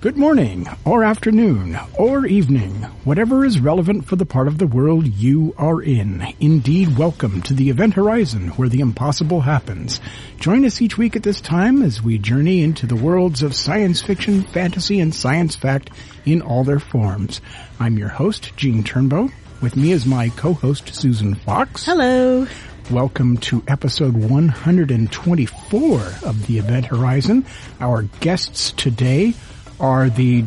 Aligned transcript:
Good 0.00 0.16
morning, 0.16 0.66
or 0.86 1.04
afternoon, 1.04 1.78
or 1.98 2.24
evening, 2.24 2.72
whatever 3.04 3.44
is 3.44 3.60
relevant 3.60 4.06
for 4.06 4.16
the 4.16 4.24
part 4.24 4.48
of 4.48 4.56
the 4.56 4.66
world 4.66 5.06
you 5.06 5.54
are 5.58 5.82
in. 5.82 6.26
Indeed, 6.40 6.96
welcome 6.96 7.42
to 7.42 7.52
the 7.52 7.68
Event 7.68 7.92
Horizon, 7.92 8.48
where 8.52 8.70
the 8.70 8.80
impossible 8.80 9.42
happens. 9.42 10.00
Join 10.38 10.64
us 10.64 10.80
each 10.80 10.96
week 10.96 11.16
at 11.16 11.22
this 11.22 11.42
time 11.42 11.82
as 11.82 12.02
we 12.02 12.16
journey 12.16 12.62
into 12.62 12.86
the 12.86 12.96
worlds 12.96 13.42
of 13.42 13.54
science 13.54 14.00
fiction, 14.00 14.42
fantasy, 14.42 15.00
and 15.00 15.14
science 15.14 15.54
fact 15.54 15.90
in 16.24 16.40
all 16.40 16.64
their 16.64 16.80
forms. 16.80 17.42
I'm 17.78 17.98
your 17.98 18.08
host, 18.08 18.56
Gene 18.56 18.82
Turnbow. 18.82 19.30
With 19.60 19.76
me 19.76 19.92
is 19.92 20.06
my 20.06 20.30
co-host, 20.30 20.94
Susan 20.94 21.34
Fox. 21.34 21.84
Hello. 21.84 22.46
Welcome 22.90 23.36
to 23.36 23.62
episode 23.68 24.16
124 24.16 26.00
of 26.24 26.46
the 26.46 26.58
Event 26.58 26.86
Horizon. 26.86 27.44
Our 27.80 28.04
guests 28.20 28.72
today 28.72 29.34
are 29.80 30.08
the 30.08 30.44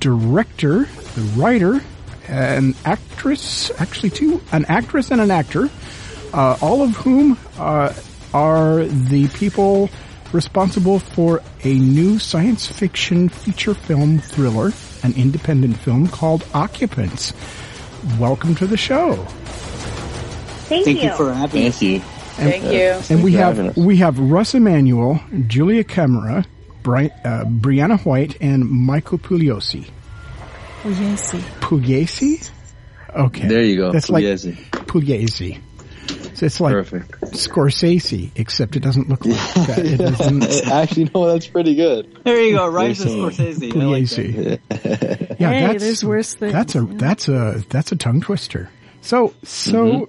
director, 0.00 0.86
the 1.14 1.20
writer, 1.36 1.80
an 2.28 2.74
actress, 2.84 3.70
actually 3.80 4.10
two, 4.10 4.40
an 4.52 4.64
actress 4.66 5.10
and 5.10 5.20
an 5.20 5.30
actor, 5.30 5.68
uh, 6.32 6.56
all 6.60 6.82
of 6.82 6.90
whom 6.96 7.38
uh, 7.58 7.92
are 8.32 8.84
the 8.84 9.28
people 9.28 9.90
responsible 10.32 10.98
for 10.98 11.42
a 11.64 11.74
new 11.74 12.18
science 12.18 12.66
fiction 12.66 13.28
feature 13.28 13.74
film 13.74 14.18
thriller, 14.18 14.72
an 15.02 15.12
independent 15.14 15.76
film 15.76 16.06
called 16.06 16.46
Occupants. 16.54 17.32
Welcome 18.18 18.54
to 18.56 18.66
the 18.66 18.76
show. 18.76 19.16
Thank, 20.66 20.84
Thank 20.84 21.02
you. 21.02 21.10
you 21.10 21.16
for 21.16 21.32
having 21.32 21.66
us. 21.66 21.78
Thank 21.78 21.92
you. 21.92 22.00
Thank 22.00 22.64
you. 22.64 23.14
And 23.14 23.24
we 23.24 23.32
have 23.32 23.76
we 23.76 23.96
have 23.96 24.18
Russ 24.18 24.54
Emanuel, 24.54 25.20
Julia 25.46 25.84
Camara, 25.84 26.46
Bri- 26.82 27.10
uh, 27.24 27.44
Brianna 27.44 28.04
White, 28.04 28.36
and 28.40 28.68
Michael 28.68 29.18
Pugliosi. 29.18 29.88
Yes. 30.84 31.32
Pugliese? 31.60 32.50
Okay. 33.14 33.48
There 33.48 33.62
you 33.62 33.76
go. 33.76 33.92
That's 33.92 34.08
like 34.08 34.24
Pugliese. 34.24 34.56
Pugliese. 34.86 35.60
So 36.36 36.46
it's 36.46 36.60
like 36.60 36.72
Perfect. 36.72 37.20
Scorsese, 37.32 38.30
except 38.34 38.74
it 38.76 38.80
doesn't 38.80 39.08
look 39.10 39.24
like 39.26 39.36
that. 39.66 39.78
It 39.84 39.96
doesn't. 39.98 40.42
Actually, 40.72 41.10
no, 41.14 41.26
that's 41.30 41.46
pretty 41.46 41.74
good. 41.74 42.18
There 42.24 42.40
you 42.40 42.56
go. 42.56 42.66
Rhymes 42.68 43.04
with 43.04 43.36
There's 43.36 43.58
Scorsese. 43.58 43.76
I 43.76 43.84
like 43.84 44.58
that. 44.80 45.36
Yeah, 45.38 45.50
Hey, 45.52 45.66
that's, 45.66 45.84
there's 45.84 46.04
worse 46.04 46.34
things. 46.34 46.52
That's 46.54 46.74
a 46.76 46.80
that's 46.82 47.28
a 47.28 47.62
that's 47.68 47.92
a 47.92 47.96
tongue 47.96 48.20
twister. 48.22 48.70
So 49.02 49.34
so 49.44 49.84
Mm-hmm. 49.84 50.04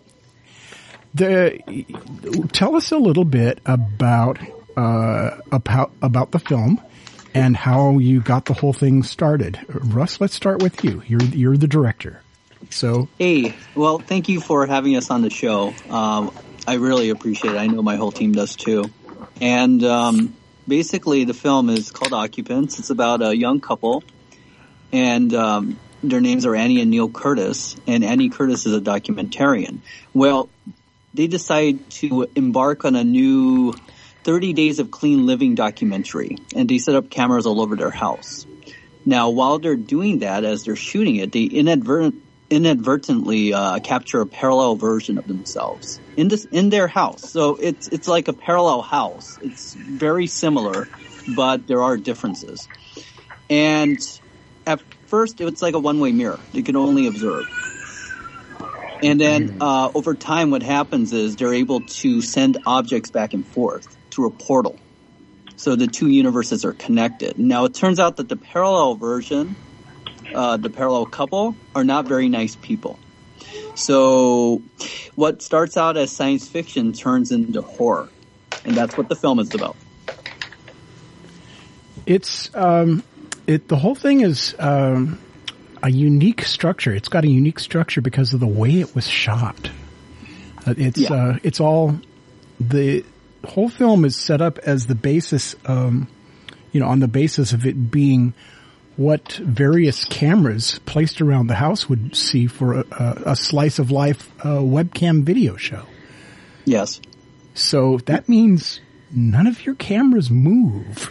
the 1.16 2.48
tell 2.54 2.76
us 2.76 2.92
a 2.92 2.98
little 2.98 3.26
bit 3.26 3.60
about 3.66 4.40
uh 4.78 5.38
about 5.52 5.92
about 6.02 6.32
the 6.32 6.40
film 6.40 6.82
and 7.34 7.56
how 7.56 7.98
you 7.98 8.22
got 8.22 8.46
the 8.46 8.54
whole 8.54 8.74
thing 8.74 9.04
started. 9.04 9.60
Russ, 9.70 10.20
let's 10.20 10.34
start 10.34 10.62
with 10.62 10.84
you. 10.84 11.02
You're 11.08 11.24
you're 11.24 11.58
the 11.58 11.68
director. 11.68 12.22
So 12.70 13.08
Hey, 13.18 13.56
well, 13.76 14.00
thank 14.00 14.30
you 14.30 14.40
for 14.40 14.66
having 14.66 14.96
us 14.96 15.10
on 15.10 15.22
the 15.22 15.30
show. 15.30 15.74
Um, 15.90 16.32
I 16.68 16.76
really 16.76 17.10
appreciate 17.10 17.56
it. 17.56 17.58
I 17.58 17.68
know 17.68 17.82
my 17.82 17.96
whole 17.96 18.12
team 18.12 18.34
does 18.34 18.56
too. 18.56 18.86
And 19.40 19.84
um, 19.84 20.36
basically, 20.68 21.24
the 21.24 21.34
film 21.34 21.70
is 21.70 21.92
called 21.92 22.14
Occupants. 22.14 22.80
It's 22.80 22.92
about 22.92 23.22
a 23.22 23.36
young 23.36 23.60
couple, 23.60 24.04
and 24.92 25.34
um, 25.34 25.80
their 26.04 26.22
names 26.22 26.46
are 26.46 26.56
Annie 26.56 26.82
and 26.82 26.92
Neil 26.92 27.10
Curtis. 27.10 27.76
And 27.88 28.04
Annie 28.04 28.30
Curtis 28.30 28.66
is 28.66 28.76
a 28.76 28.82
documentarian. 28.82 29.80
Well, 30.14 30.50
they 31.14 31.28
decide 31.28 31.90
to 31.92 32.28
embark 32.36 32.86
on 32.86 32.96
a 32.96 33.04
new 33.04 33.74
30 34.24 34.54
Days 34.54 34.80
of 34.80 34.92
Clean 34.92 35.26
Living 35.26 35.56
documentary, 35.56 36.38
and 36.56 36.70
they 36.70 36.78
set 36.78 36.96
up 36.96 37.10
cameras 37.10 37.46
all 37.46 37.62
over 37.62 37.76
their 37.76 37.90
house. 37.90 38.46
Now, 39.06 39.32
while 39.32 39.60
they're 39.60 39.76
doing 39.76 40.20
that, 40.20 40.44
as 40.44 40.64
they're 40.64 40.76
shooting 40.76 41.16
it, 41.16 41.32
they 41.32 41.44
inadvertent, 41.44 42.16
inadvertently 42.50 43.54
uh, 43.54 43.80
capture 43.80 44.22
a 44.22 44.28
parallel 44.28 44.76
version 44.76 45.18
of 45.18 45.28
themselves 45.28 46.00
in 46.18 46.28
this 46.28 46.46
in 46.46 46.70
their 46.70 46.88
house. 46.88 47.32
So 47.32 47.56
it's 47.56 47.88
it's 47.88 48.08
like 48.08 48.28
a 48.28 48.34
parallel 48.34 48.82
house. 48.82 49.40
It's 49.42 49.74
very 49.74 50.28
similar, 50.28 50.88
but 51.36 51.66
there 51.66 51.82
are 51.82 51.98
differences. 51.98 52.68
And 53.50 53.98
at 54.68 54.82
first, 55.08 55.42
it's 55.42 55.62
like 55.62 55.74
a 55.74 55.80
one 55.80 56.00
way 56.00 56.12
mirror. 56.12 56.40
You 56.52 56.62
can 56.62 56.76
only 56.76 57.08
observe. 57.08 57.46
And 59.04 59.20
then 59.20 59.58
uh, 59.62 59.90
over 59.96 60.14
time, 60.14 60.52
what 60.52 60.62
happens 60.62 61.12
is 61.12 61.36
they're 61.36 61.56
able 61.56 61.82
to 61.82 62.22
send 62.22 62.60
objects 62.68 63.10
back 63.10 63.34
and 63.34 63.44
forth 63.48 63.98
through 64.12 64.28
a 64.28 64.32
portal. 64.32 64.80
So 65.56 65.76
the 65.76 65.88
two 65.88 66.08
universes 66.10 66.66
are 66.66 66.74
connected. 66.74 67.38
Now 67.38 67.66
it 67.66 67.74
turns 67.76 68.00
out 68.00 68.18
that 68.18 68.30
the 68.30 68.36
parallel 68.36 68.96
version, 68.96 69.56
uh, 70.34 70.58
the 70.58 70.70
parallel 70.70 71.06
couple, 71.06 71.56
are 71.76 71.84
not 71.84 72.06
very 72.06 72.30
nice 72.30 72.56
people. 72.56 73.00
So 73.76 74.62
what 75.16 75.42
starts 75.42 75.78
out 75.78 75.98
as 75.98 76.12
science 76.12 76.48
fiction 76.48 76.94
turns 76.94 77.32
into 77.32 77.62
horror. 77.62 78.10
And 78.66 78.76
that's 78.76 78.96
what 78.98 79.10
the 79.10 79.16
film 79.16 79.40
is 79.40 79.54
about. 79.56 79.76
it's 82.06 82.54
um 82.56 83.04
it 83.48 83.68
the 83.68 83.76
whole 83.76 83.96
thing 83.96 84.22
is 84.22 84.56
um 84.60 85.20
a 85.84 85.90
unique 85.90 86.44
structure. 86.44 86.94
It's 86.94 87.10
got 87.10 87.24
a 87.24 87.28
unique 87.28 87.60
structure 87.60 88.02
because 88.02 88.34
of 88.34 88.40
the 88.40 88.48
way 88.48 88.80
it 88.80 88.94
was 88.96 89.08
shot. 89.08 89.70
Uh, 90.66 90.74
It's 90.78 91.00
Yeah. 91.00 91.14
uh 91.14 91.38
it's 91.44 91.60
all 91.60 92.00
the 92.60 93.04
whole 93.44 93.70
film 93.70 94.06
is 94.06 94.16
set 94.16 94.42
up 94.42 94.58
as 94.60 94.88
the 94.88 94.96
basis 94.96 95.56
um 95.66 96.08
you 96.72 96.80
know 96.80 96.88
on 96.88 97.00
the 97.00 97.08
basis 97.08 97.54
of 97.54 97.66
it 97.66 97.92
being 97.92 98.34
what 98.98 99.34
various 99.44 100.06
cameras 100.06 100.80
placed 100.86 101.22
around 101.22 101.48
the 101.48 101.56
house 101.56 101.90
would 101.90 102.16
see 102.16 102.48
for 102.48 102.82
a, 102.82 103.24
a, 103.26 103.36
slice 103.36 103.80
of 103.80 103.90
life 103.90 104.32
uh, 104.42 104.60
webcam 104.60 105.24
video 105.24 105.56
show. 105.56 105.86
Yes. 106.66 107.02
So 107.54 107.98
that 108.06 108.28
means 108.30 108.80
none 109.12 109.48
of 109.48 109.66
your 109.66 109.76
cameras 109.76 110.30
move. 110.30 111.10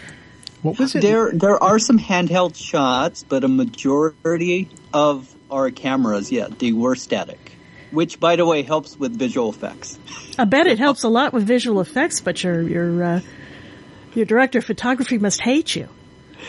What 0.62 0.78
was 0.78 0.94
it? 0.94 1.02
There, 1.02 1.32
there 1.32 1.60
are 1.62 1.78
some 1.78 1.98
handheld 1.98 2.54
shots, 2.54 3.24
but 3.26 3.44
a 3.44 3.48
majority 3.48 4.68
of 4.92 5.34
our 5.50 5.70
cameras, 5.70 6.30
yeah, 6.30 6.48
they 6.48 6.72
were 6.72 6.94
static. 6.94 7.52
Which, 7.90 8.20
by 8.20 8.36
the 8.36 8.46
way, 8.46 8.62
helps 8.62 8.96
with 8.98 9.18
visual 9.18 9.50
effects. 9.50 9.98
I 10.38 10.44
bet 10.44 10.66
it 10.66 10.78
helps 10.78 11.02
a 11.02 11.08
lot 11.08 11.32
with 11.32 11.44
visual 11.44 11.80
effects, 11.80 12.20
but 12.20 12.42
your 12.42 12.62
your 12.62 13.02
uh, 13.02 13.20
your 14.14 14.26
director 14.26 14.58
of 14.58 14.64
photography 14.64 15.18
must 15.18 15.40
hate 15.40 15.74
you. 15.74 15.88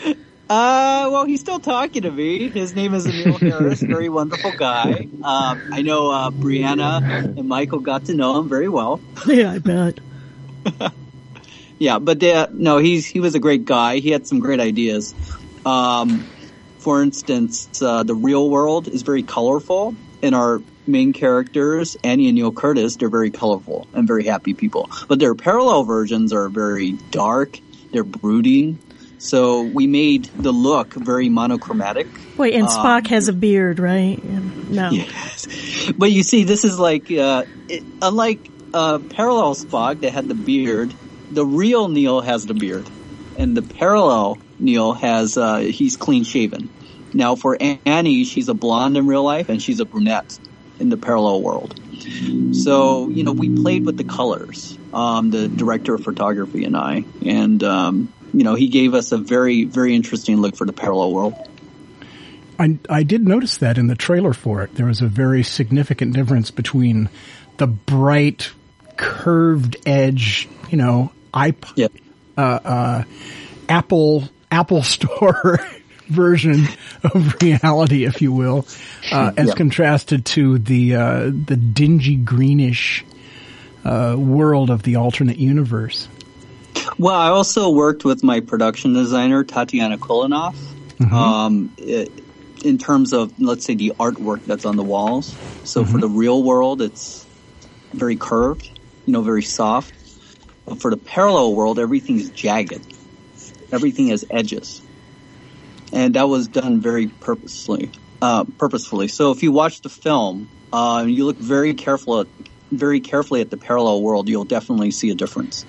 Uh, 0.50 1.08
well, 1.10 1.24
he's 1.24 1.40
still 1.40 1.60
talking 1.60 2.02
to 2.02 2.10
me. 2.10 2.50
His 2.50 2.74
name 2.74 2.92
is 2.92 3.06
Emil 3.06 3.38
Harris, 3.38 3.80
very 3.80 4.10
wonderful 4.10 4.52
guy. 4.52 5.08
Um, 5.22 5.62
I 5.72 5.80
know 5.80 6.10
uh, 6.10 6.30
Brianna 6.30 7.38
and 7.38 7.48
Michael 7.48 7.78
got 7.78 8.06
to 8.06 8.14
know 8.14 8.38
him 8.38 8.50
very 8.50 8.68
well. 8.68 9.00
Yeah, 9.26 9.52
I 9.52 9.58
bet. 9.60 10.00
Yeah, 11.78 11.98
but 11.98 12.22
uh, 12.22 12.48
no, 12.52 12.78
he's 12.78 13.06
he 13.06 13.18
was 13.18 13.34
a 13.34 13.40
great 13.40 13.64
guy. 13.64 13.98
He 13.98 14.10
had 14.10 14.26
some 14.26 14.40
great 14.40 14.60
ideas. 14.60 15.14
Um, 15.64 16.28
for 16.78 17.02
instance, 17.02 17.82
uh, 17.82 18.04
the 18.04 18.14
real 18.14 18.48
world 18.50 18.86
is 18.88 19.02
very 19.02 19.22
colorful, 19.24 19.96
and 20.22 20.34
our 20.34 20.60
main 20.86 21.12
characters, 21.12 21.96
Annie 22.02 22.28
and 22.28 22.34
Neil 22.36 22.52
Curtis, 22.52 22.96
they're 22.96 23.08
very 23.08 23.30
colorful 23.30 23.86
and 23.92 24.06
very 24.06 24.24
happy 24.24 24.54
people. 24.54 24.90
But 25.08 25.18
their 25.18 25.34
parallel 25.34 25.84
versions 25.84 26.32
are 26.32 26.48
very 26.48 26.92
dark. 27.10 27.58
They're 27.92 28.04
brooding. 28.04 28.78
So 29.18 29.62
we 29.62 29.86
made 29.86 30.24
the 30.36 30.52
look 30.52 30.94
very 30.94 31.28
monochromatic. 31.28 32.08
Wait, 32.36 32.54
and 32.54 32.64
Um, 32.64 32.70
Spock 32.70 33.06
has 33.06 33.28
a 33.28 33.32
beard, 33.32 33.78
right? 33.78 34.22
No. 34.24 34.90
Yes. 34.90 35.92
But 35.96 36.10
you 36.10 36.22
see, 36.22 36.44
this 36.44 36.64
is 36.64 36.78
like, 36.78 37.10
uh, 37.10 37.44
it, 37.68 37.84
unlike 38.00 38.40
uh, 38.74 38.98
parallel 38.98 39.54
Spock 39.54 40.00
that 40.00 40.12
had 40.12 40.26
the 40.26 40.34
beard, 40.34 40.92
the 41.30 41.44
real 41.46 41.88
Neil 41.88 42.20
has 42.20 42.46
the 42.46 42.54
beard. 42.54 42.88
And 43.38 43.56
the 43.56 43.62
parallel 43.62 44.38
Neil 44.58 44.92
has, 44.92 45.36
uh, 45.36 45.58
he's 45.58 45.96
clean 45.96 46.24
shaven. 46.24 46.68
Now 47.14 47.36
for 47.36 47.56
Annie, 47.60 48.24
she's 48.24 48.48
a 48.48 48.54
blonde 48.54 48.96
in 48.96 49.06
real 49.06 49.22
life 49.22 49.48
and 49.50 49.62
she's 49.62 49.80
a 49.80 49.84
brunette 49.84 50.38
in 50.82 50.90
the 50.90 50.96
parallel 50.98 51.40
world. 51.40 51.80
So, 52.54 53.08
you 53.08 53.24
know, 53.24 53.32
we 53.32 53.62
played 53.62 53.86
with 53.86 53.96
the 53.96 54.04
colors, 54.04 54.76
um, 54.92 55.30
the 55.30 55.48
director 55.48 55.94
of 55.94 56.02
photography 56.04 56.64
and 56.64 56.76
I. 56.76 57.04
And, 57.24 57.62
um, 57.62 58.12
you 58.34 58.44
know, 58.44 58.54
he 58.54 58.68
gave 58.68 58.92
us 58.94 59.12
a 59.12 59.16
very, 59.18 59.64
very 59.64 59.94
interesting 59.94 60.38
look 60.38 60.56
for 60.56 60.66
the 60.66 60.72
parallel 60.72 61.12
world. 61.12 61.34
I, 62.58 62.78
I 62.90 63.02
did 63.04 63.26
notice 63.26 63.56
that 63.58 63.78
in 63.78 63.86
the 63.86 63.94
trailer 63.94 64.32
for 64.32 64.62
it. 64.62 64.74
There 64.74 64.86
was 64.86 65.00
a 65.00 65.06
very 65.06 65.42
significant 65.42 66.14
difference 66.14 66.50
between 66.50 67.08
the 67.56 67.66
bright, 67.66 68.50
curved 68.96 69.76
edge, 69.86 70.48
you 70.68 70.76
know, 70.76 71.12
iP- 71.34 71.64
Yeah. 71.76 71.88
uh, 72.36 72.40
uh, 72.40 73.04
Apple 73.68 74.28
Apple 74.50 74.82
Store 74.82 75.60
version 76.12 76.68
of 77.02 77.34
reality, 77.42 78.04
if 78.04 78.22
you 78.22 78.32
will, 78.32 78.66
uh, 79.10 79.32
as 79.36 79.48
Yeah. 79.48 79.54
contrasted 79.54 80.24
to 80.26 80.58
the 80.58 80.94
uh, 80.94 81.24
the 81.24 81.56
dingy 81.56 82.16
greenish 82.16 83.04
uh, 83.84 84.14
world 84.18 84.70
of 84.70 84.82
the 84.82 84.96
alternate 84.96 85.38
universe. 85.38 86.08
Well, 86.98 87.14
I 87.14 87.28
also 87.28 87.70
worked 87.70 88.04
with 88.04 88.22
my 88.22 88.40
production 88.40 88.92
designer, 88.92 89.44
Tatiana 89.44 89.98
Kolinov, 89.98 90.54
um, 91.12 91.74
in 92.64 92.78
terms 92.78 93.12
of, 93.12 93.32
let's 93.38 93.64
say, 93.64 93.74
the 93.74 93.92
artwork 93.98 94.44
that's 94.44 94.64
on 94.64 94.76
the 94.76 94.84
walls. 94.84 95.36
So 95.64 95.84
for 95.84 95.98
the 95.98 96.08
real 96.08 96.42
world, 96.42 96.82
it's 96.82 97.26
very 97.92 98.16
curved, 98.16 98.68
you 99.06 99.12
know, 99.12 99.22
very 99.22 99.42
soft. 99.42 99.92
But 100.66 100.80
for 100.80 100.90
the 100.90 100.96
parallel 100.96 101.54
world, 101.54 101.78
everything's 101.78 102.30
jagged. 102.30 102.86
Everything 103.72 104.08
has 104.08 104.24
edges. 104.30 104.81
And 105.92 106.14
that 106.14 106.28
was 106.28 106.48
done 106.48 106.80
very 106.80 107.08
purposely, 107.08 107.90
uh, 108.20 108.44
purposefully. 108.58 109.08
So 109.08 109.30
if 109.30 109.42
you 109.42 109.52
watch 109.52 109.82
the 109.82 109.90
film, 109.90 110.48
uh, 110.72 111.00
and 111.02 111.14
you 111.14 111.26
look 111.26 111.36
very 111.36 111.74
careful 111.74 112.20
at, 112.20 112.26
very 112.70 113.00
carefully 113.00 113.42
at 113.42 113.50
the 113.50 113.58
parallel 113.58 114.02
world, 114.02 114.28
you'll 114.28 114.44
definitely 114.44 114.90
see 114.90 115.10
a 115.10 115.14
difference. 115.14 115.66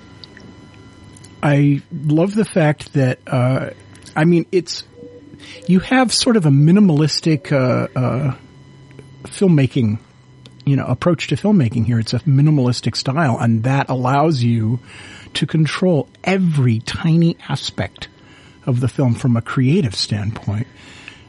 I 1.41 1.81
love 1.91 2.33
the 2.35 2.45
fact 2.45 2.93
that, 2.93 3.19
uh, 3.27 3.71
I 4.15 4.23
mean, 4.23 4.45
it's, 4.51 4.85
you 5.67 5.79
have 5.81 6.13
sort 6.13 6.37
of 6.37 6.45
a 6.45 6.49
minimalistic, 6.49 7.51
uh, 7.51 7.99
uh, 7.99 8.35
filmmaking, 9.23 9.99
you 10.65 10.77
know, 10.77 10.85
approach 10.85 11.27
to 11.27 11.35
filmmaking 11.35 11.85
here. 11.85 11.99
It's 11.99 12.13
a 12.13 12.19
minimalistic 12.19 12.95
style 12.95 13.37
and 13.37 13.63
that 13.63 13.89
allows 13.89 14.41
you 14.41 14.79
to 15.33 15.45
control 15.45 16.07
every 16.23 16.79
tiny 16.79 17.35
aspect 17.49 18.07
of 18.65 18.80
the 18.80 18.88
film 18.88 19.15
from 19.15 19.36
a 19.36 19.42
creative 19.42 19.95
standpoint. 19.95 20.68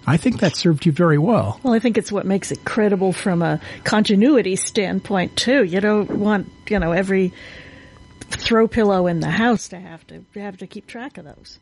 I 0.06 0.16
think 0.18 0.40
that 0.40 0.54
served 0.54 0.84
you 0.84 0.92
very 0.92 1.18
well. 1.18 1.60
Well, 1.62 1.72
I 1.72 1.78
think 1.78 1.96
it's 1.96 2.12
what 2.12 2.26
makes 2.26 2.52
it 2.52 2.64
credible 2.64 3.12
from 3.12 3.40
a 3.42 3.60
continuity 3.84 4.56
standpoint 4.56 5.36
too. 5.36 5.64
You 5.64 5.80
don't 5.80 6.10
want, 6.10 6.50
you 6.68 6.78
know, 6.78 6.92
every 6.92 7.32
throw 8.30 8.68
pillow 8.68 9.06
in 9.06 9.20
the 9.20 9.30
house 9.30 9.68
to 9.68 9.78
have 9.78 10.06
to 10.08 10.24
have 10.34 10.58
to 10.58 10.66
keep 10.66 10.86
track 10.86 11.16
of 11.16 11.24
those. 11.24 11.58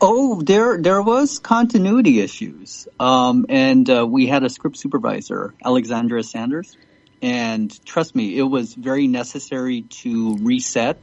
Oh, 0.00 0.42
there 0.42 0.80
there 0.80 1.02
was 1.02 1.38
continuity 1.38 2.20
issues, 2.20 2.86
um, 3.00 3.46
and 3.48 3.88
uh, 3.88 4.06
we 4.06 4.26
had 4.26 4.42
a 4.42 4.50
script 4.50 4.76
supervisor, 4.76 5.54
Alexandra 5.64 6.22
Sanders, 6.22 6.76
and 7.22 7.84
trust 7.86 8.14
me, 8.14 8.36
it 8.36 8.42
was 8.42 8.74
very 8.74 9.06
necessary 9.06 9.82
to 9.82 10.36
reset. 10.36 10.98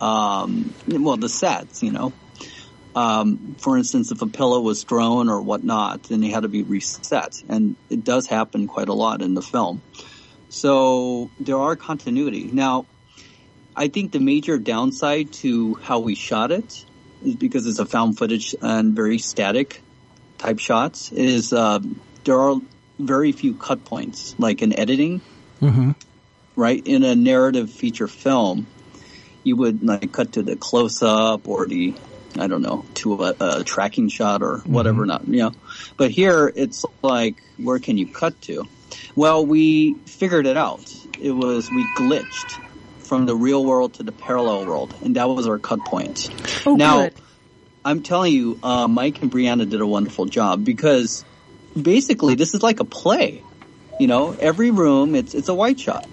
Um, 0.00 0.74
well, 0.88 1.16
the 1.16 1.28
sets, 1.28 1.82
you 1.82 1.92
know. 1.92 2.12
Um, 2.94 3.56
for 3.58 3.76
instance, 3.76 4.12
if 4.12 4.22
a 4.22 4.26
pillow 4.26 4.60
was 4.60 4.84
thrown 4.84 5.28
or 5.28 5.42
whatnot, 5.42 6.04
then 6.04 6.22
it 6.22 6.32
had 6.32 6.42
to 6.44 6.48
be 6.48 6.62
reset, 6.62 7.32
and 7.48 7.76
it 7.90 8.04
does 8.04 8.26
happen 8.26 8.66
quite 8.68 8.88
a 8.88 8.94
lot 8.94 9.20
in 9.22 9.34
the 9.34 9.42
film. 9.42 9.82
So 10.48 11.30
there 11.40 11.58
are 11.58 11.74
continuity 11.76 12.44
now. 12.52 12.86
I 13.76 13.88
think 13.88 14.12
the 14.12 14.20
major 14.20 14.56
downside 14.58 15.32
to 15.42 15.74
how 15.74 15.98
we 15.98 16.14
shot 16.14 16.52
it 16.52 16.84
is 17.24 17.34
because 17.34 17.66
it's 17.66 17.80
a 17.80 17.86
found 17.86 18.16
footage 18.16 18.54
and 18.62 18.94
very 18.94 19.18
static 19.18 19.80
type 20.38 20.60
shots 20.60 21.10
is 21.10 21.52
uh, 21.52 21.80
there 22.24 22.38
are 22.38 22.56
very 23.00 23.32
few 23.32 23.54
cut 23.54 23.84
points 23.84 24.34
like 24.38 24.62
in 24.62 24.78
editing 24.78 25.20
Mm-hmm. 25.60 25.92
right 26.56 26.82
in 26.86 27.04
a 27.04 27.14
narrative 27.14 27.70
feature 27.70 28.08
film 28.08 28.66
you 29.44 29.56
would 29.56 29.82
like 29.82 30.12
cut 30.12 30.32
to 30.32 30.42
the 30.42 30.56
close 30.56 31.02
up 31.02 31.48
or 31.48 31.66
the 31.66 31.94
i 32.38 32.46
don't 32.46 32.62
know 32.62 32.84
to 32.94 33.14
a, 33.22 33.34
a 33.40 33.64
tracking 33.64 34.08
shot 34.08 34.42
or 34.42 34.58
whatever 34.66 35.06
not 35.06 35.26
you 35.28 35.38
know 35.38 35.52
but 35.96 36.10
here 36.10 36.52
it's 36.54 36.84
like 37.02 37.42
where 37.58 37.78
can 37.78 37.96
you 37.98 38.06
cut 38.12 38.40
to 38.40 38.64
well 39.14 39.44
we 39.46 39.94
figured 40.06 40.46
it 40.46 40.56
out 40.56 40.84
it 41.20 41.32
was 41.32 41.70
we 41.70 41.84
glitched 41.96 42.58
from 42.98 43.26
the 43.26 43.34
real 43.36 43.64
world 43.64 43.94
to 43.94 44.02
the 44.02 44.12
parallel 44.12 44.66
world 44.66 44.94
and 45.02 45.16
that 45.16 45.28
was 45.28 45.46
our 45.46 45.58
cut 45.58 45.78
point 45.84 46.30
Oh, 46.66 46.76
now, 46.76 47.02
good. 47.02 47.14
I'm 47.84 48.02
telling 48.02 48.32
you, 48.32 48.58
uh, 48.62 48.88
Mike 48.88 49.20
and 49.20 49.30
Brianna 49.30 49.68
did 49.68 49.80
a 49.82 49.86
wonderful 49.86 50.24
job 50.24 50.64
because 50.64 51.22
basically 51.80 52.34
this 52.34 52.54
is 52.54 52.62
like 52.62 52.80
a 52.80 52.84
play. 52.86 53.42
You 54.00 54.06
know, 54.06 54.32
every 54.32 54.70
room 54.70 55.14
it's 55.14 55.34
it's 55.34 55.48
a 55.50 55.54
white 55.54 55.78
shot, 55.78 56.06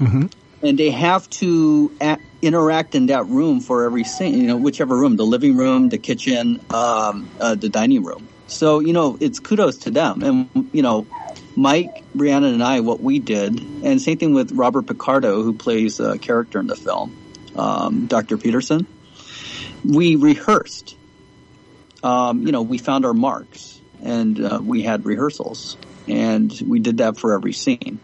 Mhm. 0.00 0.32
and 0.62 0.78
they 0.78 0.90
have 0.90 1.28
to 1.30 1.92
a- 2.00 2.18
interact 2.42 2.94
in 2.94 3.06
that 3.06 3.26
room 3.26 3.60
for 3.60 3.84
every 3.84 4.04
scene. 4.04 4.34
You 4.34 4.46
know, 4.48 4.56
whichever 4.56 4.96
room, 4.96 5.16
the 5.16 5.24
living 5.26 5.56
room, 5.56 5.88
the 5.88 5.98
kitchen, 5.98 6.60
um, 6.70 7.30
uh, 7.40 7.54
the 7.54 7.68
dining 7.68 8.04
room. 8.04 8.28
So 8.46 8.80
you 8.80 8.92
know, 8.92 9.18
it's 9.20 9.38
kudos 9.40 9.78
to 9.78 9.90
them, 9.90 10.22
and 10.22 10.70
you 10.72 10.82
know. 10.82 11.06
Mike, 11.60 12.04
Brianna, 12.16 12.52
and 12.52 12.62
I, 12.62 12.78
what 12.78 13.02
we 13.02 13.18
did, 13.18 13.58
and 13.82 14.00
same 14.00 14.16
thing 14.16 14.32
with 14.32 14.52
Robert 14.52 14.86
Picardo, 14.86 15.42
who 15.42 15.54
plays 15.54 15.98
a 15.98 16.16
character 16.16 16.60
in 16.60 16.68
the 16.68 16.76
film, 16.76 17.16
um, 17.56 18.06
Dr. 18.06 18.38
Peterson. 18.38 18.86
We 19.84 20.14
rehearsed 20.14 20.98
um, 22.02 22.46
you 22.46 22.52
know, 22.52 22.62
we 22.62 22.78
found 22.78 23.04
our 23.04 23.14
marks 23.14 23.80
and 24.02 24.40
uh, 24.40 24.60
we 24.62 24.82
had 24.82 25.04
rehearsals 25.04 25.76
and 26.06 26.52
we 26.66 26.80
did 26.80 26.98
that 26.98 27.18
for 27.18 27.34
every 27.34 27.52
scene. 27.52 28.00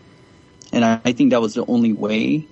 And 0.72 0.84
I, 0.84 1.00
I 1.04 1.12
think 1.12 1.30
that 1.30 1.40
was 1.40 1.54
the 1.54 1.64
only 1.66 1.92
way 1.92 2.48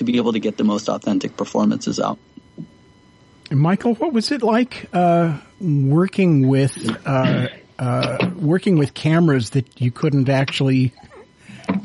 to 0.00 0.04
be 0.04 0.16
able 0.16 0.32
to 0.32 0.38
get 0.40 0.56
the 0.56 0.64
most 0.64 0.88
authentic 0.88 1.36
performances 1.36 2.00
out. 2.00 2.18
Michael, 3.50 3.94
what 3.96 4.14
was 4.14 4.32
it 4.32 4.42
like 4.42 4.88
uh, 4.94 5.38
working 5.60 6.48
with 6.48 6.72
uh, 7.06 7.48
uh, 7.78 8.30
working 8.36 8.78
with 8.78 8.94
cameras 8.94 9.50
that 9.50 9.78
you 9.78 9.90
couldn't 9.90 10.30
actually, 10.30 10.94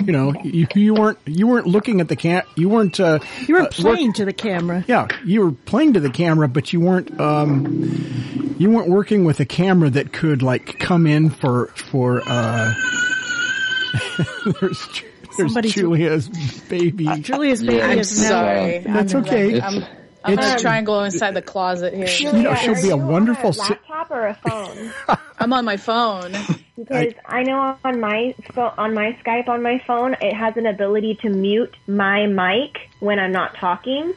you 0.06 0.14
know, 0.14 0.34
you, 0.44 0.66
you 0.76 0.94
weren't 0.94 1.18
you 1.26 1.46
weren't 1.48 1.68
looking 1.68 2.00
at 2.00 2.08
the 2.08 2.16
cam, 2.16 2.44
you 2.56 2.70
weren't 2.70 3.00
uh, 3.02 3.20
You 3.48 3.56
were 3.56 3.62
uh, 3.62 3.64
work- 3.64 3.72
playing 3.74 4.14
to 4.14 4.24
the 4.26 4.32
camera. 4.34 4.86
yeah, 4.88 5.08
you 5.26 5.44
were 5.44 5.52
playing 5.52 5.94
to 5.94 6.00
the 6.00 6.10
camera, 6.12 6.48
but 6.48 6.72
you 6.72 6.80
weren't 6.80 7.20
um, 7.20 8.56
you 8.58 8.70
weren't 8.70 8.90
working 8.90 9.26
with 9.26 9.42
a 9.42 9.46
camera 9.46 9.90
that 9.90 10.14
could 10.14 10.42
like 10.42 10.80
come 10.80 11.06
in 11.06 11.30
for 11.32 11.68
for. 11.76 12.22
Uh, 12.26 12.74
there's 14.62 14.88
there's 15.38 15.52
Somebody's- 15.52 15.74
Julia's 15.74 16.30
baby. 16.70 17.06
Julia's 17.22 17.64
baby 17.64 17.82
I'm 17.82 18.00
is 18.00 18.22
now. 18.22 18.28
sorry. 18.30 18.80
That's 18.80 19.14
I'm, 19.14 19.22
okay. 19.24 19.62
I'm, 19.62 19.84
I'm 20.24 20.34
It's- 20.34 20.48
gonna 20.50 20.60
try 20.60 20.78
and 20.78 20.86
go 20.86 21.04
inside 21.04 21.36
the 21.36 21.42
closet 21.42 21.94
here. 21.94 22.08
You 22.08 22.42
know, 22.44 22.56
she'll 22.56 22.72
are 22.72 22.82
be 22.82 22.82
a 22.90 22.96
you 22.96 23.02
on 23.02 23.08
wonderful 23.08 23.50
a 23.52 23.54
si- 23.54 23.62
laptop 23.62 24.12
or 24.12 24.28
a 24.28 24.34
phone? 24.36 24.92
I'm 25.40 25.54
on 25.54 25.66
my 25.66 25.78
phone. 25.78 26.32
Because 26.78 27.14
I, 27.26 27.44
know 27.44 27.78
on 27.84 28.00
my 28.02 28.34
on 28.78 28.94
my 28.94 29.18
Skype 29.24 29.48
on 29.48 29.62
my 29.64 29.82
phone, 29.86 30.14
it 30.22 30.34
has 30.34 30.58
an 30.58 30.66
ability 30.66 31.16
to 31.22 31.30
mute 31.30 31.76
my 31.88 32.26
mic 32.26 32.90
when 33.00 33.20
I'm 33.20 33.32
not 33.32 33.56
talking. 33.56 34.14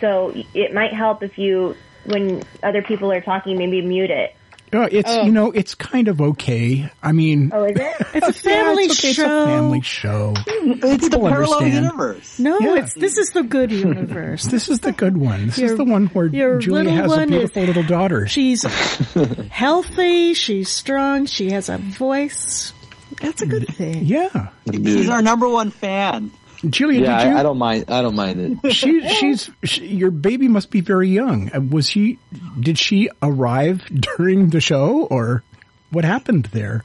So 0.00 0.32
it 0.54 0.72
might 0.74 0.92
help 0.92 1.22
if 1.22 1.38
you, 1.38 1.76
when 2.04 2.42
other 2.62 2.82
people 2.82 3.12
are 3.12 3.20
talking, 3.20 3.56
maybe 3.58 3.80
mute 3.80 4.10
it. 4.10 4.34
Uh, 4.74 4.88
it's 4.90 5.08
Oh. 5.10 5.22
you 5.22 5.30
know 5.32 5.52
it's 5.52 5.74
kind 5.76 6.08
of 6.08 6.20
okay. 6.20 6.90
I 7.02 7.12
mean, 7.12 7.50
Oh, 7.54 7.64
is 7.64 7.76
it? 7.78 7.94
It's 8.14 8.28
a 8.28 8.32
family 8.32 8.84
yeah, 8.84 8.90
it's 8.90 8.98
okay, 9.00 9.08
It's 9.10 9.18
a 9.18 9.22
show. 9.22 9.46
family 9.46 9.80
show. 9.82 10.34
It's 10.36 11.08
the 11.08 11.18
parallel 11.18 11.54
understand. 11.54 11.74
universe. 11.84 12.38
No, 12.38 12.58
Yeah. 12.60 12.76
it's 12.82 12.94
this 12.94 13.16
is 13.18 13.30
the 13.30 13.42
good 13.44 13.70
universe. 13.72 14.44
This 14.54 14.68
is 14.68 14.80
the 14.80 14.92
good 14.92 15.16
one. 15.16 15.46
This 15.46 15.58
Your- 15.58 15.70
is 15.72 15.76
the 15.76 15.84
one 15.84 16.06
where 16.08 16.26
your 16.26 16.58
Julia 16.58 16.90
has 16.90 17.12
a 17.12 17.26
beautiful 17.26 17.62
is- 17.62 17.68
little 17.68 17.82
daughter. 17.84 18.26
She's 18.26 18.62
healthy. 19.50 20.34
She's 20.34 20.68
strong. 20.68 21.26
She 21.26 21.50
has 21.50 21.68
a 21.68 21.78
voice. 21.78 22.72
That's 23.20 23.42
a 23.42 23.46
good 23.46 23.68
thing. 23.68 24.04
yeah. 24.04 24.48
She's 24.70 25.08
our 25.08 25.22
number 25.22 25.48
one 25.48 25.70
fan. 25.70 26.30
Julia, 26.70 27.00
yeah, 27.00 27.18
did 27.18 27.30
you? 27.30 27.36
I, 27.36 27.40
I 27.40 27.42
don't 27.42 27.58
mind. 27.58 27.84
I 27.88 28.02
don't 28.02 28.16
mind 28.16 28.60
it. 28.64 28.72
she, 28.72 29.08
she's 29.08 29.50
she, 29.64 29.86
your 29.86 30.10
baby 30.10 30.48
must 30.48 30.70
be 30.70 30.80
very 30.80 31.08
young. 31.08 31.50
Uh, 31.54 31.60
Was 31.60 31.88
she? 31.88 32.18
Did 32.58 32.78
she 32.78 33.10
arrive 33.22 33.82
during 34.16 34.50
the 34.50 34.60
show, 34.60 35.02
or 35.04 35.42
what 35.90 36.04
happened 36.04 36.46
there? 36.46 36.84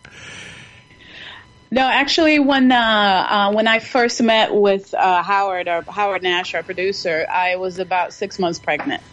No, 1.71 1.81
actually, 1.81 2.39
when 2.39 2.71
uh, 2.71 2.75
uh, 3.29 3.53
when 3.53 3.67
I 3.67 3.79
first 3.79 4.21
met 4.21 4.53
with 4.53 4.93
uh, 4.93 5.21
Howard, 5.21 5.67
or 5.67 5.83
Howard 5.83 6.23
Nash, 6.23 6.55
our 6.55 6.63
producer, 6.63 7.25
I 7.29 7.57
was 7.57 7.79
about 7.79 8.13
six 8.13 8.39
months 8.39 8.59
pregnant. 8.59 9.03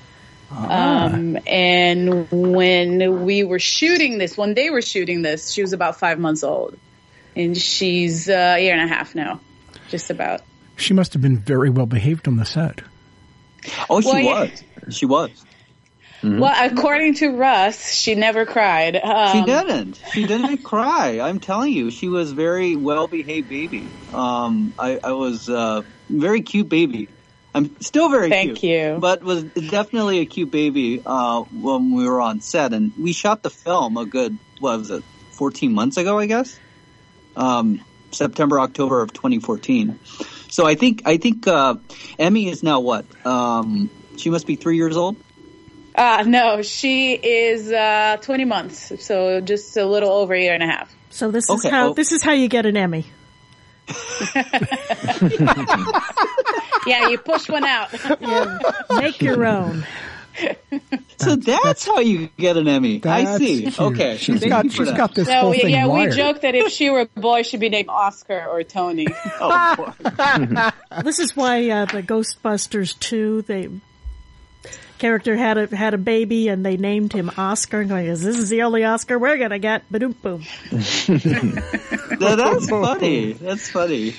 Um, 0.50 1.38
and 1.46 2.30
when 2.30 3.24
we 3.24 3.42
were 3.42 3.58
shooting 3.58 4.18
this, 4.18 4.36
when 4.38 4.54
they 4.54 4.70
were 4.70 4.82
shooting 4.82 5.22
this, 5.22 5.50
she 5.50 5.60
was 5.60 5.72
about 5.72 5.98
five 5.98 6.18
months 6.18 6.44
old, 6.44 6.78
and 7.34 7.56
she's 7.56 8.28
uh, 8.28 8.54
a 8.56 8.62
year 8.62 8.72
and 8.74 8.90
a 8.90 8.94
half 8.94 9.14
now, 9.14 9.40
just 9.88 10.10
about. 10.10 10.42
She 10.76 10.94
must 10.94 11.12
have 11.14 11.22
been 11.22 11.38
very 11.38 11.70
well 11.70 11.86
behaved 11.86 12.28
on 12.28 12.36
the 12.36 12.44
set. 12.44 12.82
Oh, 13.90 14.00
she 14.00 14.08
Well, 14.08 14.20
yeah. 14.20 14.40
was. 14.40 14.64
She 14.90 15.06
was. 15.06 15.44
Well, 16.22 16.70
according 16.70 17.14
to 17.16 17.36
Russ, 17.36 17.92
she 17.92 18.14
never 18.14 18.46
cried. 18.46 18.96
Um, 18.96 19.32
She 19.32 19.44
didn't. 19.44 20.00
She 20.12 20.26
didn't 20.26 20.58
cry. 20.64 21.20
I'm 21.20 21.40
telling 21.40 21.72
you, 21.72 21.90
she 21.90 22.08
was 22.08 22.32
very 22.32 22.74
well 22.74 23.06
behaved 23.06 23.48
baby. 23.48 23.92
Um, 24.12 24.74
I, 24.78 24.98
I 25.02 25.12
was 25.12 25.48
uh, 25.48 25.82
very 26.08 26.42
cute 26.42 26.68
baby. 26.68 27.08
I'm 27.54 27.80
still 27.80 28.08
very 28.10 28.28
Thank 28.30 28.58
cute. 28.58 28.62
you. 28.64 28.98
But 29.00 29.22
was 29.22 29.44
definitely 29.44 30.18
a 30.20 30.26
cute 30.26 30.50
baby 30.50 31.00
uh, 31.04 31.42
when 31.50 31.94
we 31.94 32.06
were 32.08 32.20
on 32.20 32.40
set, 32.40 32.72
and 32.72 32.92
we 32.98 33.12
shot 33.12 33.42
the 33.42 33.50
film 33.50 33.96
a 33.96 34.04
good 34.04 34.36
what 34.58 34.78
was 34.78 34.90
it, 34.90 35.04
14 35.38 35.72
months 35.72 35.96
ago, 35.96 36.18
I 36.18 36.26
guess. 36.26 36.58
Um, 37.34 37.84
September, 38.12 38.58
October 38.60 39.00
of 39.02 39.12
2014. 39.12 39.98
So 40.56 40.64
I 40.66 40.74
think 40.74 41.02
I 41.04 41.18
think 41.18 41.46
uh, 41.46 41.74
Emmy 42.18 42.48
is 42.48 42.62
now 42.62 42.80
what? 42.80 43.04
Um, 43.26 43.90
she 44.16 44.30
must 44.30 44.46
be 44.46 44.56
three 44.56 44.76
years 44.78 44.96
old. 44.96 45.16
Uh, 45.94 46.24
no, 46.26 46.62
she 46.62 47.12
is 47.12 47.70
uh, 47.70 48.16
20 48.22 48.46
months, 48.46 49.04
so 49.04 49.42
just 49.42 49.76
a 49.76 49.84
little 49.84 50.08
over 50.10 50.32
a 50.32 50.40
year 50.40 50.54
and 50.54 50.62
a 50.62 50.66
half. 50.66 50.90
So 51.10 51.30
this 51.30 51.50
Okay, 51.50 51.68
is 51.68 51.70
how 51.70 51.84
well- 51.84 51.92
this 51.94 52.10
is 52.10 52.22
how 52.22 52.32
you 52.32 52.48
get 52.48 52.64
an 52.64 52.74
Emmy. 52.78 53.04
Yeah, 56.86 57.08
you 57.08 57.18
push 57.18 57.48
one 57.48 57.64
out. 57.64 57.90
Make 58.90 59.20
your 59.20 59.44
own. 59.44 59.84
So 61.18 61.34
that's, 61.34 61.86
how 61.86 62.00
you 62.00 62.28
get 62.36 62.58
an 62.58 62.68
Emmy. 62.68 63.00
I 63.02 63.38
see. 63.38 63.62
cute. 63.62 63.80
Okay, 63.80 64.18
she's 64.18 64.40
Thank 64.40 64.50
got 64.50 64.64
you 64.66 64.70
for 64.70 64.76
she's 64.76 64.88
that. 64.88 64.96
got 64.96 65.14
this 65.14 65.26
So 65.26 65.34
whole 65.40 65.52
thing 65.54 65.70
yeah, 65.70 65.84
we 65.86 65.90
wired. 65.92 66.12
joke 66.12 66.40
that 66.42 66.54
if 66.54 66.70
she 66.70 66.90
were 66.90 67.00
a 67.00 67.06
boy, 67.20 67.42
she'd 67.42 67.58
be 67.58 67.70
named 67.70 67.88
Oscar 67.88 68.44
or 68.46 68.62
Tony. 68.62 69.06
Oh. 69.40 69.94
This 71.02 71.18
is 71.20 71.34
why 71.34 71.70
uh, 71.70 71.86
the 71.86 72.02
Ghostbusters 72.02 72.98
two 72.98 73.42
they 73.42 73.70
character 74.98 75.36
had 75.36 75.56
a 75.58 75.74
had 75.74 75.94
a 75.94 75.98
baby 75.98 76.48
and 76.48 76.64
they 76.64 76.76
named 76.76 77.12
him 77.14 77.30
Oscar 77.38 77.80
and 77.80 77.88
going, 77.88 78.06
this 78.06 78.24
is 78.24 78.48
the 78.50 78.62
only 78.62 78.84
Oscar 78.84 79.18
we're 79.18 79.38
gonna 79.38 79.58
get. 79.58 79.90
Boom 79.90 80.12
boom. 80.22 80.42
No, 82.20 82.36
that's 82.36 82.68
funny. 82.68 83.32
That's 83.32 83.70
funny. 83.70 84.14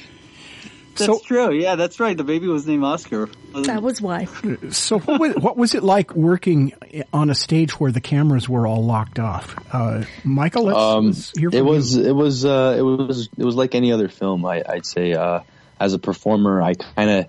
That's 0.97 1.05
So- 1.05 1.19
true. 1.25 1.53
Yeah, 1.53 1.75
that's 1.75 1.99
right. 1.99 2.15
The 2.17 2.23
baby 2.23 2.47
was 2.47 2.65
named 2.67 2.83
Oscar. 2.83 3.29
That 3.53 3.81
was 3.81 4.01
why. 4.01 4.27
So 4.71 4.99
what 4.99 5.19
was, 5.19 5.35
what 5.35 5.57
was 5.57 5.75
it 5.75 5.83
like 5.83 6.15
working 6.15 6.73
on 7.13 7.29
a 7.29 7.35
stage 7.35 7.79
where 7.79 7.91
the 7.91 8.01
cameras 8.01 8.47
were 8.49 8.67
all 8.67 8.83
locked 8.85 9.19
off? 9.19 9.55
Uh, 9.73 10.03
Michael, 10.23 10.63
let's, 10.65 10.77
Um, 10.79 11.05
let's 11.07 11.31
hear 11.37 11.49
from 11.49 11.57
it 11.57 11.65
was 11.65 11.95
you. 11.95 12.05
it 12.05 12.15
was 12.15 12.45
uh, 12.45 12.75
it 12.77 12.81
was 12.81 13.29
it 13.37 13.45
was 13.45 13.55
like 13.55 13.75
any 13.75 13.91
other 13.91 14.07
film. 14.09 14.45
I, 14.45 14.63
I'd 14.67 14.85
say 14.85 15.13
uh, 15.13 15.41
as 15.79 15.93
a 15.93 15.99
performer, 15.99 16.61
I 16.61 16.73
kind 16.73 17.09
of 17.09 17.25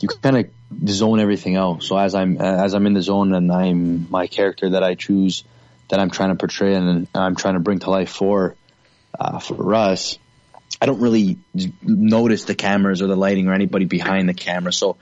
you 0.00 0.08
kind 0.08 0.36
of 0.38 0.88
zone 0.88 1.20
everything 1.20 1.56
out. 1.56 1.82
So 1.82 1.96
as 1.96 2.14
I'm 2.14 2.40
as 2.40 2.74
I'm 2.74 2.86
in 2.86 2.94
the 2.94 3.02
zone 3.02 3.34
and 3.34 3.50
I'm 3.52 4.10
my 4.10 4.26
character 4.26 4.70
that 4.70 4.82
I 4.82 4.94
choose 4.94 5.44
that 5.88 6.00
I'm 6.00 6.10
trying 6.10 6.30
to 6.30 6.36
portray 6.36 6.74
and 6.74 7.06
I'm 7.14 7.36
trying 7.36 7.54
to 7.54 7.60
bring 7.60 7.78
to 7.80 7.90
life 7.90 8.10
for 8.10 8.56
uh, 9.18 9.38
for 9.38 9.54
Russ, 9.54 10.18
I 10.82 10.86
don't 10.86 11.00
really 11.00 11.38
notice 11.80 12.42
the 12.42 12.56
cameras 12.56 13.02
or 13.02 13.06
the 13.06 13.14
lighting 13.14 13.46
or 13.46 13.52
anybody 13.52 13.84
behind 13.84 14.28
the 14.28 14.34
camera. 14.34 14.72
So 14.72 14.96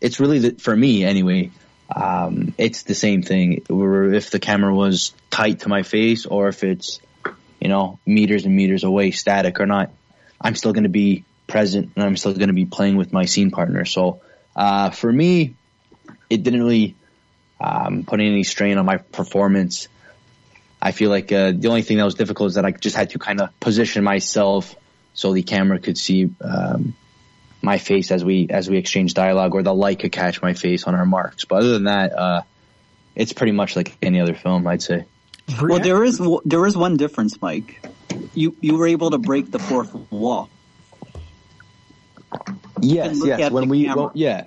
it's 0.00 0.18
really 0.18 0.40
the, 0.40 0.50
for 0.56 0.74
me 0.74 1.04
anyway. 1.04 1.52
Um, 1.94 2.52
it's 2.58 2.82
the 2.82 2.96
same 2.96 3.22
thing. 3.22 3.62
If 3.70 4.30
the 4.30 4.40
camera 4.40 4.74
was 4.74 5.14
tight 5.30 5.60
to 5.60 5.68
my 5.68 5.84
face, 5.84 6.26
or 6.26 6.48
if 6.48 6.64
it's 6.64 6.98
you 7.60 7.68
know 7.68 8.00
meters 8.04 8.44
and 8.44 8.56
meters 8.56 8.82
away, 8.82 9.12
static 9.12 9.60
or 9.60 9.66
not, 9.66 9.92
I'm 10.40 10.56
still 10.56 10.72
going 10.72 10.82
to 10.82 10.88
be 10.90 11.24
present 11.46 11.92
and 11.94 12.04
I'm 12.04 12.16
still 12.16 12.34
going 12.34 12.48
to 12.48 12.52
be 12.52 12.66
playing 12.66 12.96
with 12.96 13.12
my 13.12 13.26
scene 13.26 13.52
partner. 13.52 13.84
So 13.84 14.22
uh, 14.56 14.90
for 14.90 15.12
me, 15.12 15.54
it 16.28 16.42
didn't 16.42 16.60
really 16.60 16.96
um, 17.60 18.02
put 18.02 18.18
any 18.18 18.42
strain 18.42 18.78
on 18.78 18.84
my 18.84 18.96
performance. 18.96 19.86
I 20.82 20.90
feel 20.90 21.10
like 21.10 21.30
uh, 21.30 21.52
the 21.54 21.68
only 21.68 21.82
thing 21.82 21.98
that 21.98 22.04
was 22.04 22.16
difficult 22.16 22.48
is 22.48 22.54
that 22.56 22.64
I 22.64 22.72
just 22.72 22.96
had 22.96 23.10
to 23.10 23.20
kind 23.20 23.40
of 23.40 23.60
position 23.60 24.02
myself 24.02 24.74
so 25.20 25.34
the 25.34 25.42
camera 25.42 25.78
could 25.78 25.98
see 25.98 26.30
um, 26.40 26.94
my 27.60 27.76
face 27.76 28.10
as 28.10 28.24
we 28.24 28.48
as 28.48 28.70
we 28.70 28.78
exchange 28.78 29.12
dialogue, 29.12 29.54
or 29.54 29.62
the 29.62 29.74
light 29.74 29.98
could 29.98 30.12
catch 30.12 30.40
my 30.40 30.54
face 30.54 30.84
on 30.84 30.94
our 30.94 31.04
marks. 31.04 31.44
But 31.44 31.56
other 31.56 31.72
than 31.72 31.84
that, 31.84 32.18
uh, 32.18 32.42
it's 33.14 33.34
pretty 33.34 33.52
much 33.52 33.76
like 33.76 33.94
any 34.00 34.18
other 34.18 34.32
film, 34.32 34.66
I'd 34.66 34.80
say. 34.80 35.04
Well, 35.60 35.78
there 35.78 36.02
is 36.02 36.22
there 36.46 36.64
is 36.64 36.74
one 36.74 36.96
difference, 36.96 37.38
Mike. 37.42 37.86
You 38.32 38.56
you 38.62 38.78
were 38.78 38.86
able 38.86 39.10
to 39.10 39.18
break 39.18 39.50
the 39.50 39.58
fourth 39.58 39.94
wall. 40.10 40.48
Yes, 42.80 43.20
yes. 43.22 43.50
When 43.50 43.68
we, 43.68 43.92
well, 43.92 44.12
yeah. 44.14 44.44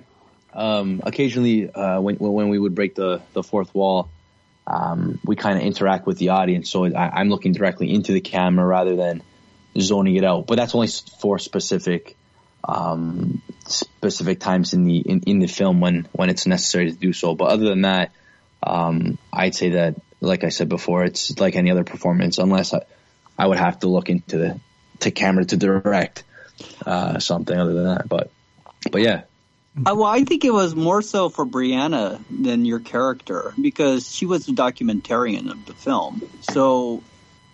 Um, 0.54 1.02
occasionally, 1.04 1.70
uh, 1.70 2.02
when 2.02 2.16
when 2.16 2.50
we 2.50 2.58
would 2.58 2.74
break 2.74 2.96
the 2.96 3.22
the 3.34 3.44
fourth 3.44 3.76
wall, 3.76 4.10
um, 4.66 5.20
we 5.24 5.36
kind 5.36 5.56
of 5.56 5.64
interact 5.64 6.08
with 6.08 6.18
the 6.18 6.30
audience. 6.30 6.72
So 6.72 6.86
I, 6.86 7.20
I'm 7.20 7.30
looking 7.30 7.54
directly 7.54 7.94
into 7.94 8.12
the 8.12 8.22
camera 8.22 8.66
rather 8.66 8.96
than 8.96 9.22
zoning 9.80 10.16
it 10.16 10.24
out. 10.24 10.48
But 10.48 10.58
that's 10.58 10.76
only 10.76 10.88
for 11.20 11.40
specific 11.40 12.16
um, 12.64 13.42
specific 13.68 14.40
times 14.40 14.74
in 14.74 14.86
the 14.86 14.98
in, 14.98 15.22
in 15.22 15.40
the 15.40 15.48
film 15.48 15.82
when 15.82 16.08
when 16.12 16.30
it's 16.30 16.48
necessary 16.48 16.92
to 16.92 16.98
do 16.98 17.14
so. 17.14 17.36
But 17.36 17.46
other 17.46 17.66
than 17.66 17.82
that, 17.82 18.12
um, 18.62 19.18
I'd 19.32 19.56
say 19.56 19.72
that, 19.72 19.96
like 20.22 20.44
I 20.44 20.50
said 20.50 20.70
before, 20.70 21.04
it's 21.04 21.40
like 21.40 21.56
any 21.56 21.72
other 21.72 21.84
performance, 21.84 22.38
unless 22.38 22.74
I, 22.74 22.82
I 23.38 23.48
would 23.48 23.60
have 23.60 23.80
to 23.80 23.88
look 23.88 24.10
into 24.10 24.38
the 24.38 24.60
to 25.00 25.12
camera 25.12 25.44
to 25.46 25.58
direct 25.58 26.24
uh, 26.86 27.20
something 27.20 27.58
other 27.58 27.74
than 27.74 27.86
that. 27.86 28.08
But 28.08 28.32
but 28.92 29.02
yeah, 29.02 29.24
Uh, 29.76 29.96
well, 29.96 30.06
I 30.06 30.24
think 30.24 30.46
it 30.46 30.54
was 30.54 30.76
more 30.76 31.02
so 31.02 31.30
for 31.30 31.46
Brianna 31.46 32.22
than 32.30 32.64
your 32.64 32.80
character 32.80 33.54
because 33.60 34.10
she 34.10 34.26
was 34.26 34.46
the 34.46 34.54
documentarian 34.54 35.50
of 35.50 35.66
the 35.66 35.74
film. 35.74 36.22
So, 36.42 37.02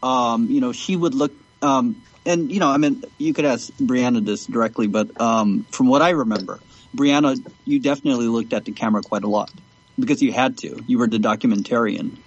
um, 0.04 0.48
you 0.52 0.60
know, 0.60 0.74
she 0.74 0.98
would 0.98 1.16
look, 1.16 1.32
um, 1.62 2.02
and 2.26 2.52
you 2.52 2.60
know, 2.60 2.70
I 2.70 2.78
mean, 2.78 3.04
you 3.18 3.34
could 3.34 3.46
ask 3.46 3.72
Brianna 3.74 4.24
this 4.24 4.46
directly, 4.46 4.88
but 4.88 5.20
um, 5.20 5.66
from 5.72 5.88
what 5.88 6.02
I 6.02 6.12
remember, 6.12 6.60
Brianna, 6.96 7.40
you 7.66 7.80
definitely 7.80 8.28
looked 8.28 8.54
at 8.54 8.66
the 8.66 8.72
camera 8.72 9.02
quite 9.02 9.24
a 9.24 9.28
lot 9.28 9.52
because 9.98 10.22
you 10.22 10.32
had 10.32 10.58
to. 10.60 10.84
You 10.88 11.00
were 11.00 11.08
the 11.08 11.18
documentarian. 11.18 12.18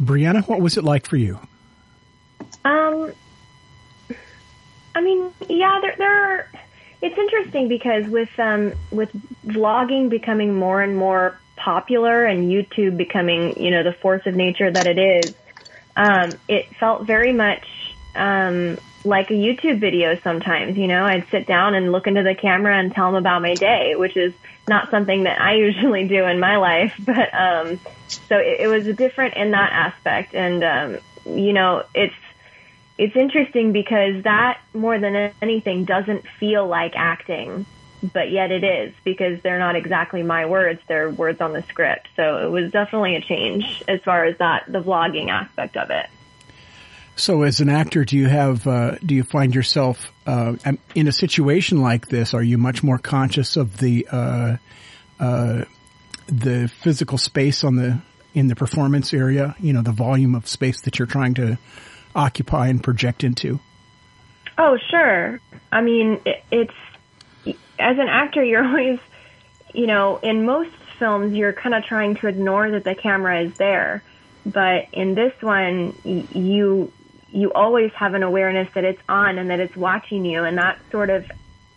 Brianna, 0.00 0.46
what 0.48 0.60
was 0.60 0.76
it 0.76 0.84
like 0.84 1.06
for 1.06 1.16
you? 1.16 1.38
Um, 2.64 3.12
I 4.94 5.00
mean, 5.00 5.32
yeah, 5.48 5.78
there, 5.80 5.94
there 5.98 6.12
are. 6.12 6.50
It's 7.02 7.18
interesting 7.18 7.68
because 7.68 8.06
with 8.06 8.30
um 8.38 8.72
with 8.90 9.10
vlogging 9.46 10.08
becoming 10.08 10.54
more 10.54 10.80
and 10.80 10.96
more 10.96 11.38
popular 11.56 12.24
and 12.24 12.50
YouTube 12.50 12.96
becoming 12.96 13.62
you 13.62 13.70
know 13.70 13.82
the 13.82 13.92
force 13.92 14.26
of 14.26 14.34
nature 14.34 14.70
that 14.70 14.86
it 14.86 14.98
is, 14.98 15.34
um, 15.96 16.32
it 16.48 16.74
felt 16.76 17.06
very 17.06 17.32
much 17.32 17.66
um 18.14 18.78
like 19.04 19.30
a 19.30 19.34
YouTube 19.34 19.80
video. 19.80 20.18
Sometimes, 20.20 20.76
you 20.76 20.86
know, 20.86 21.04
I'd 21.04 21.28
sit 21.30 21.46
down 21.46 21.74
and 21.74 21.92
look 21.92 22.06
into 22.06 22.22
the 22.22 22.34
camera 22.34 22.76
and 22.78 22.92
tell 22.92 23.12
them 23.12 23.16
about 23.16 23.42
my 23.42 23.54
day, 23.54 23.94
which 23.96 24.16
is 24.16 24.32
not 24.66 24.90
something 24.90 25.24
that 25.24 25.40
I 25.40 25.54
usually 25.56 26.08
do 26.08 26.24
in 26.24 26.40
my 26.40 26.56
life, 26.56 26.94
but 26.98 27.34
um, 27.34 27.78
so 28.28 28.38
it, 28.38 28.60
it 28.60 28.66
was 28.66 28.84
different 28.96 29.34
in 29.34 29.52
that 29.52 29.72
aspect, 29.72 30.34
and 30.34 30.64
um, 30.64 30.98
you 31.26 31.52
know, 31.52 31.84
it's 31.94 32.14
it's 32.96 33.16
interesting 33.16 33.72
because 33.72 34.22
that 34.22 34.60
more 34.72 34.98
than 34.98 35.32
anything 35.42 35.84
doesn't 35.84 36.26
feel 36.38 36.66
like 36.66 36.92
acting, 36.94 37.66
but 38.12 38.30
yet 38.30 38.52
it 38.52 38.62
is 38.62 38.94
because 39.02 39.42
they're 39.42 39.58
not 39.58 39.76
exactly 39.76 40.22
my 40.22 40.46
words; 40.46 40.80
they're 40.86 41.10
words 41.10 41.40
on 41.40 41.52
the 41.52 41.62
script. 41.64 42.08
So 42.16 42.46
it 42.46 42.50
was 42.50 42.70
definitely 42.70 43.16
a 43.16 43.20
change 43.20 43.82
as 43.88 44.00
far 44.02 44.24
as 44.24 44.38
that 44.38 44.64
the 44.68 44.82
vlogging 44.82 45.28
aspect 45.28 45.76
of 45.76 45.90
it. 45.90 46.06
So, 47.16 47.42
as 47.42 47.60
an 47.60 47.68
actor, 47.68 48.04
do 48.04 48.16
you 48.16 48.26
have 48.28 48.66
uh, 48.66 48.96
do 48.96 49.14
you 49.14 49.22
find 49.22 49.54
yourself 49.54 50.12
uh, 50.26 50.56
in 50.94 51.06
a 51.06 51.12
situation 51.12 51.80
like 51.80 52.08
this? 52.08 52.34
Are 52.34 52.42
you 52.42 52.58
much 52.58 52.82
more 52.82 52.98
conscious 52.98 53.56
of 53.56 53.76
the 53.78 54.08
uh, 54.10 54.56
uh, 55.20 55.64
the 56.26 56.68
physical 56.82 57.18
space 57.18 57.62
on 57.62 57.76
the 57.76 58.00
in 58.34 58.48
the 58.48 58.56
performance 58.56 59.14
area? 59.14 59.54
You 59.60 59.72
know, 59.72 59.82
the 59.82 59.92
volume 59.92 60.34
of 60.34 60.48
space 60.48 60.80
that 60.82 60.98
you're 60.98 61.06
trying 61.06 61.34
to 61.34 61.56
occupy 62.16 62.68
and 62.68 62.82
project 62.82 63.22
into. 63.22 63.60
Oh, 64.58 64.76
sure. 64.90 65.40
I 65.70 65.82
mean, 65.82 66.20
it, 66.24 66.42
it's 66.50 66.74
as 67.78 67.98
an 67.98 68.08
actor, 68.08 68.42
you're 68.42 68.64
always, 68.66 68.98
you 69.72 69.86
know, 69.86 70.18
in 70.18 70.44
most 70.44 70.74
films, 70.98 71.34
you're 71.34 71.52
kind 71.52 71.74
of 71.74 71.84
trying 71.84 72.16
to 72.16 72.26
ignore 72.26 72.70
that 72.72 72.84
the 72.84 72.94
camera 72.94 73.42
is 73.42 73.54
there. 73.54 74.02
But 74.46 74.88
in 74.92 75.14
this 75.14 75.32
one, 75.40 75.94
you 76.04 76.92
you 77.34 77.52
always 77.52 77.90
have 77.94 78.14
an 78.14 78.22
awareness 78.22 78.72
that 78.74 78.84
it's 78.84 79.02
on 79.08 79.38
and 79.38 79.50
that 79.50 79.58
it's 79.58 79.76
watching 79.76 80.24
you, 80.24 80.44
and 80.44 80.56
that 80.56 80.78
sort 80.92 81.10
of 81.10 81.28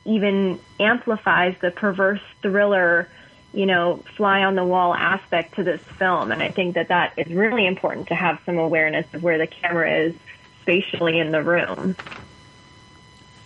even 0.05 0.59
amplifies 0.79 1.55
the 1.61 1.71
perverse 1.71 2.21
thriller, 2.43 3.09
you 3.53 3.65
know, 3.65 4.03
fly 4.15 4.43
on 4.43 4.55
the 4.55 4.63
wall 4.63 4.93
aspect 4.93 5.55
to 5.55 5.63
this 5.63 5.81
film. 5.97 6.31
And 6.31 6.43
I 6.43 6.49
think 6.49 6.75
that 6.75 6.89
that 6.89 7.13
is 7.17 7.27
really 7.33 7.65
important 7.65 8.09
to 8.09 8.15
have 8.15 8.39
some 8.45 8.59
awareness 8.59 9.11
of 9.13 9.23
where 9.23 9.39
the 9.39 9.47
camera 9.47 10.05
is 10.05 10.15
spatially 10.61 11.19
in 11.19 11.31
the 11.31 11.41
room. 11.41 11.95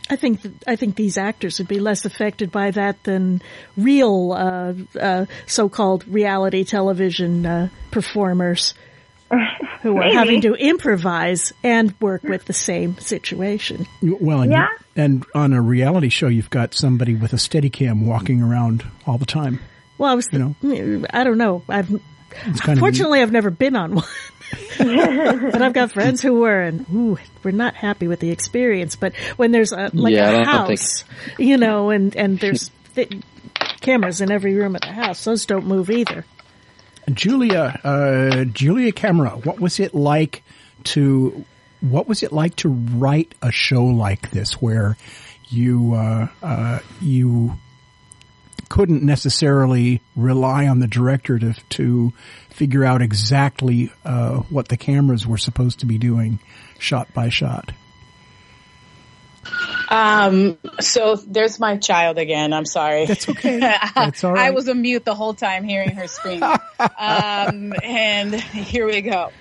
I 0.09 0.17
think 0.17 0.41
th- 0.41 0.55
I 0.67 0.75
think 0.75 0.97
these 0.97 1.17
actors 1.17 1.59
would 1.59 1.69
be 1.69 1.79
less 1.79 2.03
affected 2.03 2.51
by 2.51 2.71
that 2.71 3.01
than 3.05 3.41
real 3.77 4.33
uh, 4.33 4.73
uh, 4.99 5.25
so-called 5.45 6.05
reality 6.09 6.65
television 6.65 7.45
uh, 7.45 7.69
performers 7.91 8.73
who 9.81 9.97
are 9.97 10.11
having 10.13 10.41
to 10.41 10.53
improvise 10.55 11.53
and 11.63 11.93
work 11.99 12.23
with 12.23 12.45
the 12.45 12.53
same 12.53 12.97
situation. 12.99 13.87
Well, 14.01 14.41
and, 14.41 14.51
you- 14.51 14.57
Yeah. 14.57 14.67
and 14.95 15.25
on 15.33 15.53
a 15.53 15.61
reality 15.61 16.09
show, 16.09 16.27
you've 16.27 16.49
got 16.49 16.73
somebody 16.73 17.15
with 17.15 17.33
a 17.33 17.37
steady 17.37 17.69
cam 17.69 18.05
walking 18.05 18.41
around 18.41 18.83
all 19.07 19.17
the 19.17 19.25
time. 19.25 19.59
Well, 19.97 20.11
I 20.11 20.15
was, 20.15 20.27
You 20.31 20.39
know. 20.39 20.55
Mm, 20.63 21.05
I 21.13 21.23
don't 21.23 21.37
know. 21.37 21.63
I've 21.69 21.89
It's 22.45 22.59
kind 22.61 22.77
of 22.77 22.79
fortunately 22.79 23.21
I've 23.21 23.31
never 23.31 23.49
been 23.51 23.75
on 23.75 23.95
one. 23.95 24.05
but 24.77 25.61
I've 25.61 25.73
got 25.73 25.91
friends 25.91 26.21
who 26.21 26.33
were, 26.41 26.61
and 26.61 26.85
ooh, 26.93 27.17
we're 27.43 27.51
not 27.51 27.75
happy 27.75 28.07
with 28.07 28.19
the 28.19 28.31
experience. 28.31 28.95
But 28.95 29.15
when 29.37 29.51
there's 29.51 29.71
a 29.71 29.89
like 29.93 30.13
Yeah, 30.13 30.29
I 30.29 30.31
a 30.31 30.37
don't 30.37 30.45
house, 30.45 31.03
you 31.37 31.57
know, 31.57 31.89
and 31.89 32.15
and 32.15 32.39
there's 32.39 32.69
th- 32.95 33.13
cameras 33.81 34.21
in 34.21 34.31
every 34.31 34.55
room 34.55 34.75
of 34.75 34.81
the 34.81 34.91
house, 34.91 35.23
those 35.23 35.45
don't 35.45 35.67
move 35.67 35.89
either. 35.89 36.25
Julia, 37.09 37.79
uh, 37.83 38.43
Julia 38.45 38.91
Camara, 38.91 39.31
what 39.31 39.59
was 39.59 39.79
it 39.79 39.93
like 39.93 40.43
to, 40.85 41.45
what 41.81 42.07
was 42.07 42.23
it 42.23 42.31
like 42.31 42.55
to 42.57 42.69
write 42.69 43.33
a 43.41 43.51
show 43.51 43.85
like 43.85 44.31
this 44.31 44.53
where 44.53 44.97
you, 45.49 45.93
uh, 45.93 46.27
uh, 46.41 46.79
you 47.01 47.53
couldn't 48.69 49.03
necessarily 49.03 50.01
rely 50.15 50.67
on 50.67 50.79
the 50.79 50.87
director 50.87 51.37
to, 51.37 51.53
to 51.69 52.13
figure 52.49 52.85
out 52.85 53.01
exactly, 53.01 53.91
uh, 54.05 54.37
what 54.49 54.67
the 54.67 54.77
cameras 54.77 55.27
were 55.27 55.37
supposed 55.37 55.79
to 55.79 55.85
be 55.85 55.97
doing 55.97 56.39
shot 56.79 57.13
by 57.13 57.29
shot? 57.29 57.71
Um, 59.89 60.57
so 60.79 61.15
there's 61.15 61.59
my 61.59 61.77
child 61.77 62.17
again. 62.17 62.53
I'm 62.53 62.65
sorry. 62.65 63.05
That's 63.05 63.27
okay. 63.27 63.59
That's 63.95 64.23
all 64.23 64.33
right. 64.33 64.47
I 64.47 64.51
was 64.51 64.67
a 64.67 64.75
mute 64.75 65.03
the 65.03 65.15
whole 65.15 65.33
time 65.33 65.63
hearing 65.63 65.91
her 65.91 66.07
scream. 66.07 66.43
um, 66.43 67.73
and 67.83 68.33
here 68.33 68.85
we 68.85 69.01
go. 69.01 69.31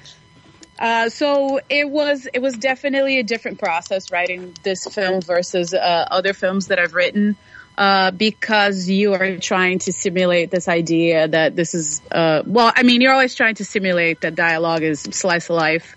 Uh, 0.79 1.11
so 1.11 1.61
it 1.69 1.89
was 1.89 2.27
it 2.33 2.41
was 2.41 2.55
definitely 2.55 3.19
a 3.19 3.23
different 3.23 3.59
process 3.59 4.11
writing 4.11 4.55
this 4.63 4.87
film 4.87 5.21
versus 5.21 5.75
uh, 5.75 6.07
other 6.11 6.33
films 6.33 6.69
that 6.69 6.79
I've 6.79 6.95
written 6.95 7.37
uh, 7.77 8.11
because 8.13 8.89
you 8.89 9.13
are 9.13 9.37
trying 9.37 9.81
to 9.81 9.93
simulate 9.93 10.51
this 10.51 10.69
idea 10.69 11.29
that 11.29 11.55
this 11.55 11.75
is 11.75 12.01
uh, 12.11 12.43
well 12.47 12.73
I 12.75 12.83
mean 12.83 13.03
you're 13.03 13.13
always 13.13 13.35
trying 13.35 13.57
to 13.57 13.65
simulate 13.65 14.23
that 14.23 14.35
dialogue 14.35 14.83
is 14.83 15.01
slice 15.03 15.51
of 15.51 15.57
life 15.57 15.97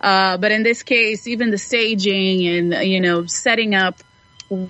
uh, 0.00 0.36
but 0.36 0.50
in 0.50 0.62
this 0.62 0.82
case 0.82 1.26
even 1.26 1.50
the 1.50 1.58
staging 1.58 2.46
and 2.46 2.88
you 2.88 3.00
know 3.00 3.26
setting 3.26 3.74
up 3.74 4.02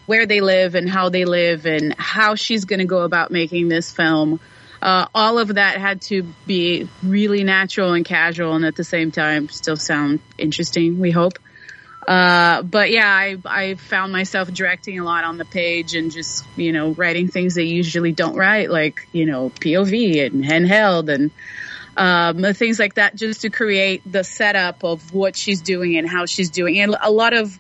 where 0.07 0.27
they 0.27 0.41
live 0.41 0.75
and 0.75 0.89
how 0.89 1.09
they 1.09 1.25
live 1.25 1.67
and 1.67 1.95
how 1.99 2.35
she's 2.35 2.65
going 2.65 2.81
to 2.81 2.85
go 2.85 3.03
about 3.03 3.31
making 3.31 3.69
this 3.69 3.93
film. 3.93 4.41
Uh, 4.81 5.07
all 5.15 5.39
of 5.39 5.55
that 5.55 5.79
had 5.79 6.01
to 6.03 6.23
be 6.47 6.89
really 7.03 7.45
natural 7.45 7.95
and 7.95 8.05
casual 8.05 8.55
and 8.55 8.65
at 8.65 8.77
the 8.77 8.85
same 8.85 9.11
time 9.11 9.49
still 9.49 9.77
sound 9.77 10.21
interesting, 10.37 10.99
we 10.99 11.11
hope. 11.11 11.39
Uh, 12.07 12.63
but 12.63 12.91
yeah, 12.91 13.07
I, 13.07 13.37
I 13.45 13.75
found 13.75 14.13
myself 14.13 14.51
directing 14.51 14.99
a 14.99 15.05
lot 15.05 15.25
on 15.25 15.37
the 15.37 15.45
page 15.45 15.95
and 15.95 16.11
just, 16.11 16.45
you 16.57 16.73
know, 16.73 16.93
writing 16.93 17.29
things 17.29 17.55
they 17.55 17.65
usually 17.65 18.13
don't 18.13 18.35
write, 18.35 18.71
like, 18.71 19.07
you 19.13 19.27
know, 19.27 19.51
POV 19.51 20.25
and 20.25 20.43
handheld 20.43 21.13
and, 21.13 21.31
um, 21.99 22.55
things 22.55 22.79
like 22.79 22.95
that, 22.95 23.17
just 23.17 23.43
to 23.43 23.51
create 23.51 24.03
the 24.11 24.23
setup 24.23 24.85
of 24.85 25.13
what 25.13 25.37
she's 25.37 25.61
doing 25.61 25.97
and 25.97 26.09
how 26.09 26.27
she's 26.27 26.51
doing. 26.51 26.79
And 26.79 26.97
a 27.01 27.11
lot 27.11 27.35
of 27.35 27.59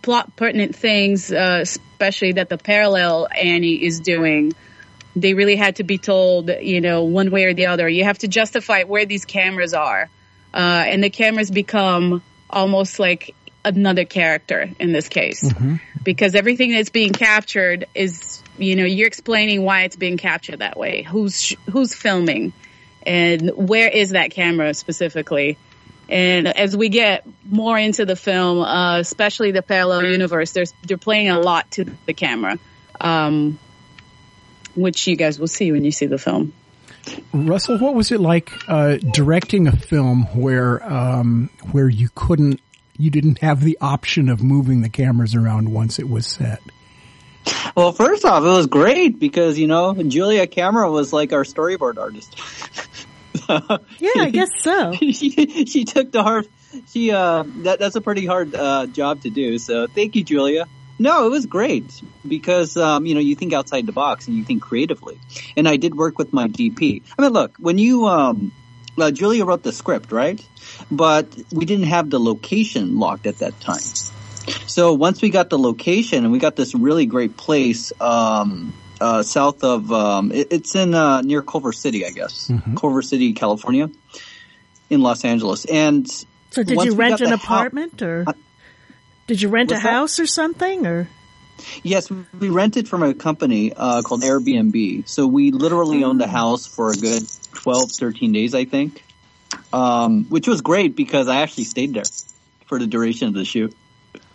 plot 0.00 0.34
pertinent 0.36 0.74
things, 0.74 1.30
uh, 1.30 1.60
especially 1.62 2.32
that 2.32 2.48
the 2.48 2.56
parallel 2.56 3.28
Annie 3.30 3.84
is 3.84 4.00
doing, 4.00 4.54
they 5.14 5.34
really 5.34 5.56
had 5.56 5.76
to 5.76 5.84
be 5.84 5.98
told, 5.98 6.48
you 6.48 6.80
know, 6.80 7.04
one 7.04 7.30
way 7.30 7.44
or 7.44 7.52
the 7.52 7.66
other. 7.66 7.86
You 7.86 8.04
have 8.04 8.18
to 8.20 8.28
justify 8.28 8.84
where 8.84 9.04
these 9.04 9.26
cameras 9.26 9.74
are. 9.74 10.08
Uh, 10.54 10.84
and 10.86 11.04
the 11.04 11.10
cameras 11.10 11.50
become 11.50 12.22
almost 12.48 12.98
like 12.98 13.34
another 13.66 14.06
character 14.06 14.70
in 14.78 14.92
this 14.92 15.08
case. 15.08 15.44
Because 16.02 16.34
everything 16.34 16.72
that's 16.72 16.90
being 16.90 17.12
captured 17.12 17.86
is, 17.94 18.42
you 18.56 18.76
know, 18.76 18.84
you're 18.84 19.08
explaining 19.08 19.62
why 19.62 19.82
it's 19.82 19.96
being 19.96 20.16
captured 20.16 20.60
that 20.60 20.78
way. 20.78 21.02
Who's, 21.02 21.40
sh- 21.40 21.56
who's 21.70 21.94
filming 21.94 22.54
and 23.06 23.50
where 23.54 23.88
is 23.88 24.10
that 24.10 24.30
camera 24.30 24.74
specifically? 24.74 25.58
And 26.08 26.48
as 26.48 26.76
we 26.76 26.90
get 26.90 27.26
more 27.48 27.78
into 27.78 28.04
the 28.04 28.16
film, 28.16 28.60
uh, 28.60 28.98
especially 28.98 29.52
the 29.52 29.62
parallel 29.62 30.04
universe, 30.04 30.52
there's, 30.52 30.74
they're 30.82 30.98
playing 30.98 31.30
a 31.30 31.40
lot 31.40 31.70
to 31.72 31.86
the 32.06 32.12
camera. 32.12 32.58
Um, 33.00 33.58
which 34.74 35.06
you 35.06 35.16
guys 35.16 35.38
will 35.38 35.48
see 35.48 35.72
when 35.72 35.84
you 35.84 35.92
see 35.92 36.06
the 36.06 36.18
film. 36.18 36.52
Russell, 37.32 37.78
what 37.78 37.94
was 37.94 38.10
it 38.12 38.20
like 38.20 38.50
uh, 38.68 38.96
directing 38.96 39.66
a 39.66 39.76
film 39.76 40.24
where 40.34 40.82
um, 40.90 41.50
where 41.72 41.88
you 41.88 42.08
couldn't, 42.14 42.60
you 42.96 43.10
didn't 43.10 43.40
have 43.40 43.60
the 43.60 43.76
option 43.80 44.28
of 44.28 44.42
moving 44.42 44.80
the 44.80 44.88
cameras 44.88 45.34
around 45.34 45.72
once 45.72 45.98
it 45.98 46.08
was 46.08 46.26
set? 46.26 46.60
Well, 47.76 47.92
first 47.92 48.24
off, 48.24 48.42
it 48.42 48.46
was 48.46 48.66
great 48.66 49.18
because 49.18 49.58
you 49.58 49.66
know 49.66 49.94
Julia 49.94 50.46
Camara 50.46 50.90
was 50.90 51.12
like 51.12 51.32
our 51.32 51.44
storyboard 51.44 51.98
artist. 51.98 52.40
Yeah, 53.48 54.10
I 54.16 54.30
guess 54.30 54.50
so. 54.58 54.92
she, 55.00 55.66
she 55.66 55.84
took 55.84 56.12
the 56.12 56.22
hard. 56.22 56.48
She 56.88 57.10
uh, 57.10 57.44
that 57.62 57.78
that's 57.78 57.96
a 57.96 58.00
pretty 58.00 58.26
hard 58.26 58.54
uh, 58.54 58.86
job 58.86 59.22
to 59.22 59.30
do. 59.30 59.58
So 59.58 59.86
thank 59.86 60.16
you, 60.16 60.24
Julia. 60.24 60.66
No, 60.98 61.26
it 61.26 61.30
was 61.30 61.46
great 61.46 62.02
because 62.26 62.76
um, 62.76 63.06
you 63.06 63.14
know 63.14 63.20
you 63.20 63.34
think 63.34 63.52
outside 63.52 63.86
the 63.86 63.92
box 63.92 64.28
and 64.28 64.36
you 64.36 64.44
think 64.44 64.62
creatively. 64.62 65.18
And 65.56 65.68
I 65.68 65.76
did 65.76 65.94
work 65.94 66.18
with 66.18 66.32
my 66.32 66.48
DP. 66.48 67.02
I 67.18 67.22
mean, 67.22 67.32
look, 67.32 67.56
when 67.58 67.78
you 67.78 68.06
um, 68.06 68.52
uh, 68.98 69.10
Julia 69.10 69.44
wrote 69.44 69.62
the 69.62 69.72
script, 69.72 70.12
right? 70.12 70.44
But 70.90 71.36
we 71.52 71.64
didn't 71.64 71.86
have 71.86 72.10
the 72.10 72.20
location 72.20 72.98
locked 72.98 73.26
at 73.26 73.38
that 73.38 73.58
time. 73.60 73.82
So 74.66 74.92
once 74.92 75.22
we 75.22 75.30
got 75.30 75.50
the 75.50 75.58
location 75.58 76.24
and 76.24 76.32
we 76.32 76.38
got 76.38 76.56
this 76.56 76.74
really 76.74 77.06
great 77.06 77.36
place 77.36 77.92
um, 78.00 78.74
uh, 79.00 79.22
south 79.22 79.62
of 79.64 79.90
um, 79.92 80.32
it, 80.32 80.48
it's 80.50 80.74
in 80.74 80.94
uh, 80.94 81.20
near 81.22 81.42
Culver 81.42 81.72
City, 81.72 82.06
I 82.06 82.10
guess, 82.10 82.50
Culver 82.76 83.02
City, 83.02 83.32
California, 83.32 83.90
in 84.90 85.00
Los 85.00 85.24
Angeles. 85.24 85.64
And 85.64 86.08
So 86.50 86.62
did 86.62 86.76
once 86.76 86.86
you 86.86 86.94
rent 86.94 87.20
an 87.20 87.30
the 87.30 87.36
hou- 87.36 87.54
apartment 87.54 88.02
or 88.02 88.26
did 89.26 89.40
you 89.40 89.48
rent 89.48 89.70
a 89.70 89.74
What's 89.74 89.82
that? 89.84 89.90
house 89.92 90.20
or 90.20 90.26
something 90.26 90.86
or? 90.86 91.08
Yes, 91.82 92.10
we 92.10 92.50
rented 92.50 92.88
from 92.88 93.02
a 93.02 93.14
company 93.14 93.72
uh, 93.72 94.02
called 94.02 94.22
Airbnb. 94.22 95.08
So 95.08 95.26
we 95.26 95.52
literally 95.52 96.02
owned 96.02 96.20
the 96.20 96.26
house 96.26 96.66
for 96.66 96.90
a 96.90 96.94
good 96.94 97.22
12, 97.54 97.92
13 97.92 98.32
days, 98.32 98.54
I 98.56 98.64
think, 98.64 99.02
um, 99.72 100.24
which 100.24 100.48
was 100.48 100.60
great 100.62 100.96
because 100.96 101.28
I 101.28 101.42
actually 101.42 101.64
stayed 101.64 101.94
there 101.94 102.04
for 102.66 102.78
the 102.80 102.86
duration 102.88 103.28
of 103.28 103.34
the 103.34 103.44
shoot. 103.44 103.74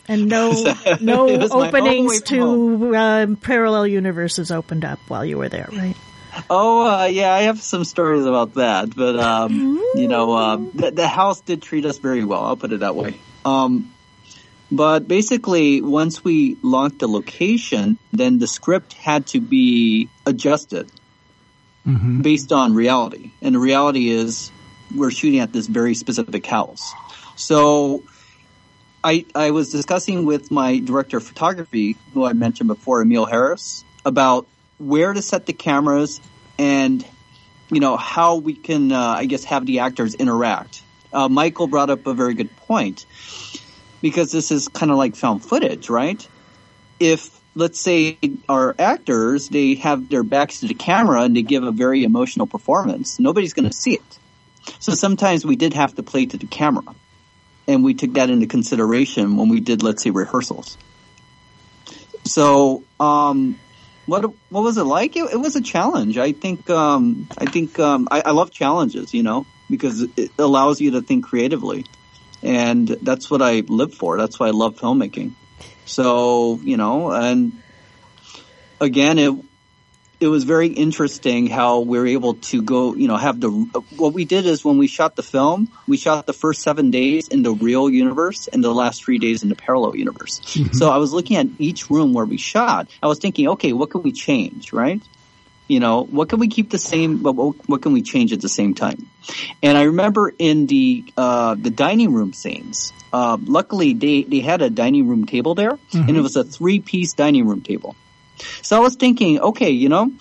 And 0.10 0.28
no, 0.28 0.52
It 0.86 1.02
no 1.02 1.30
openings 1.30 2.24
to 2.24 2.96
um, 2.96 3.36
parallel 3.36 3.88
universes 3.88 4.52
opened 4.52 4.84
up 4.84 5.00
while 5.08 5.24
you 5.24 5.38
were 5.38 5.50
there, 5.50 5.70
right? 5.72 5.96
Oh, 6.50 6.88
uh, 6.88 7.06
yeah, 7.06 7.32
I 7.32 7.44
have 7.44 7.62
some 7.62 7.86
stories 7.86 8.26
about 8.26 8.56
that, 8.56 8.96
but, 8.96 9.20
um, 9.20 9.80
you 9.96 10.08
know, 10.08 10.34
uh, 10.34 10.58
the, 10.74 10.92
the 10.92 11.08
house 11.08 11.42
did 11.42 11.62
treat 11.62 11.86
us 11.86 12.00
very 12.00 12.24
well. 12.24 12.44
I'll 12.44 12.58
put 12.58 12.74
it 12.74 12.80
that 12.80 12.96
way. 12.96 13.20
Um, 13.46 13.94
but 14.72 15.08
basically, 15.08 15.82
once 15.82 16.24
we 16.24 16.58
locked 16.62 17.00
the 17.00 17.08
location, 17.08 17.98
then 18.12 18.40
the 18.40 18.48
script 18.48 18.94
had 18.94 19.28
to 19.28 19.42
be 19.42 20.10
adjusted 20.26 20.92
based 22.22 22.52
on 22.52 22.74
reality. 22.74 23.32
And 23.42 23.56
the 23.56 23.60
reality 23.60 24.10
is 24.10 24.52
we're 24.96 25.12
shooting 25.12 25.40
at 25.40 25.54
this 25.54 25.68
very 25.68 25.96
specific 25.96 26.46
house. 26.46 26.94
So 27.36 28.04
I, 29.04 29.26
I 29.34 29.52
was 29.52 29.72
discussing 29.72 30.26
with 30.26 30.52
my 30.52 30.80
director 30.80 31.18
of 31.18 31.24
photography, 31.24 31.96
who 32.14 32.26
I 32.26 32.34
mentioned 32.34 32.68
before, 32.68 33.02
Emil 33.02 33.26
Harris, 33.26 33.84
about 34.06 34.48
where 34.78 35.14
to 35.14 35.22
set 35.22 35.46
the 35.46 35.54
cameras 35.54 36.20
and, 36.58 37.06
you 37.72 37.80
know, 37.80 37.96
how 37.96 38.38
we 38.38 38.56
can, 38.56 38.92
uh, 38.92 39.00
I 39.00 39.26
guess, 39.26 39.46
have 39.46 39.66
the 39.66 39.80
actors 39.80 40.16
interact. 40.16 40.82
Uh, 41.14 41.30
Michael 41.30 41.68
brought 41.68 41.90
up 41.90 42.06
a 42.08 42.14
very 42.14 42.34
good 42.34 42.56
point 42.58 43.06
because 44.02 44.32
this 44.32 44.52
is 44.52 44.68
kind 44.68 44.92
of 44.92 44.98
like 44.98 45.16
found 45.16 45.44
footage, 45.44 45.90
right? 45.90 46.26
If 47.00 47.40
let's 47.56 47.80
say 47.80 48.18
our 48.48 48.76
actors, 48.78 49.50
they 49.50 49.76
have 49.76 50.10
their 50.10 50.24
backs 50.24 50.60
to 50.60 50.68
the 50.68 50.74
camera 50.74 51.24
and 51.24 51.36
they 51.36 51.42
give 51.42 51.64
a 51.64 51.72
very 51.72 52.04
emotional 52.04 52.48
performance. 52.48 53.20
Nobody's 53.20 53.54
going 53.54 53.70
to 53.70 53.76
see 53.76 53.96
it. 53.96 54.20
So 54.80 54.94
sometimes 54.94 55.46
we 55.46 55.56
did 55.56 55.74
have 55.74 55.96
to 55.96 56.04
play 56.04 56.26
to 56.28 56.38
the 56.38 56.48
camera. 56.48 56.84
And 57.70 57.84
we 57.84 57.94
took 57.94 58.16
that 58.16 58.32
into 58.32 58.48
consideration 58.48 59.38
when 59.38 59.48
we 59.48 59.60
did, 59.60 59.84
let's 59.84 60.02
say, 60.02 60.10
rehearsals. 60.10 60.76
So, 62.26 62.84
um, 63.00 63.60
what 64.08 64.26
what 64.50 64.64
was 64.64 64.78
it 64.80 64.86
like? 64.86 65.16
It, 65.16 65.32
it 65.32 65.38
was 65.38 65.56
a 65.56 65.62
challenge. 65.62 66.18
I 66.18 66.32
think 66.32 66.68
um, 66.72 67.28
I 67.38 67.46
think 67.46 67.78
um, 67.80 68.08
I, 68.10 68.24
I 68.26 68.32
love 68.32 68.52
challenges, 68.52 69.14
you 69.14 69.22
know, 69.22 69.46
because 69.70 70.02
it 70.18 70.32
allows 70.40 70.82
you 70.82 70.92
to 70.92 71.04
think 71.04 71.26
creatively, 71.26 71.86
and 72.42 72.88
that's 73.04 73.30
what 73.30 73.44
I 73.44 73.62
live 73.68 73.94
for. 73.94 74.18
That's 74.18 74.40
why 74.40 74.48
I 74.48 74.52
love 74.52 74.78
filmmaking. 74.78 75.36
So 75.86 76.60
you 76.64 76.76
know, 76.76 77.12
and 77.12 77.54
again, 78.82 79.20
it 79.20 79.32
it 80.20 80.28
was 80.28 80.44
very 80.44 80.68
interesting 80.68 81.48
how 81.48 81.80
we 81.80 81.98
were 81.98 82.08
able 82.08 82.34
to 82.36 82.62
go, 82.62 82.94
you 82.94 83.08
know, 83.08 83.16
have 83.16 83.40
the, 83.40 83.50
what 83.50 84.14
we 84.14 84.26
did 84.26 84.46
is 84.46 84.66
when 84.66 84.78
we 84.78 84.88
shot 84.88 85.16
the 85.16 85.24
film, 85.24 85.72
we 85.88 85.96
shot 85.96 86.26
the 86.26 86.34
first 86.34 86.62
seven 86.62 86.92
days 86.92 87.30
in 87.30 87.42
the 87.42 87.52
real 87.54 87.90
universe 87.90 88.48
and 88.48 88.62
the 88.62 88.74
last 88.74 89.04
three 89.04 89.18
days 89.18 89.44
in 89.44 89.50
the 89.50 89.56
parallel 89.56 89.96
universe. 89.96 90.42
Mm-hmm. 90.42 90.74
So 90.74 90.90
I 90.90 90.98
was 90.98 91.14
looking 91.14 91.38
at 91.38 91.48
each 91.58 91.90
room 91.90 92.14
where 92.14 92.26
we 92.26 92.38
shot. 92.38 92.90
I 93.02 93.08
was 93.08 93.20
thinking, 93.20 93.48
okay, 93.50 93.72
what 93.72 93.92
can 93.92 94.04
we 94.04 94.12
change, 94.12 94.74
right? 94.74 95.02
You 95.70 95.80
know, 95.80 96.04
what 96.04 96.28
can 96.30 96.40
we 96.40 96.50
keep 96.50 96.70
the 96.70 96.80
same, 96.80 97.20
but 97.20 97.34
what 97.34 97.82
can 97.82 97.94
we 97.94 98.02
change 98.02 98.34
at 98.34 98.42
the 98.42 98.50
same 98.50 98.74
time? 98.74 99.08
And 99.64 99.78
I 99.78 99.84
remember 99.84 100.34
in 100.38 100.66
the, 100.66 101.06
uh, 101.16 101.56
the 101.56 101.70
dining 101.70 102.12
room 102.12 102.34
scenes, 102.34 102.92
uh, 103.14 103.38
luckily 103.42 103.94
they, 103.94 104.24
they 104.24 104.40
had 104.40 104.62
a 104.62 104.70
dining 104.70 105.08
room 105.08 105.26
table 105.26 105.56
there 105.56 105.74
mm-hmm. 105.74 106.10
and 106.10 106.18
it 106.18 106.22
was 106.22 106.36
a 106.36 106.44
three 106.44 106.80
piece 106.80 107.14
dining 107.14 107.48
room 107.48 107.62
table. 107.62 107.96
So 108.62 108.78
I 108.78 108.80
was 108.80 108.96
thinking, 108.96 109.40
okay, 109.40 109.72
you 109.72 109.90
know, 109.90 110.12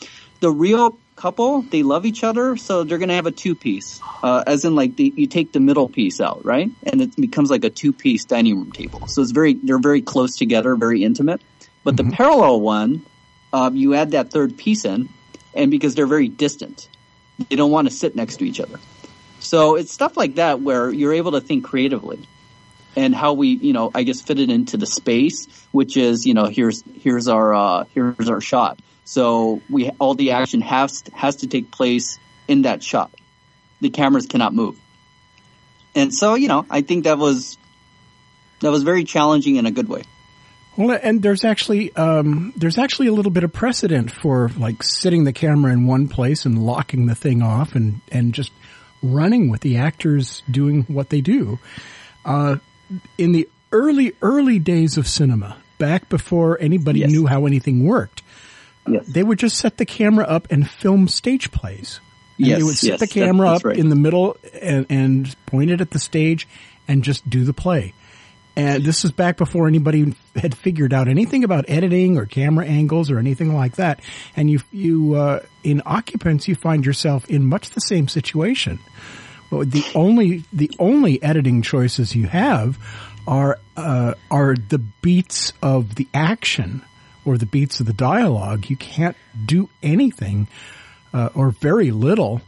the 0.40 0.50
real 0.50 0.98
couple, 1.16 1.62
they 1.62 1.82
love 1.82 2.06
each 2.06 2.22
other, 2.22 2.56
so 2.56 2.84
they're 2.84 2.98
gonna 2.98 3.14
have 3.14 3.26
a 3.26 3.32
two 3.32 3.54
piece, 3.54 4.00
uh, 4.22 4.44
as 4.46 4.64
in 4.64 4.74
like 4.74 4.96
the, 4.96 5.12
you 5.16 5.26
take 5.26 5.52
the 5.52 5.60
middle 5.60 5.88
piece 5.88 6.20
out, 6.20 6.44
right? 6.44 6.70
And 6.84 7.02
it 7.02 7.16
becomes 7.16 7.50
like 7.50 7.64
a 7.64 7.70
two 7.70 7.92
piece 7.92 8.24
dining 8.24 8.56
room 8.56 8.72
table. 8.72 9.06
So 9.08 9.22
it's 9.22 9.32
very, 9.32 9.54
they're 9.54 9.80
very 9.80 10.02
close 10.02 10.36
together, 10.36 10.76
very 10.76 11.02
intimate. 11.02 11.42
But 11.84 11.96
mm-hmm. 11.96 12.10
the 12.10 12.16
parallel 12.16 12.60
one, 12.60 13.04
um, 13.52 13.76
you 13.76 13.94
add 13.94 14.12
that 14.12 14.30
third 14.30 14.56
piece 14.56 14.84
in, 14.84 15.08
and 15.54 15.70
because 15.70 15.94
they're 15.94 16.06
very 16.06 16.28
distant, 16.28 16.88
they 17.48 17.56
don't 17.56 17.70
want 17.70 17.88
to 17.88 17.94
sit 17.94 18.14
next 18.14 18.36
to 18.36 18.44
each 18.44 18.60
other. 18.60 18.78
So 19.40 19.76
it's 19.76 19.92
stuff 19.92 20.16
like 20.16 20.36
that 20.36 20.60
where 20.60 20.90
you're 20.90 21.14
able 21.14 21.32
to 21.32 21.40
think 21.40 21.64
creatively 21.64 22.20
and 22.96 23.14
how 23.14 23.34
we, 23.34 23.48
you 23.48 23.72
know, 23.72 23.90
I 23.94 24.02
guess 24.02 24.20
fit 24.20 24.38
it 24.38 24.50
into 24.50 24.76
the 24.76 24.86
space, 24.86 25.46
which 25.72 25.96
is, 25.96 26.26
you 26.26 26.34
know, 26.34 26.46
here's, 26.46 26.82
here's 27.00 27.28
our, 27.28 27.54
uh, 27.54 27.84
here's 27.94 28.28
our 28.28 28.40
shot. 28.40 28.80
So 29.04 29.62
we, 29.70 29.90
all 29.98 30.14
the 30.14 30.32
action 30.32 30.60
has, 30.62 31.02
has 31.12 31.36
to 31.36 31.46
take 31.46 31.70
place 31.70 32.18
in 32.46 32.62
that 32.62 32.82
shot. 32.82 33.10
The 33.80 33.90
cameras 33.90 34.26
cannot 34.26 34.54
move. 34.54 34.78
And 35.94 36.12
so, 36.12 36.34
you 36.34 36.48
know, 36.48 36.66
I 36.68 36.82
think 36.82 37.04
that 37.04 37.18
was, 37.18 37.56
that 38.60 38.70
was 38.70 38.82
very 38.82 39.04
challenging 39.04 39.56
in 39.56 39.66
a 39.66 39.70
good 39.70 39.88
way. 39.88 40.02
Well, 40.78 40.96
and 41.02 41.20
there's 41.20 41.44
actually 41.44 41.92
um, 41.96 42.52
there's 42.56 42.78
actually 42.78 43.08
a 43.08 43.12
little 43.12 43.32
bit 43.32 43.42
of 43.42 43.52
precedent 43.52 44.12
for 44.12 44.48
like 44.56 44.84
sitting 44.84 45.24
the 45.24 45.32
camera 45.32 45.72
in 45.72 45.88
one 45.88 46.06
place 46.06 46.46
and 46.46 46.64
locking 46.64 47.06
the 47.06 47.16
thing 47.16 47.42
off 47.42 47.74
and 47.74 48.00
and 48.12 48.32
just 48.32 48.52
running 49.02 49.50
with 49.50 49.60
the 49.62 49.78
actors 49.78 50.44
doing 50.48 50.84
what 50.84 51.08
they 51.08 51.20
do. 51.20 51.58
Uh, 52.24 52.58
in 53.16 53.32
the 53.32 53.48
early, 53.72 54.12
early 54.22 54.58
days 54.58 54.96
of 54.96 55.06
cinema, 55.06 55.56
back 55.78 56.08
before 56.08 56.60
anybody 56.60 57.00
yes. 57.00 57.10
knew 57.10 57.26
how 57.26 57.46
anything 57.46 57.84
worked, 57.84 58.22
yes. 58.86 59.06
they 59.06 59.22
would 59.22 59.38
just 59.38 59.56
set 59.56 59.76
the 59.76 59.86
camera 59.86 60.24
up 60.24 60.48
and 60.50 60.68
film 60.68 61.08
stage 61.08 61.50
plays. 61.50 62.00
And 62.38 62.46
yes, 62.46 62.58
they 62.58 62.62
would 62.62 62.76
set 62.76 62.88
yes, 62.88 63.00
the 63.00 63.06
camera 63.06 63.48
up 63.48 63.64
right. 63.64 63.76
in 63.76 63.88
the 63.88 63.96
middle 63.96 64.36
and, 64.60 64.86
and 64.88 65.46
point 65.46 65.70
it 65.70 65.80
at 65.80 65.90
the 65.90 65.98
stage 65.98 66.46
and 66.86 67.02
just 67.02 67.28
do 67.28 67.44
the 67.44 67.52
play. 67.52 67.94
And 68.56 68.82
this 68.82 69.04
is 69.04 69.12
back 69.12 69.36
before 69.36 69.68
anybody 69.68 70.16
had 70.34 70.56
figured 70.56 70.92
out 70.92 71.06
anything 71.06 71.44
about 71.44 71.66
editing 71.68 72.18
or 72.18 72.26
camera 72.26 72.66
angles 72.66 73.08
or 73.08 73.20
anything 73.20 73.54
like 73.54 73.76
that. 73.76 74.00
And 74.34 74.50
you, 74.50 74.60
you, 74.72 75.14
uh, 75.14 75.40
in 75.62 75.80
occupants, 75.86 76.48
you 76.48 76.56
find 76.56 76.84
yourself 76.84 77.28
in 77.30 77.46
much 77.46 77.70
the 77.70 77.80
same 77.80 78.08
situation. 78.08 78.80
But 79.50 79.70
the 79.70 79.84
only 79.94 80.44
the 80.52 80.70
only 80.78 81.22
editing 81.22 81.62
choices 81.62 82.14
you 82.14 82.26
have 82.26 82.78
are 83.26 83.58
uh, 83.76 84.14
are 84.30 84.54
the 84.54 84.78
beats 84.78 85.52
of 85.62 85.94
the 85.94 86.08
action 86.12 86.82
or 87.24 87.38
the 87.38 87.46
beats 87.46 87.80
of 87.80 87.86
the 87.86 87.92
dialogue. 87.92 88.68
You 88.68 88.76
can't 88.76 89.16
do 89.44 89.68
anything 89.82 90.48
uh, 91.12 91.30
or 91.34 91.50
very 91.50 91.90
little 91.90 92.40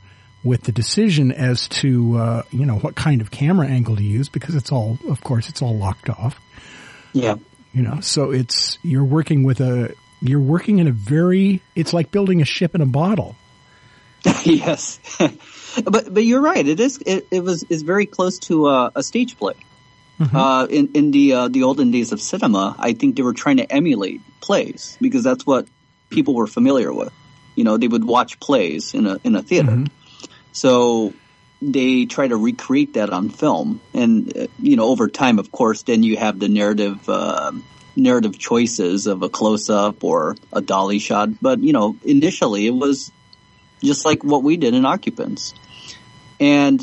with 0.42 0.62
the 0.62 0.72
decision 0.72 1.32
as 1.32 1.68
to 1.68 2.16
uh, 2.16 2.42
you 2.50 2.66
know 2.66 2.76
what 2.76 2.96
kind 2.96 3.20
of 3.20 3.30
camera 3.30 3.66
angle 3.66 3.96
to 3.96 4.02
use 4.02 4.28
because 4.28 4.54
it's 4.54 4.72
all 4.72 4.98
of 5.08 5.22
course 5.22 5.48
it's 5.48 5.62
all 5.62 5.76
locked 5.76 6.08
off. 6.10 6.40
Yeah. 7.12 7.36
You 7.72 7.82
know, 7.82 8.00
so 8.00 8.30
it's 8.30 8.78
you're 8.82 9.04
working 9.04 9.44
with 9.44 9.60
a 9.60 9.94
you're 10.20 10.40
working 10.40 10.78
in 10.78 10.88
a 10.88 10.92
very 10.92 11.62
it's 11.74 11.92
like 11.92 12.10
building 12.10 12.42
a 12.42 12.44
ship 12.44 12.74
in 12.74 12.80
a 12.80 12.86
bottle. 12.86 13.36
yes. 14.44 14.98
but 15.84 16.12
but 16.12 16.24
you're 16.24 16.40
right. 16.40 16.66
It 16.66 16.80
is 16.80 16.98
it, 17.04 17.26
it 17.30 17.42
was 17.42 17.62
is 17.64 17.82
very 17.82 18.06
close 18.06 18.38
to 18.40 18.68
a, 18.68 18.92
a 18.96 19.02
stage 19.02 19.38
play. 19.38 19.54
Mm-hmm. 20.18 20.36
Uh, 20.36 20.66
in 20.66 20.90
in 20.94 21.10
the 21.10 21.32
uh, 21.32 21.48
the 21.48 21.62
olden 21.62 21.90
days 21.90 22.12
of 22.12 22.20
cinema, 22.20 22.76
I 22.78 22.92
think 22.92 23.16
they 23.16 23.22
were 23.22 23.32
trying 23.32 23.56
to 23.58 23.72
emulate 23.72 24.20
plays 24.40 24.98
because 25.00 25.24
that's 25.24 25.46
what 25.46 25.66
people 26.10 26.34
were 26.34 26.46
familiar 26.46 26.92
with. 26.92 27.12
You 27.54 27.64
know, 27.64 27.76
they 27.76 27.88
would 27.88 28.04
watch 28.04 28.38
plays 28.38 28.94
in 28.94 29.06
a 29.06 29.18
in 29.24 29.34
a 29.34 29.42
theater. 29.42 29.72
Mm-hmm. 29.72 29.86
So 30.52 31.14
they 31.62 32.06
try 32.06 32.26
to 32.28 32.36
recreate 32.36 32.94
that 32.94 33.10
on 33.10 33.30
film, 33.30 33.80
and 33.94 34.36
uh, 34.36 34.46
you 34.58 34.76
know, 34.76 34.84
over 34.84 35.08
time, 35.08 35.38
of 35.38 35.50
course, 35.50 35.82
then 35.82 36.02
you 36.02 36.16
have 36.16 36.38
the 36.38 36.48
narrative. 36.48 37.08
Uh, 37.08 37.52
narrative 37.96 38.38
choices 38.38 39.08
of 39.08 39.22
a 39.22 39.28
close 39.28 39.68
up 39.68 40.04
or 40.04 40.36
a 40.52 40.60
dolly 40.60 41.00
shot 41.00 41.28
but 41.42 41.58
you 41.58 41.72
know 41.72 41.96
initially 42.04 42.64
it 42.64 42.70
was 42.70 43.10
just 43.82 44.04
like 44.04 44.22
what 44.22 44.42
we 44.42 44.56
did 44.56 44.74
in 44.74 44.84
Occupants. 44.84 45.54
And 46.38 46.80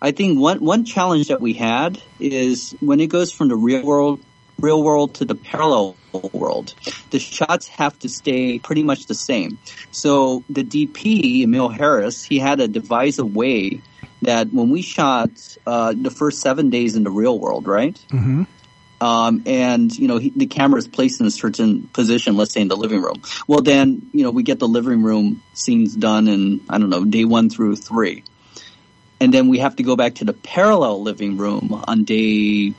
I 0.00 0.12
think 0.12 0.38
one 0.38 0.58
one 0.58 0.84
challenge 0.84 1.28
that 1.28 1.40
we 1.40 1.54
had 1.54 2.00
is 2.20 2.74
when 2.80 3.00
it 3.00 3.08
goes 3.08 3.32
from 3.32 3.48
the 3.48 3.56
real 3.56 3.84
world 3.84 4.20
real 4.58 4.82
world 4.82 5.14
to 5.16 5.24
the 5.24 5.34
parallel 5.34 5.96
world, 6.32 6.74
the 7.10 7.18
shots 7.18 7.68
have 7.68 7.98
to 7.98 8.08
stay 8.08 8.58
pretty 8.58 8.82
much 8.82 9.06
the 9.06 9.14
same. 9.14 9.58
So 9.90 10.44
the 10.48 10.64
DP 10.64 11.42
Emil 11.42 11.68
Harris, 11.68 12.24
he 12.24 12.38
had 12.38 12.58
to 12.58 12.68
devise 12.68 13.18
a 13.18 13.26
way 13.26 13.80
that 14.22 14.52
when 14.52 14.70
we 14.70 14.82
shot 14.82 15.30
uh, 15.66 15.94
the 15.96 16.10
first 16.10 16.40
seven 16.40 16.70
days 16.70 16.96
in 16.96 17.04
the 17.04 17.10
real 17.10 17.38
world, 17.38 17.66
right? 17.66 17.94
Mm-hmm. 18.10 18.44
Um, 19.00 19.42
and 19.44 19.96
you 19.96 20.08
know 20.08 20.16
he, 20.16 20.30
the 20.34 20.46
camera 20.46 20.78
is 20.78 20.88
placed 20.88 21.20
in 21.20 21.26
a 21.26 21.30
certain 21.30 21.82
position, 21.88 22.36
let's 22.36 22.52
say 22.52 22.62
in 22.62 22.68
the 22.68 22.76
living 22.76 23.02
room. 23.02 23.22
Well, 23.46 23.60
then 23.60 24.08
you 24.12 24.22
know 24.22 24.30
we 24.30 24.42
get 24.42 24.58
the 24.58 24.68
living 24.68 25.02
room 25.02 25.42
scenes 25.52 25.94
done 25.94 26.28
in 26.28 26.62
I 26.70 26.78
don't 26.78 26.88
know 26.88 27.04
day 27.04 27.24
one 27.24 27.50
through 27.50 27.76
three, 27.76 28.24
and 29.20 29.34
then 29.34 29.48
we 29.48 29.58
have 29.58 29.76
to 29.76 29.82
go 29.82 29.96
back 29.96 30.16
to 30.16 30.24
the 30.24 30.32
parallel 30.32 31.02
living 31.02 31.36
room 31.36 31.84
on 31.86 32.04
day 32.04 32.72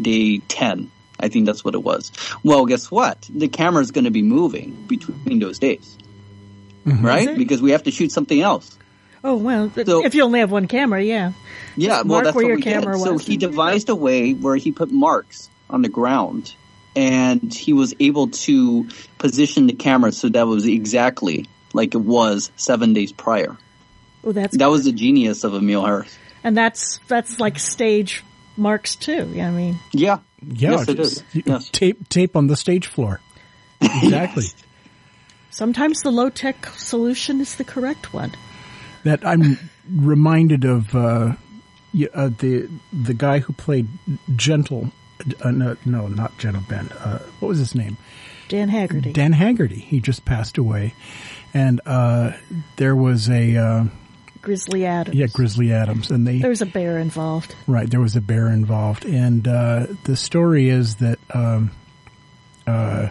day 0.00 0.38
ten. 0.40 0.90
I 1.18 1.28
think 1.28 1.46
that's 1.46 1.64
what 1.64 1.74
it 1.74 1.82
was. 1.82 2.12
Well, 2.42 2.66
guess 2.66 2.90
what? 2.90 3.28
The 3.32 3.48
camera 3.48 3.80
is 3.80 3.92
going 3.92 4.04
to 4.04 4.10
be 4.10 4.22
moving 4.22 4.72
between 4.88 5.38
those 5.38 5.58
days, 5.58 5.96
mm-hmm. 6.84 7.06
right? 7.06 7.38
Because 7.38 7.62
we 7.62 7.70
have 7.70 7.84
to 7.84 7.90
shoot 7.90 8.12
something 8.12 8.40
else. 8.40 8.76
Oh 9.24 9.36
well, 9.36 9.70
so, 9.70 10.04
if 10.04 10.14
you 10.14 10.24
only 10.24 10.40
have 10.40 10.50
one 10.50 10.66
camera, 10.66 11.02
yeah. 11.02 11.32
Yeah, 11.76 11.88
Just 11.88 12.04
well, 12.04 12.04
mark 12.04 12.24
that's 12.24 12.36
where 12.36 12.44
what 12.44 12.48
your 12.48 12.56
we 12.56 12.62
camera 12.62 12.94
did. 12.98 13.08
was. 13.08 13.22
So 13.22 13.30
he 13.30 13.36
devised 13.36 13.88
a 13.88 13.94
way 13.94 14.32
where 14.32 14.56
he 14.56 14.72
put 14.72 14.90
marks 14.90 15.48
on 15.72 15.82
the 15.82 15.88
ground 15.88 16.54
and 16.94 17.52
he 17.52 17.72
was 17.72 17.94
able 18.00 18.28
to 18.28 18.88
position 19.18 19.66
the 19.66 19.72
camera 19.72 20.12
so 20.12 20.28
that 20.28 20.46
was 20.46 20.66
exactly 20.66 21.46
like 21.72 21.94
it 21.94 21.98
was 21.98 22.50
seven 22.56 22.92
days 22.92 23.12
prior. 23.12 23.56
Oh, 24.24 24.32
that's 24.32 24.56
that 24.56 24.70
was 24.70 24.84
the 24.84 24.92
genius 24.92 25.44
of 25.44 25.54
Emil 25.54 25.84
Harris. 25.84 26.16
And 26.44 26.56
that's 26.56 26.98
that's 27.08 27.40
like 27.40 27.58
stage 27.58 28.22
marks 28.56 28.94
too. 28.96 29.30
Yeah, 29.32 29.48
I 29.48 29.50
mean, 29.50 29.78
yeah, 29.92 30.18
yeah, 30.42 30.72
yes, 30.72 30.88
it 30.88 31.00
is. 31.00 31.22
Yes. 31.32 31.68
Tape 31.70 32.08
tape 32.08 32.36
on 32.36 32.46
the 32.46 32.56
stage 32.56 32.86
floor. 32.86 33.20
Exactly. 33.82 34.44
yes. 34.44 34.54
Sometimes 35.50 36.02
the 36.02 36.12
low 36.12 36.30
tech 36.30 36.66
solution 36.76 37.40
is 37.40 37.56
the 37.56 37.64
correct 37.64 38.14
one. 38.14 38.32
That 39.02 39.26
I'm 39.26 39.58
reminded 39.90 40.64
of 40.64 40.94
uh, 40.94 41.34
uh, 42.14 42.30
the 42.38 42.70
the 42.92 43.14
guy 43.14 43.40
who 43.40 43.52
played 43.52 43.88
Gentle 44.36 44.92
uh, 45.40 45.50
no, 45.50 45.76
no, 45.84 46.08
not 46.08 46.36
Gentle 46.38 46.62
Ben. 46.68 46.88
Uh, 46.90 47.18
what 47.40 47.48
was 47.48 47.58
his 47.58 47.74
name? 47.74 47.96
Dan 48.48 48.68
Haggerty. 48.68 49.12
Dan 49.12 49.32
Haggerty. 49.32 49.78
He 49.78 50.00
just 50.00 50.24
passed 50.24 50.58
away, 50.58 50.94
and 51.54 51.80
uh, 51.86 52.32
there 52.76 52.94
was 52.94 53.30
a 53.30 53.56
uh, 53.56 53.84
Grizzly 54.42 54.84
Adams. 54.84 55.16
Yeah, 55.16 55.28
Grizzly 55.32 55.72
Adams, 55.72 56.10
and 56.10 56.26
they 56.26 56.38
there 56.38 56.50
was 56.50 56.62
a 56.62 56.66
bear 56.66 56.98
involved. 56.98 57.54
Right, 57.66 57.88
there 57.88 58.00
was 58.00 58.16
a 58.16 58.20
bear 58.20 58.48
involved, 58.48 59.04
and 59.04 59.46
uh, 59.46 59.86
the 60.04 60.16
story 60.16 60.68
is 60.68 60.96
that 60.96 61.18
um, 61.32 61.70
uh, 62.66 63.08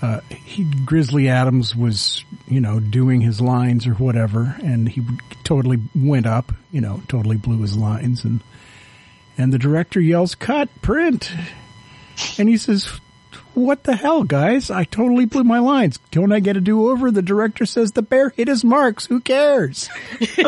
uh, 0.00 0.20
he 0.30 0.64
Grizzly 0.64 1.28
Adams 1.28 1.76
was 1.76 2.24
you 2.48 2.60
know 2.60 2.80
doing 2.80 3.20
his 3.20 3.40
lines 3.40 3.86
or 3.86 3.92
whatever, 3.92 4.56
and 4.62 4.88
he 4.88 5.02
totally 5.44 5.78
went 5.94 6.26
up, 6.26 6.52
you 6.72 6.80
know, 6.80 7.02
totally 7.08 7.36
blew 7.36 7.60
his 7.60 7.76
lines, 7.76 8.24
and 8.24 8.42
and 9.42 9.52
the 9.52 9.58
director 9.58 10.00
yells, 10.00 10.34
"Cut, 10.34 10.70
print," 10.80 11.30
and 12.38 12.48
he 12.48 12.56
says. 12.56 12.88
What 13.54 13.84
the 13.84 13.96
hell, 13.96 14.24
guys? 14.24 14.70
I 14.70 14.84
totally 14.84 15.26
blew 15.26 15.44
my 15.44 15.58
lines. 15.58 15.98
Don't 16.10 16.32
I 16.32 16.40
get 16.40 16.56
a 16.56 16.60
do 16.60 16.88
over? 16.88 17.10
The 17.10 17.20
director 17.20 17.66
says 17.66 17.92
the 17.92 18.00
bear 18.00 18.30
hit 18.30 18.48
his 18.48 18.64
marks. 18.64 19.04
Who 19.04 19.20
cares? 19.20 19.90
That's 20.20 20.38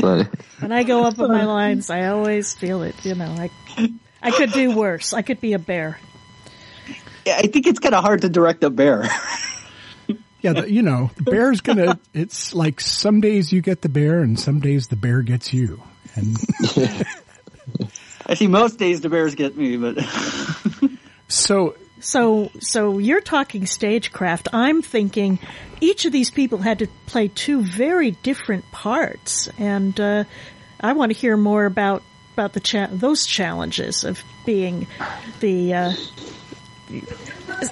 funny. 0.00 0.24
When 0.60 0.72
I 0.72 0.82
go 0.82 1.04
up 1.04 1.18
on 1.18 1.30
my 1.30 1.44
lines, 1.44 1.88
I 1.88 2.08
always 2.08 2.52
feel 2.52 2.82
it. 2.82 2.94
You 3.06 3.14
know, 3.14 3.34
I 3.38 3.48
I 4.22 4.30
could 4.32 4.52
do 4.52 4.76
worse. 4.76 5.14
I 5.14 5.22
could 5.22 5.40
be 5.40 5.54
a 5.54 5.58
bear. 5.58 5.98
Yeah, 7.24 7.36
I 7.38 7.46
think 7.46 7.66
it's 7.66 7.78
kind 7.78 7.94
of 7.94 8.04
hard 8.04 8.20
to 8.22 8.28
direct 8.28 8.64
a 8.64 8.70
bear. 8.70 9.04
Yeah, 10.44 10.52
the, 10.52 10.70
you 10.70 10.82
know, 10.82 11.10
the 11.16 11.22
bear's 11.22 11.62
gonna. 11.62 11.98
It's 12.12 12.54
like 12.54 12.78
some 12.78 13.22
days 13.22 13.50
you 13.50 13.62
get 13.62 13.80
the 13.80 13.88
bear, 13.88 14.20
and 14.20 14.38
some 14.38 14.60
days 14.60 14.88
the 14.88 14.96
bear 14.96 15.22
gets 15.22 15.54
you. 15.54 15.82
And 16.14 16.36
Actually, 18.28 18.48
most 18.48 18.78
days 18.78 19.00
the 19.00 19.08
bears 19.08 19.34
get 19.34 19.56
me, 19.56 19.78
but 19.78 19.98
so 21.28 21.76
So, 21.98 22.50
so 22.60 22.98
you're 22.98 23.22
talking 23.22 23.64
stagecraft. 23.64 24.48
I'm 24.52 24.82
thinking 24.82 25.38
each 25.80 26.04
of 26.04 26.12
these 26.12 26.30
people 26.30 26.58
had 26.58 26.80
to 26.80 26.88
play 27.06 27.28
two 27.28 27.62
very 27.62 28.10
different 28.10 28.70
parts, 28.70 29.48
and 29.56 29.98
uh, 29.98 30.24
I 30.78 30.92
want 30.92 31.10
to 31.10 31.18
hear 31.18 31.38
more 31.38 31.64
about 31.64 32.02
about 32.34 32.52
the 32.52 32.60
cha- 32.60 32.90
those 32.92 33.24
challenges 33.26 34.04
of 34.04 34.22
being 34.44 34.88
the. 35.40 35.72
Uh, 35.72 35.92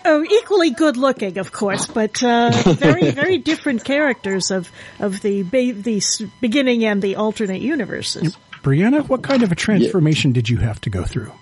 Oh, 0.04 0.24
equally 0.24 0.70
good 0.70 0.96
looking, 0.96 1.38
of 1.38 1.52
course, 1.52 1.86
but 1.86 2.22
uh, 2.22 2.50
very, 2.50 3.10
very 3.10 3.38
different 3.38 3.84
characters 3.84 4.50
of 4.50 4.70
of 4.98 5.20
the 5.20 5.42
ba- 5.42 5.72
the 5.72 6.02
beginning 6.40 6.84
and 6.84 7.02
the 7.02 7.16
alternate 7.16 7.60
universes. 7.60 8.36
Brianna, 8.62 9.08
what 9.08 9.22
kind 9.22 9.42
of 9.42 9.52
a 9.52 9.56
transformation 9.56 10.32
did 10.32 10.48
you 10.48 10.58
have 10.58 10.80
to 10.82 10.90
go 10.90 11.04
through? 11.04 11.32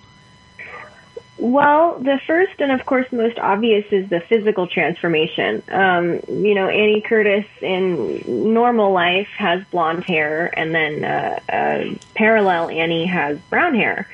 Well, 1.37 1.97
the 1.97 2.19
first 2.27 2.59
and 2.59 2.71
of 2.71 2.85
course 2.85 3.11
most 3.11 3.39
obvious 3.39 3.85
is 3.91 4.07
the 4.09 4.19
physical 4.19 4.67
transformation. 4.67 5.63
Um, 5.69 6.19
you 6.27 6.53
know, 6.53 6.67
Annie 6.67 7.01
Curtis 7.01 7.45
in 7.61 8.53
normal 8.53 8.91
life 8.91 9.27
has 9.37 9.63
blonde 9.71 10.03
hair, 10.03 10.53
and 10.55 10.73
then 10.73 11.03
uh, 11.03 11.39
uh, 11.51 11.95
parallel 12.13 12.69
Annie 12.69 13.07
has 13.07 13.39
brown 13.49 13.73
hair. 13.73 14.07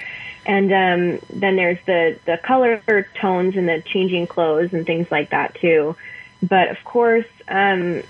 And 0.48 0.72
um, 0.72 1.20
then 1.30 1.58
there's 1.58 1.78
the 1.86 2.20
the 2.26 2.38
color 2.46 2.82
tones 3.22 3.56
and 3.58 3.68
the 3.68 3.84
changing 3.94 4.28
clothes 4.28 4.70
and 4.72 4.86
things 4.86 5.08
like 5.12 5.30
that 5.32 5.56
too. 5.60 5.96
But 6.42 6.70
of 6.70 6.78
course, 6.86 7.26
um, 7.50 8.04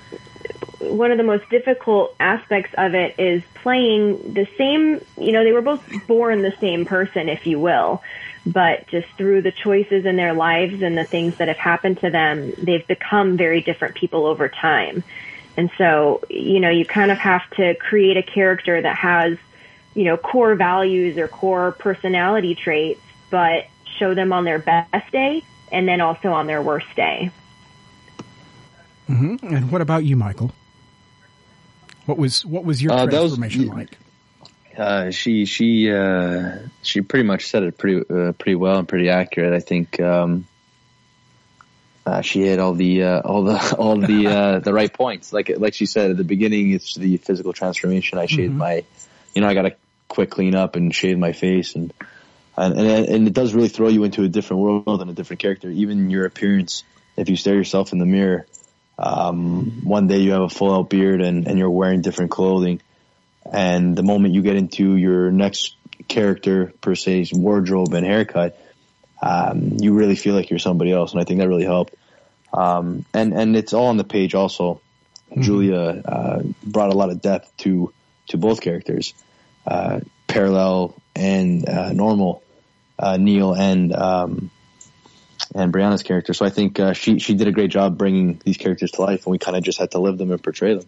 one 0.79 1.11
of 1.11 1.17
the 1.17 1.23
most 1.23 1.49
difficult 1.49 2.15
aspects 2.19 2.71
of 2.77 2.93
it 2.93 3.15
is 3.17 3.41
playing 3.63 4.33
the 4.35 4.45
same. 4.57 5.01
You 5.17 5.31
know, 5.31 5.43
they 5.43 5.51
were 5.51 5.63
both 5.63 5.81
born 6.07 6.43
the 6.43 6.53
same 6.61 6.85
person, 6.85 7.27
if 7.27 7.45
you 7.45 7.59
will, 7.59 8.03
but 8.45 8.87
just 8.91 9.07
through 9.17 9.41
the 9.41 9.51
choices 9.63 10.05
in 10.05 10.15
their 10.15 10.35
lives 10.35 10.81
and 10.83 10.95
the 10.95 11.05
things 11.09 11.33
that 11.39 11.47
have 11.47 11.57
happened 11.57 11.99
to 12.01 12.11
them, 12.11 12.53
they've 12.57 12.87
become 12.87 13.35
very 13.35 13.61
different 13.61 13.95
people 13.95 14.27
over 14.27 14.47
time. 14.49 15.03
And 15.57 15.71
so, 15.79 16.21
you 16.29 16.59
know, 16.59 16.69
you 16.69 16.85
kind 16.85 17.11
of 17.11 17.17
have 17.17 17.41
to 17.57 17.73
create 17.75 18.15
a 18.15 18.21
character 18.21 18.79
that 18.79 18.95
has 18.95 19.37
you 19.97 20.03
know, 20.03 20.15
core 20.15 20.53
values 20.55 21.17
or 21.17 21.27
core 21.27 21.71
personality 21.71 22.53
traits, 22.55 23.01
but 23.31 23.65
show 23.97 24.13
them 24.13 24.31
on 24.31 24.43
their 24.45 24.59
best 24.59 25.11
day 25.11 25.43
and 25.71 25.87
then 25.87 26.01
also 26.01 26.31
on 26.31 26.45
their 26.45 26.61
worst 26.61 26.87
day. 26.95 27.31
hmm 29.07 29.37
And 29.41 29.71
what 29.71 29.81
about 29.81 30.03
you, 30.05 30.15
Michael? 30.15 30.51
What 32.05 32.17
was 32.17 32.45
what 32.45 32.63
was 32.63 32.81
your 32.81 32.91
Uh, 32.93 33.05
that 33.07 33.21
was- 33.21 33.35
transformation 33.37 33.67
like? 33.67 33.97
Uh, 34.77 35.09
she 35.09 35.45
she 35.45 35.91
uh, 35.91 36.57
she 36.83 37.01
pretty 37.01 37.23
much 37.25 37.47
said 37.47 37.63
it 37.63 37.77
pretty 37.79 37.97
uh, 38.07 38.31
pretty 38.33 38.53
well 38.55 38.77
and 38.77 38.87
pretty 38.87 39.09
accurate. 39.09 39.51
I 39.53 39.59
think 39.59 39.99
um, 39.99 40.45
uh, 42.05 42.21
she 42.21 42.41
hit 42.43 42.59
all 42.59 42.75
the 42.75 43.01
uh, 43.01 43.21
all 43.21 43.43
the 43.43 43.75
all 43.79 43.97
the 43.97 44.27
uh, 44.27 44.59
the 44.59 44.71
right 44.71 44.93
points. 44.93 45.33
Like 45.33 45.51
like 45.57 45.73
she 45.73 45.87
said 45.87 46.11
at 46.11 46.17
the 46.17 46.23
beginning, 46.23 46.71
it's 46.73 46.93
the 46.93 47.17
physical 47.17 47.53
transformation. 47.53 48.19
I 48.19 48.27
shaved 48.27 48.53
Mhm. 48.53 48.57
my, 48.57 48.83
you 49.33 49.41
know, 49.41 49.47
I 49.47 49.55
got 49.55 49.65
a 49.65 49.75
quick 50.07 50.31
clean 50.31 50.55
up 50.55 50.75
and 50.75 50.93
shave 50.93 51.17
my 51.17 51.33
face, 51.33 51.75
and 51.75 51.93
and 52.57 52.79
and 52.79 53.27
it 53.27 53.33
does 53.33 53.53
really 53.53 53.69
throw 53.69 53.87
you 53.87 54.03
into 54.03 54.23
a 54.23 54.29
different 54.29 54.61
world 54.61 55.01
and 55.01 55.09
a 55.09 55.13
different 55.13 55.41
character. 55.41 55.69
Even 55.69 56.09
your 56.09 56.25
appearance, 56.25 56.83
if 57.15 57.29
you 57.29 57.35
stare 57.35 57.55
yourself 57.55 57.93
in 57.93 57.99
the 57.99 58.05
mirror, 58.05 58.45
um, 58.97 59.81
one 59.83 60.07
day 60.07 60.19
you 60.19 60.31
have 60.31 60.41
a 60.41 60.49
full 60.49 60.73
out 60.73 60.89
beard 60.89 61.21
and 61.21 61.47
and 61.47 61.57
you're 61.57 61.69
wearing 61.69 62.01
different 62.01 62.31
clothing 62.31 62.81
and 63.51 63.95
the 63.95 64.03
moment 64.03 64.33
you 64.33 64.41
get 64.41 64.55
into 64.55 64.95
your 64.95 65.31
next 65.31 65.75
character 66.07 66.73
per 66.81 66.95
se's 66.95 67.33
wardrobe 67.33 67.93
and 67.93 68.05
haircut, 68.05 68.59
um, 69.21 69.77
you 69.79 69.93
really 69.93 70.15
feel 70.15 70.35
like 70.35 70.49
you're 70.49 70.59
somebody 70.59 70.91
else, 70.91 71.11
and 71.11 71.21
I 71.21 71.23
think 71.23 71.39
that 71.39 71.47
really 71.47 71.65
helped. 71.65 71.95
Um, 72.53 73.05
and 73.13 73.33
and 73.33 73.55
it's 73.55 73.73
all 73.73 73.87
on 73.87 73.97
the 73.97 74.03
page. 74.03 74.35
Also, 74.35 74.81
Julia 75.37 76.01
uh, 76.05 76.43
brought 76.63 76.91
a 76.91 76.97
lot 76.97 77.09
of 77.09 77.21
depth 77.21 77.55
to 77.57 77.93
to 78.29 78.37
both 78.37 78.61
characters, 78.61 79.13
uh, 79.67 79.99
parallel 80.27 80.95
and 81.15 81.67
uh, 81.67 81.93
normal, 81.93 82.43
uh, 82.97 83.17
Neil 83.17 83.53
and 83.53 83.93
um, 83.93 84.51
and 85.53 85.73
Brianna's 85.73 86.03
character. 86.03 86.33
So 86.33 86.45
I 86.45 86.49
think 86.49 86.79
uh, 86.79 86.93
she 86.93 87.19
she 87.19 87.33
did 87.33 87.47
a 87.47 87.51
great 87.51 87.71
job 87.71 87.97
bringing 87.97 88.41
these 88.43 88.57
characters 88.57 88.91
to 88.91 89.01
life, 89.01 89.25
and 89.25 89.31
we 89.31 89.37
kind 89.37 89.57
of 89.57 89.63
just 89.63 89.79
had 89.79 89.91
to 89.91 89.99
live 89.99 90.17
them 90.17 90.31
and 90.31 90.41
portray 90.41 90.75
them. 90.75 90.87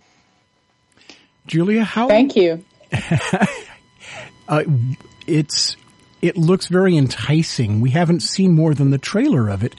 Julia, 1.46 1.84
how 1.84 2.08
Thank 2.08 2.36
you. 2.36 2.64
uh, 4.48 4.64
it's 5.28 5.76
it 6.22 6.38
looks 6.38 6.68
very 6.68 6.96
enticing. 6.96 7.82
We 7.82 7.92
haven't 7.92 8.22
seen 8.22 8.54
more 8.54 8.74
than 8.74 8.92
the 8.92 8.98
trailer 8.98 9.50
of 9.50 9.64
it, 9.64 9.76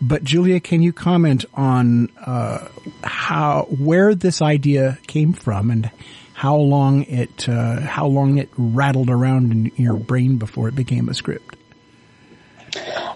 but 0.00 0.24
Julia, 0.24 0.60
can 0.60 0.82
you 0.82 0.92
comment 0.92 1.44
on 1.54 2.10
uh, 2.18 2.68
how 3.02 3.66
where 3.70 4.14
this 4.14 4.42
idea 4.42 4.98
came 5.06 5.32
from 5.32 5.70
and 5.70 5.90
how 6.34 6.56
long 6.56 7.04
it 7.04 7.48
uh, 7.48 7.80
how 7.80 8.06
long 8.06 8.38
it 8.38 8.50
rattled 8.56 9.08
around 9.08 9.52
in 9.52 9.72
your 9.76 9.94
brain 9.94 10.36
before 10.36 10.68
it 10.68 10.74
became 10.74 11.08
a 11.08 11.14
script? 11.14 11.56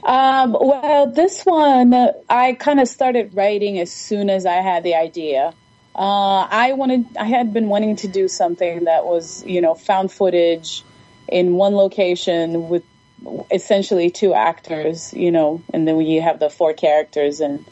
Um, 0.05 0.53
well, 0.59 1.11
this 1.11 1.43
one 1.43 1.93
I 2.29 2.55
kind 2.55 2.81
of 2.81 2.87
started 2.87 3.35
writing 3.35 3.81
as 3.81 3.91
soon 3.93 4.31
as 4.31 4.47
I 4.47 4.55
had 4.55 4.85
the 4.85 4.95
idea. 4.95 5.53
Uh, 5.97 6.47
I 6.49 6.75
wanted, 6.75 7.17
I 7.19 7.25
had 7.25 7.53
been 7.53 7.69
wanting 7.69 7.97
to 7.97 8.09
do 8.09 8.29
something 8.29 8.85
that 8.85 9.05
was, 9.05 9.45
you 9.45 9.61
know, 9.61 9.75
found 9.75 10.13
footage 10.13 10.85
in 11.27 11.55
one 11.55 11.75
location 11.75 12.69
with 12.69 12.85
essentially 13.51 14.11
two 14.11 14.33
actors, 14.33 15.13
you 15.13 15.33
know, 15.33 15.61
and 15.75 15.89
then 15.89 16.01
you 16.01 16.23
have 16.23 16.39
the 16.39 16.51
four 16.51 16.73
characters 16.73 17.41
and. 17.41 17.65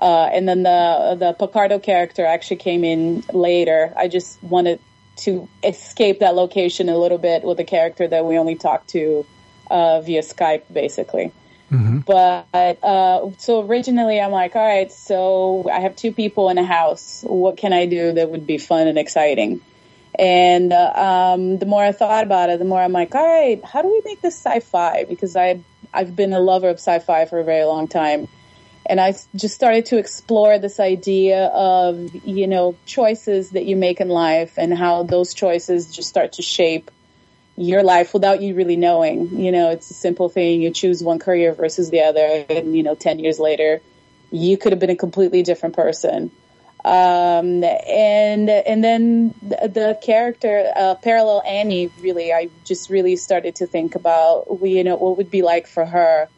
Uh, 0.00 0.28
and 0.32 0.48
then 0.48 0.62
the 0.62 1.16
the 1.18 1.32
Picardo 1.32 1.78
character 1.78 2.24
actually 2.26 2.56
came 2.56 2.84
in 2.84 3.22
later. 3.32 3.92
I 3.96 4.08
just 4.08 4.42
wanted 4.42 4.80
to 5.16 5.48
escape 5.62 6.20
that 6.20 6.34
location 6.34 6.88
a 6.88 6.98
little 6.98 7.18
bit 7.18 7.44
with 7.44 7.60
a 7.60 7.64
character 7.64 8.06
that 8.08 8.24
we 8.24 8.36
only 8.36 8.56
talked 8.56 8.88
to 8.90 9.24
uh, 9.70 10.00
via 10.00 10.22
Skype, 10.22 10.64
basically. 10.72 11.32
But 12.00 12.84
uh, 12.84 13.30
so 13.38 13.66
originally, 13.66 14.20
I'm 14.20 14.30
like, 14.30 14.54
all 14.54 14.66
right, 14.66 14.90
so 14.92 15.68
I 15.72 15.80
have 15.80 15.96
two 15.96 16.12
people 16.12 16.50
in 16.50 16.58
a 16.58 16.64
house. 16.64 17.24
What 17.26 17.56
can 17.56 17.72
I 17.72 17.86
do 17.86 18.12
that 18.12 18.30
would 18.30 18.46
be 18.46 18.58
fun 18.58 18.86
and 18.86 18.98
exciting? 18.98 19.60
And 20.16 20.72
uh, 20.72 21.32
um, 21.34 21.58
the 21.58 21.66
more 21.66 21.82
I 21.82 21.92
thought 21.92 22.22
about 22.24 22.50
it, 22.50 22.58
the 22.58 22.64
more 22.64 22.80
I'm 22.80 22.92
like, 22.92 23.14
all 23.14 23.26
right, 23.26 23.64
how 23.64 23.82
do 23.82 23.88
we 23.88 24.02
make 24.04 24.20
this 24.20 24.36
sci-fi? 24.36 25.04
Because 25.04 25.34
I 25.34 25.60
I've 25.92 26.14
been 26.14 26.32
a 26.32 26.40
lover 26.40 26.68
of 26.68 26.76
sci-fi 26.76 27.24
for 27.24 27.40
a 27.40 27.44
very 27.44 27.64
long 27.64 27.88
time, 27.88 28.28
and 28.86 29.00
I 29.00 29.14
just 29.34 29.54
started 29.54 29.86
to 29.86 29.98
explore 29.98 30.58
this 30.58 30.78
idea 30.78 31.46
of 31.46 32.14
you 32.24 32.46
know 32.46 32.76
choices 32.86 33.50
that 33.50 33.64
you 33.64 33.76
make 33.76 34.00
in 34.00 34.08
life 34.08 34.54
and 34.58 34.76
how 34.76 35.02
those 35.04 35.34
choices 35.34 35.94
just 35.94 36.08
start 36.08 36.34
to 36.34 36.42
shape 36.42 36.90
your 37.56 37.82
life 37.82 38.12
without 38.12 38.42
you 38.42 38.54
really 38.54 38.76
knowing. 38.76 39.38
You 39.38 39.52
know, 39.52 39.70
it's 39.70 39.90
a 39.90 39.94
simple 39.94 40.28
thing. 40.28 40.60
You 40.60 40.70
choose 40.70 41.02
one 41.02 41.18
career 41.18 41.52
versus 41.52 41.90
the 41.90 42.02
other, 42.02 42.44
and 42.48 42.76
you 42.76 42.82
know, 42.82 42.94
ten 42.94 43.18
years 43.18 43.38
later, 43.38 43.80
you 44.30 44.58
could 44.58 44.72
have 44.72 44.80
been 44.80 44.90
a 44.90 44.96
completely 44.96 45.42
different 45.42 45.74
person. 45.74 46.30
Um, 46.84 47.64
and 47.64 48.50
and 48.50 48.84
then 48.84 49.34
the, 49.40 49.68
the 49.68 49.98
character, 50.02 50.70
uh, 50.76 50.96
parallel 50.96 51.42
Annie, 51.46 51.90
really, 52.00 52.32
I 52.32 52.50
just 52.64 52.90
really 52.90 53.16
started 53.16 53.56
to 53.56 53.66
think 53.66 53.94
about, 53.94 54.46
you 54.62 54.84
know, 54.84 54.96
what 54.96 55.16
would 55.16 55.30
be 55.30 55.40
like 55.40 55.66
for 55.66 55.86
her 55.86 56.28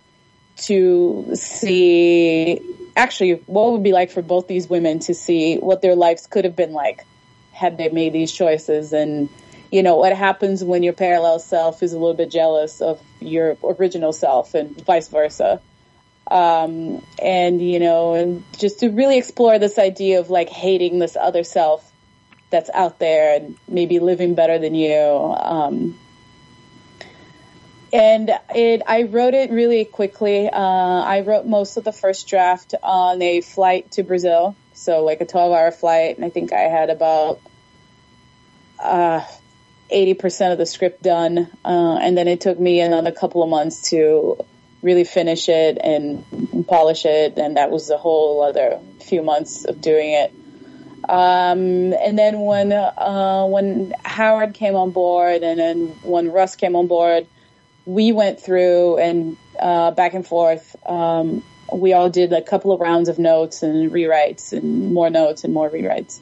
to 0.56 1.30
see, 1.34 2.60
actually, 2.96 3.32
what 3.46 3.72
would 3.72 3.82
be 3.82 3.92
like 3.92 4.10
for 4.10 4.22
both 4.22 4.48
these 4.48 4.68
women 4.68 5.00
to 5.00 5.14
see 5.14 5.56
what 5.56 5.82
their 5.82 5.94
lives 5.94 6.26
could 6.26 6.44
have 6.44 6.56
been 6.56 6.72
like 6.72 7.04
had 7.52 7.78
they 7.78 7.88
made 7.88 8.12
these 8.12 8.32
choices 8.32 8.92
and 8.92 9.28
you 9.70 9.82
know, 9.82 9.96
what 9.96 10.16
happens 10.16 10.62
when 10.62 10.82
your 10.82 10.92
parallel 10.92 11.38
self 11.38 11.82
is 11.82 11.92
a 11.92 11.98
little 11.98 12.14
bit 12.14 12.30
jealous 12.30 12.80
of 12.80 13.00
your 13.20 13.56
original 13.64 14.12
self 14.12 14.54
and 14.54 14.80
vice 14.84 15.08
versa. 15.08 15.60
Um, 16.28 17.04
and, 17.22 17.60
you 17.60 17.78
know, 17.78 18.14
and 18.14 18.44
just 18.58 18.80
to 18.80 18.88
really 18.88 19.18
explore 19.18 19.58
this 19.58 19.78
idea 19.78 20.20
of 20.20 20.30
like 20.30 20.48
hating 20.48 20.98
this 20.98 21.16
other 21.16 21.44
self 21.44 21.92
that's 22.50 22.70
out 22.70 22.98
there 22.98 23.36
and 23.36 23.56
maybe 23.68 23.98
living 23.98 24.34
better 24.34 24.58
than 24.58 24.74
you. 24.74 24.96
Um, 24.96 25.98
and 27.92 28.30
it, 28.54 28.82
I 28.86 29.02
wrote 29.02 29.34
it 29.34 29.50
really 29.50 29.84
quickly. 29.84 30.48
Uh, 30.48 30.58
I 30.58 31.20
wrote 31.20 31.46
most 31.46 31.76
of 31.76 31.84
the 31.84 31.92
first 31.92 32.28
draft 32.28 32.74
on 32.82 33.22
a 33.22 33.40
flight 33.40 33.92
to 33.92 34.02
Brazil, 34.02 34.56
so 34.74 35.04
like 35.04 35.20
a 35.20 35.26
12 35.26 35.52
hour 35.52 35.70
flight, 35.70 36.16
and 36.16 36.24
I 36.24 36.30
think 36.30 36.52
I 36.52 36.62
had 36.62 36.90
about 36.90 37.40
uh, 38.82 39.22
80% 39.92 40.52
of 40.52 40.58
the 40.58 40.66
script 40.66 41.02
done. 41.02 41.50
Uh, 41.64 41.98
and 42.00 42.16
then 42.16 42.28
it 42.28 42.40
took 42.40 42.58
me 42.58 42.80
another 42.80 43.12
couple 43.12 43.42
of 43.42 43.48
months 43.48 43.90
to 43.90 44.38
really 44.82 45.04
finish 45.04 45.48
it 45.48 45.78
and, 45.82 46.24
and 46.52 46.66
polish 46.66 47.04
it, 47.06 47.38
and 47.38 47.56
that 47.56 47.70
was 47.70 47.90
a 47.90 47.96
whole 47.96 48.42
other 48.42 48.80
few 49.00 49.22
months 49.22 49.64
of 49.64 49.80
doing 49.80 50.12
it. 50.12 50.32
Um, 51.08 51.92
and 51.92 52.18
then 52.18 52.40
when 52.40 52.72
uh, 52.72 53.46
when 53.46 53.94
Howard 54.04 54.54
came 54.54 54.74
on 54.74 54.90
board, 54.90 55.42
and 55.42 55.60
then 55.60 55.86
when 56.02 56.32
Russ 56.32 56.56
came 56.56 56.74
on 56.74 56.88
board, 56.88 57.28
we 57.86 58.12
went 58.12 58.40
through 58.40 58.98
and 58.98 59.36
uh, 59.58 59.92
back 59.92 60.12
and 60.12 60.26
forth. 60.26 60.76
Um, 60.84 61.42
we 61.72 61.92
all 61.92 62.10
did 62.10 62.32
a 62.32 62.42
couple 62.42 62.72
of 62.72 62.80
rounds 62.80 63.08
of 63.08 63.18
notes 63.18 63.62
and 63.62 63.90
rewrites, 63.90 64.52
and 64.52 64.92
more 64.92 65.08
notes 65.08 65.44
and 65.44 65.54
more 65.54 65.70
rewrites. 65.70 66.20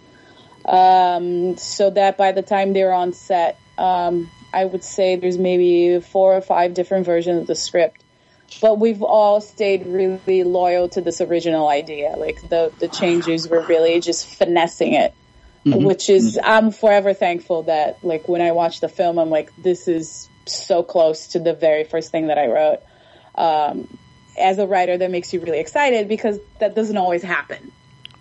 Um, 0.64 1.56
so 1.56 1.90
that 1.90 2.16
by 2.16 2.32
the 2.32 2.42
time 2.42 2.72
they 2.72 2.84
were 2.84 2.92
on 2.92 3.12
set, 3.12 3.58
um, 3.76 4.30
I 4.52 4.64
would 4.64 4.84
say 4.84 5.16
there's 5.16 5.36
maybe 5.36 6.00
four 6.00 6.34
or 6.34 6.40
five 6.40 6.74
different 6.74 7.06
versions 7.06 7.42
of 7.42 7.46
the 7.46 7.54
script. 7.54 8.02
But 8.60 8.78
we've 8.78 9.02
all 9.02 9.40
stayed 9.40 9.86
really 9.86 10.44
loyal 10.44 10.88
to 10.90 11.00
this 11.00 11.20
original 11.20 11.66
idea. 11.68 12.14
Like 12.16 12.40
the 12.48 12.72
the 12.78 12.88
changes 12.88 13.48
were 13.48 13.62
really 13.62 14.00
just 14.00 14.26
finessing 14.26 14.92
it, 14.92 15.12
Mhm. 15.66 15.84
which 15.84 16.08
is 16.08 16.38
I'm 16.42 16.70
forever 16.70 17.14
thankful 17.14 17.64
that 17.64 17.98
like 18.04 18.28
when 18.28 18.40
I 18.42 18.52
watch 18.52 18.80
the 18.80 18.88
film, 18.88 19.18
I'm 19.18 19.30
like 19.30 19.50
this 19.56 19.88
is 19.88 20.28
so 20.46 20.82
close 20.82 21.28
to 21.28 21.38
the 21.38 21.54
very 21.54 21.84
first 21.84 22.10
thing 22.10 22.28
that 22.28 22.38
I 22.38 22.46
wrote. 22.46 22.80
Um, 23.34 23.98
as 24.38 24.58
a 24.58 24.66
writer, 24.66 24.96
that 24.98 25.10
makes 25.10 25.32
you 25.32 25.40
really 25.40 25.60
excited 25.60 26.08
because 26.08 26.38
that 26.58 26.74
doesn't 26.74 26.96
always 26.96 27.22
happen 27.22 27.70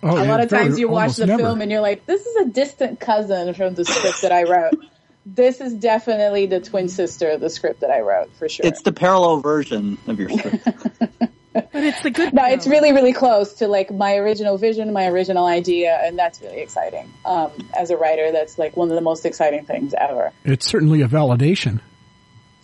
Oh, 0.02 0.16
a 0.18 0.22
yeah, 0.24 0.30
lot 0.30 0.40
of 0.40 0.50
times 0.50 0.78
you 0.78 0.86
watch 0.88 1.16
the 1.16 1.24
never. 1.26 1.42
film 1.42 1.62
and 1.62 1.70
you're 1.70 1.80
like, 1.80 2.04
this 2.04 2.26
is 2.26 2.36
a 2.36 2.44
distant 2.44 3.00
cousin 3.00 3.54
from 3.54 3.74
the 3.74 3.86
script 3.86 4.20
that 4.20 4.32
I 4.32 4.42
wrote. 4.42 4.74
this 5.24 5.62
is 5.62 5.72
definitely 5.72 6.44
the 6.44 6.60
twin 6.60 6.90
sister 6.90 7.30
of 7.30 7.40
the 7.40 7.48
script 7.48 7.80
that 7.80 7.90
I 7.90 8.00
wrote 8.00 8.30
for 8.36 8.46
sure. 8.48 8.66
It's 8.66 8.82
the 8.82 8.92
parallel 8.92 9.40
version 9.40 9.96
of 10.06 10.18
your 10.20 10.28
script. 10.28 10.68
But 11.54 11.84
it's 11.84 12.02
the 12.02 12.10
good. 12.10 12.34
no, 12.34 12.44
it's 12.46 12.66
really, 12.66 12.90
really 12.92 13.12
close 13.12 13.54
to 13.54 13.68
like 13.68 13.92
my 13.92 14.16
original 14.16 14.58
vision, 14.58 14.92
my 14.92 15.06
original 15.06 15.46
idea, 15.46 15.96
and 16.02 16.18
that's 16.18 16.40
really 16.42 16.60
exciting. 16.60 17.08
Um, 17.24 17.52
as 17.78 17.90
a 17.90 17.96
writer, 17.96 18.32
that's 18.32 18.58
like 18.58 18.76
one 18.76 18.88
of 18.90 18.96
the 18.96 19.00
most 19.00 19.24
exciting 19.24 19.64
things 19.64 19.94
ever. 19.96 20.32
It's 20.44 20.66
certainly 20.66 21.02
a 21.02 21.06
validation. 21.06 21.80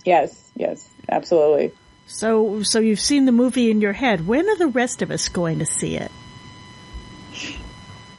Yes, 0.04 0.50
yes, 0.56 0.88
absolutely. 1.08 1.72
So, 2.06 2.62
so 2.62 2.80
you've 2.80 3.00
seen 3.00 3.24
the 3.24 3.32
movie 3.32 3.70
in 3.70 3.80
your 3.80 3.92
head. 3.92 4.26
When 4.26 4.48
are 4.48 4.56
the 4.56 4.66
rest 4.66 5.02
of 5.02 5.10
us 5.10 5.28
going 5.28 5.60
to 5.60 5.66
see 5.66 5.96
it? 5.96 6.10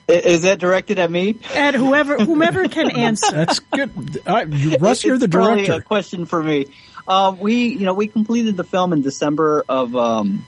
Is 0.08 0.42
that 0.42 0.60
directed 0.60 1.00
at 1.00 1.10
me? 1.10 1.38
At 1.56 1.74
whoever, 1.74 2.18
whomever 2.18 2.68
can 2.68 2.92
answer. 2.98 3.32
That's 3.32 3.60
good. 3.60 4.22
I, 4.26 4.44
you, 4.44 4.78
Russ, 4.78 5.04
you're 5.04 5.18
the 5.18 5.28
director. 5.28 5.74
A 5.74 5.82
question 5.82 6.26
for 6.26 6.42
me. 6.42 6.68
Uh, 7.08 7.36
we, 7.38 7.68
you 7.68 7.86
know, 7.86 7.94
we 7.94 8.08
completed 8.08 8.58
the 8.58 8.64
film 8.64 8.94
in 8.94 9.02
December 9.02 9.64
of 9.68 9.96
um, 9.96 10.46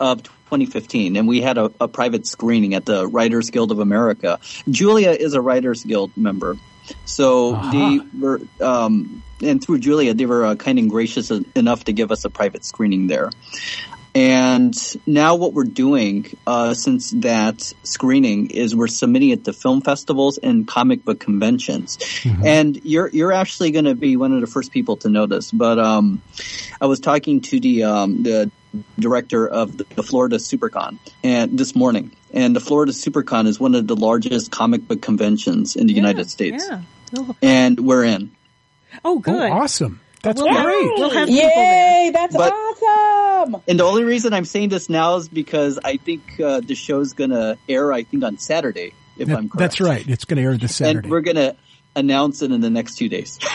of 0.00 0.22
2015, 0.22 1.16
and 1.16 1.28
we 1.28 1.40
had 1.40 1.58
a, 1.58 1.70
a 1.80 1.88
private 1.88 2.26
screening 2.26 2.74
at 2.74 2.84
the 2.84 3.06
Writers 3.06 3.50
Guild 3.50 3.70
of 3.70 3.78
America. 3.78 4.40
Julia 4.68 5.10
is 5.10 5.34
a 5.34 5.40
Writers 5.40 5.84
Guild 5.84 6.16
member, 6.16 6.56
so 7.04 7.54
Uh-huh. 7.54 7.70
they 7.72 8.00
were, 8.18 8.40
um, 8.60 9.22
and 9.42 9.62
through 9.62 9.78
Julia, 9.78 10.14
they 10.14 10.26
were 10.26 10.44
uh, 10.46 10.54
kind 10.54 10.78
and 10.78 10.88
gracious 10.90 11.30
enough 11.30 11.84
to 11.84 11.92
give 11.92 12.12
us 12.12 12.24
a 12.24 12.30
private 12.30 12.64
screening 12.64 13.06
there. 13.08 13.30
And 14.14 14.74
now 15.06 15.36
what 15.36 15.54
we're 15.54 15.64
doing, 15.64 16.26
uh, 16.46 16.74
since 16.74 17.12
that 17.12 17.62
screening 17.82 18.50
is 18.50 18.76
we're 18.76 18.86
submitting 18.86 19.30
it 19.30 19.44
to 19.46 19.54
film 19.54 19.80
festivals 19.80 20.36
and 20.36 20.68
comic 20.68 21.02
book 21.02 21.18
conventions. 21.18 21.98
And 22.44 22.78
you're, 22.84 23.08
you're 23.08 23.32
actually 23.32 23.70
going 23.70 23.86
to 23.86 23.94
be 23.94 24.18
one 24.18 24.32
of 24.34 24.42
the 24.42 24.46
first 24.46 24.70
people 24.70 24.98
to 24.98 25.08
know 25.08 25.24
this, 25.24 25.50
but, 25.50 25.78
um, 25.78 26.20
I 26.78 26.86
was 26.86 27.00
talking 27.00 27.40
to 27.40 27.58
the, 27.58 27.84
um, 27.84 28.22
the 28.22 28.50
director 28.98 29.46
of 29.46 29.76
the, 29.78 29.84
the 29.96 30.02
Florida 30.02 30.36
SuperCon 30.36 30.98
and 31.22 31.58
this 31.58 31.74
morning. 31.74 32.12
And 32.32 32.56
the 32.56 32.60
Florida 32.60 32.92
SuperCon 32.92 33.46
is 33.46 33.60
one 33.60 33.74
of 33.74 33.86
the 33.86 33.96
largest 33.96 34.50
comic 34.50 34.86
book 34.88 35.02
conventions 35.02 35.76
in 35.76 35.86
the 35.86 35.92
United 35.94 36.30
States. 36.30 36.64
Yeah. 36.68 36.82
Oh, 37.16 37.36
And 37.42 37.78
we're 37.80 38.04
in. 38.04 38.30
oh, 39.04 39.18
good. 39.18 39.34
Oh, 39.50 39.52
awesome. 39.52 40.00
That's 40.22 40.40
We'll 40.40 40.52
have- 40.54 40.64
great. 40.64 40.90
We'll 40.96 41.10
have 41.10 41.28
people 41.28 41.42
there. 41.50 42.04
Yay, 42.06 42.10
that's 42.12 42.36
But- 42.36 42.52
awesome! 42.52 43.56
And 43.66 43.78
the 43.80 43.84
only 43.84 44.04
reason 44.04 44.32
I'm 44.32 44.44
saying 44.44 44.68
this 44.68 44.88
now 44.88 45.16
is 45.16 45.28
because 45.28 45.78
I 45.84 45.96
think 45.96 46.38
uh, 46.40 46.60
the 46.60 46.74
show's 46.76 47.12
gonna 47.12 47.58
air. 47.68 47.92
I 47.92 48.04
think 48.04 48.22
on 48.22 48.38
Saturday, 48.38 48.94
if 49.18 49.26
That- 49.28 49.36
I'm 49.38 49.48
correct. 49.48 49.58
that's 49.58 49.80
right. 49.80 50.08
It's 50.08 50.24
going 50.24 50.36
to 50.38 50.42
air 50.44 50.56
this 50.56 50.76
Saturday. 50.76 51.06
And 51.06 51.10
we're 51.10 51.20
gonna 51.22 51.56
announce 51.96 52.40
it 52.42 52.52
in 52.52 52.60
the 52.60 52.70
next 52.70 52.94
two 52.98 53.08
days. 53.08 53.38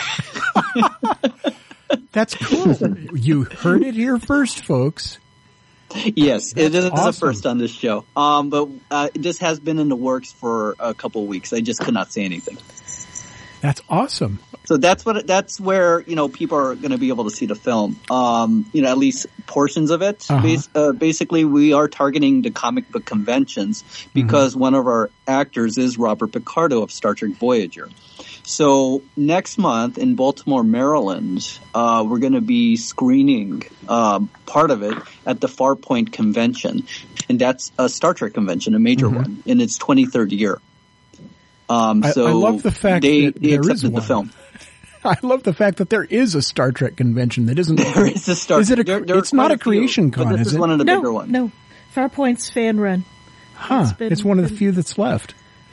That's 2.12 2.34
cool. 2.34 2.76
you 3.14 3.44
heard 3.44 3.82
it 3.82 3.94
here 3.94 4.18
first, 4.18 4.64
folks. 4.64 5.18
yes, 5.94 6.52
it 6.56 6.74
is 6.74 6.84
awesome. 6.84 7.06
the 7.06 7.12
first 7.12 7.46
on 7.46 7.58
this 7.58 7.70
show. 7.70 8.04
Um, 8.16 8.50
but 8.50 8.68
uh, 8.90 9.08
this 9.14 9.38
has 9.38 9.58
been 9.58 9.78
in 9.78 9.88
the 9.88 9.96
works 9.96 10.32
for 10.32 10.76
a 10.78 10.94
couple 10.94 11.22
of 11.22 11.28
weeks. 11.28 11.52
I 11.52 11.60
just 11.60 11.80
could 11.80 11.94
not 11.94 12.12
say 12.12 12.24
anything. 12.24 12.58
That's 13.60 13.80
awesome. 13.88 14.38
So 14.66 14.76
that's 14.76 15.04
what 15.04 15.26
that's 15.26 15.58
where 15.58 16.00
you 16.00 16.14
know 16.14 16.28
people 16.28 16.58
are 16.58 16.74
going 16.74 16.90
to 16.90 16.98
be 16.98 17.08
able 17.08 17.24
to 17.24 17.30
see 17.30 17.46
the 17.46 17.54
film. 17.54 17.98
Um, 18.10 18.68
you 18.72 18.82
know, 18.82 18.90
at 18.90 18.98
least 18.98 19.26
portions 19.46 19.90
of 19.90 20.02
it. 20.02 20.30
Uh-huh. 20.30 20.42
Bas- 20.42 20.68
uh, 20.74 20.92
basically, 20.92 21.44
we 21.44 21.72
are 21.72 21.88
targeting 21.88 22.42
the 22.42 22.50
comic 22.50 22.90
book 22.90 23.04
conventions 23.04 23.82
because 24.12 24.54
one 24.54 24.74
of 24.74 24.86
our 24.86 25.10
actors 25.26 25.78
is 25.78 25.96
Robert 25.98 26.32
Picardo 26.32 26.82
of 26.82 26.92
Star 26.92 27.14
Trek 27.14 27.32
Voyager. 27.32 27.88
So 28.48 29.02
next 29.14 29.58
month 29.58 29.98
in 29.98 30.14
Baltimore, 30.14 30.64
Maryland, 30.64 31.46
uh, 31.74 32.02
we're 32.08 32.18
going 32.18 32.32
to 32.32 32.40
be 32.40 32.76
screening 32.78 33.64
um, 33.90 34.30
part 34.46 34.70
of 34.70 34.82
it 34.82 34.96
at 35.26 35.38
the 35.38 35.48
Farpoint 35.48 36.12
Convention, 36.14 36.86
and 37.28 37.38
that's 37.38 37.70
a 37.78 37.90
Star 37.90 38.14
Trek 38.14 38.32
convention, 38.32 38.74
a 38.74 38.78
major 38.78 39.10
one, 39.10 39.42
in 39.44 39.60
its 39.60 39.78
23rd 39.78 40.32
year. 40.32 40.58
Um, 41.68 42.02
I- 42.02 42.12
so 42.12 42.26
I 42.26 42.32
love 42.32 42.62
the 42.62 42.70
fact 42.70 43.02
they, 43.02 43.26
that 43.26 43.34
they 43.38 43.50
there 43.50 43.60
is 43.60 43.68
accepted 43.84 43.94
the 43.94 44.00
film. 44.00 44.32
I 45.04 45.16
love 45.22 45.42
the 45.42 45.52
fact 45.52 45.76
that 45.76 45.90
there 45.90 46.04
is 46.04 46.34
a 46.34 46.40
Star 46.40 46.72
Trek 46.72 46.96
convention 46.96 47.46
that 47.46 47.58
isn't. 47.58 47.76
There 47.94 48.06
is 48.06 48.26
a 48.28 48.34
Star. 48.34 48.60
Is 48.60 48.70
it 48.70 48.78
a? 48.78 48.84
there- 48.84 49.00
there 49.00 49.18
it's 49.18 49.34
not 49.34 49.50
a 49.50 49.58
creation 49.58 50.10
few, 50.10 50.24
but 50.24 50.30
con, 50.30 50.32
this 50.38 50.40
is 50.40 50.46
is 50.48 50.54
it? 50.54 50.58
one 50.60 50.70
of 50.70 50.78
the 50.78 50.84
no, 50.84 50.96
bigger 51.00 51.12
ones. 51.12 51.30
no. 51.30 51.52
Farpoint's 51.94 52.48
fan 52.48 52.80
run. 52.80 53.04
huh? 53.56 53.80
it's 53.82 53.92
been- 53.92 54.10
it's 54.10 54.24
one 54.24 54.38
of 54.38 54.48
the 54.48 54.56
few 54.56 54.72
that's 54.72 54.96
left. 54.96 55.34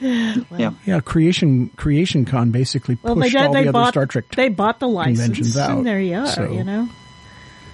Yeah. 0.58 0.72
Yeah, 0.84 1.00
creation 1.00 1.68
creation 1.76 2.24
con 2.24 2.50
basically 2.50 2.98
Well, 3.02 3.14
they 3.14 3.22
pushed 3.30 3.36
all 3.36 3.52
they 3.52 3.62
the 3.62 3.68
other 3.68 3.72
bought 3.72 3.94
Star 3.94 4.06
Trek. 4.06 4.28
they 4.36 4.48
bought 4.48 4.80
the 4.80 4.88
license, 4.88 5.18
conventions 5.20 5.56
out, 5.56 5.78
and 5.78 5.86
there 5.86 6.00
you 6.00 6.16
are. 6.16 6.26
so- 6.26 6.50
You 6.52 6.64
know, 6.64 6.88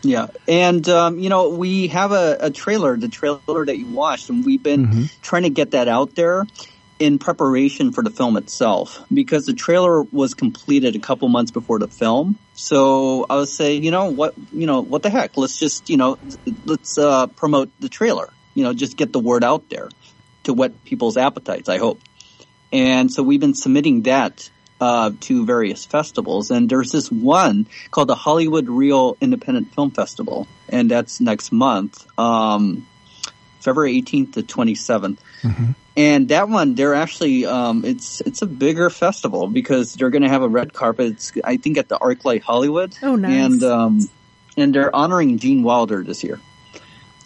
Yeah, 0.02 0.26
and 0.48 0.88
um, 0.88 1.18
you 1.18 1.28
know 1.28 1.50
we 1.50 1.88
have 1.88 2.12
a, 2.12 2.36
a 2.40 2.50
trailer, 2.50 2.96
the 2.96 3.08
trailer 3.08 3.64
that 3.66 3.76
you 3.78 3.86
watched, 3.86 4.30
and 4.30 4.44
we've 4.44 4.62
been 4.62 4.86
Mm-hmm. 4.86 5.02
trying 5.22 5.42
to 5.44 5.50
get 5.50 5.72
that 5.72 5.88
out 5.88 6.14
there 6.14 6.44
in 6.98 7.18
preparation 7.18 7.90
for 7.92 8.04
the 8.04 8.10
film 8.10 8.36
itself 8.36 9.04
because 9.12 9.44
the 9.46 9.54
trailer 9.54 10.02
was 10.02 10.34
completed 10.34 10.94
a 10.94 11.00
couple 11.00 11.28
months 11.28 11.50
before 11.50 11.80
the 11.80 11.88
film. 11.88 12.38
So 12.54 13.26
I 13.28 13.34
was 13.36 13.52
saying, 13.56 13.82
you 13.82 13.90
know 13.90 14.10
what, 14.12 14.34
you 14.52 14.66
know 14.66 14.80
what 14.82 15.02
the 15.02 15.10
heck? 15.10 15.36
Let's 15.36 15.58
just 15.58 15.88
you 15.90 15.96
know 15.96 16.18
let's 16.64 16.96
uh, 16.98 17.26
promote 17.28 17.70
the 17.80 17.88
trailer. 17.88 18.28
You 18.54 18.62
know, 18.64 18.72
just 18.74 18.96
get 18.96 19.12
the 19.12 19.18
word 19.18 19.42
out 19.44 19.68
there 19.70 19.88
to 20.44 20.52
whet 20.52 20.84
people's 20.84 21.16
appetites. 21.16 21.68
I 21.68 21.78
hope. 21.78 22.00
And 22.72 23.12
so 23.12 23.22
we've 23.22 23.40
been 23.40 23.54
submitting 23.54 24.02
that 24.02 24.50
uh, 24.80 25.12
to 25.20 25.46
various 25.46 25.84
festivals. 25.84 26.50
And 26.50 26.68
there's 26.68 26.90
this 26.90 27.10
one 27.10 27.66
called 27.90 28.08
the 28.08 28.16
Hollywood 28.16 28.68
Reel 28.68 29.16
Independent 29.20 29.72
Film 29.74 29.92
Festival, 29.92 30.48
and 30.68 30.90
that's 30.90 31.20
next 31.20 31.52
month, 31.52 32.04
um, 32.18 32.86
February 33.60 34.02
18th 34.02 34.34
to 34.34 34.42
27th. 34.42 35.18
And 35.96 36.28
that 36.30 36.48
one, 36.48 36.74
they're 36.74 36.94
actually 36.94 37.44
um, 37.44 37.84
it's 37.84 38.22
it's 38.22 38.40
a 38.42 38.46
bigger 38.46 38.88
festival 38.88 39.46
because 39.46 39.94
they're 39.94 40.10
going 40.10 40.22
to 40.22 40.28
have 40.28 40.42
a 40.42 40.48
red 40.48 40.72
carpet. 40.72 41.12
It's, 41.12 41.32
I 41.44 41.58
think 41.58 41.76
at 41.76 41.88
the 41.88 41.98
ArcLight 41.98 42.40
Hollywood. 42.40 42.96
Oh, 43.02 43.14
nice. 43.14 43.44
And 43.44 43.62
um, 43.62 44.10
and 44.56 44.74
they're 44.74 44.94
honoring 44.94 45.38
Gene 45.38 45.62
Wilder 45.62 46.02
this 46.02 46.24
year. 46.24 46.40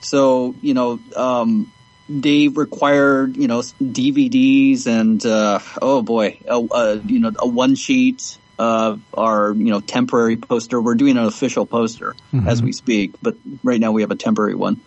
So 0.00 0.56
you 0.60 0.74
know, 0.74 0.98
um, 1.14 1.72
they 2.08 2.48
required 2.48 3.36
you 3.36 3.48
know 3.48 3.60
DVDs 3.60 4.86
and 4.86 5.24
uh, 5.24 5.58
oh 5.82 6.02
boy, 6.02 6.38
a, 6.46 6.56
a, 6.58 6.96
you 6.98 7.20
know 7.20 7.32
a 7.38 7.48
one 7.48 7.74
sheet 7.74 8.38
of 8.58 9.02
our 9.12 9.52
you 9.52 9.70
know 9.70 9.80
temporary 9.80 10.36
poster. 10.36 10.80
We're 10.80 10.94
doing 10.94 11.16
an 11.18 11.24
official 11.24 11.66
poster 11.66 12.14
Mhm. 12.32 12.46
as 12.46 12.62
we 12.62 12.72
speak, 12.72 13.14
but 13.22 13.36
right 13.62 13.80
now 13.80 13.92
we 13.92 14.02
have 14.02 14.10
a 14.10 14.16
temporary 14.16 14.54
one. 14.54 14.80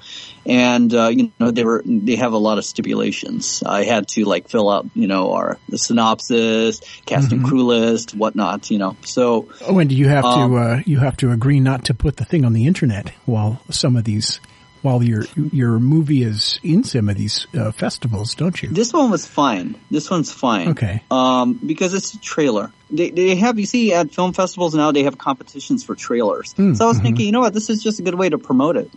And 0.46 0.92
uh, 0.94 1.10
you 1.10 1.32
know 1.40 1.52
they 1.52 1.64
were 1.64 1.84
they 1.86 2.16
have 2.16 2.34
a 2.34 2.38
lot 2.38 2.58
of 2.58 2.66
stipulations. 2.66 3.62
I 3.66 3.84
had 3.84 4.08
to 4.10 4.26
like 4.26 4.50
fill 4.50 4.70
out 4.70 4.88
you 4.96 5.08
know 5.08 5.34
our 5.34 5.58
the 5.68 5.78
synopsis, 5.78 6.80
cast 7.06 7.32
and 7.32 7.42
Mhm. 7.44 7.46
crew 7.48 7.66
list, 7.66 8.16
whatnot. 8.16 8.72
You 8.72 8.80
know, 8.80 8.98
so 9.04 9.50
Oh, 9.68 9.78
and 9.78 9.90
do 9.90 9.96
you 9.96 10.08
have 10.08 10.26
Um, 10.26 10.52
to 10.52 10.58
uh, 10.58 10.82
you 10.86 11.00
have 11.00 11.18
to 11.18 11.32
agree 11.32 11.60
not 11.60 11.84
to 11.86 11.94
put 11.94 12.18
the 12.18 12.26
thing 12.26 12.46
on 12.46 12.54
the 12.54 12.66
internet 12.66 13.12
while 13.26 13.62
some 13.70 13.96
of 13.96 14.06
these 14.06 14.40
while 14.82 15.04
your 15.04 15.24
your 15.52 15.80
movie 15.80 16.24
is 16.24 16.60
in 16.64 16.84
some 16.84 17.10
of 17.10 17.16
these 17.18 17.48
uh, 17.54 17.72
festivals, 17.72 18.36
don't 18.36 18.62
you? 18.62 18.70
This 18.70 18.94
one 18.94 19.12
was 19.12 19.28
fine. 19.28 19.76
This 19.92 20.10
one's 20.10 20.32
fine. 20.32 20.70
Okay. 20.70 21.04
Um, 21.12 21.54
because 21.54 21.94
it's 21.94 22.14
a 22.14 22.20
trailer. 22.20 22.72
They, 22.90 23.12
they 23.12 23.36
have, 23.36 23.60
you 23.60 23.66
see 23.66 23.94
at 23.94 24.14
film 24.14 24.34
festivals 24.34 24.74
now, 24.74 24.92
they 24.92 25.04
have 25.04 25.18
competitions 25.18 25.84
for 25.84 25.96
trailers. 25.96 26.54
Mm, 26.56 26.76
so 26.76 26.86
I 26.86 26.88
was 26.88 27.00
mhm. 27.00 27.04
thinking, 27.04 27.26
you 27.28 27.32
know 27.32 27.42
what, 27.42 27.54
this 27.54 27.70
is 27.70 27.84
just 27.84 28.00
a 28.00 28.04
good 28.04 28.16
way 28.16 28.30
to 28.30 28.38
promote 28.38 28.78
it. 28.78 28.90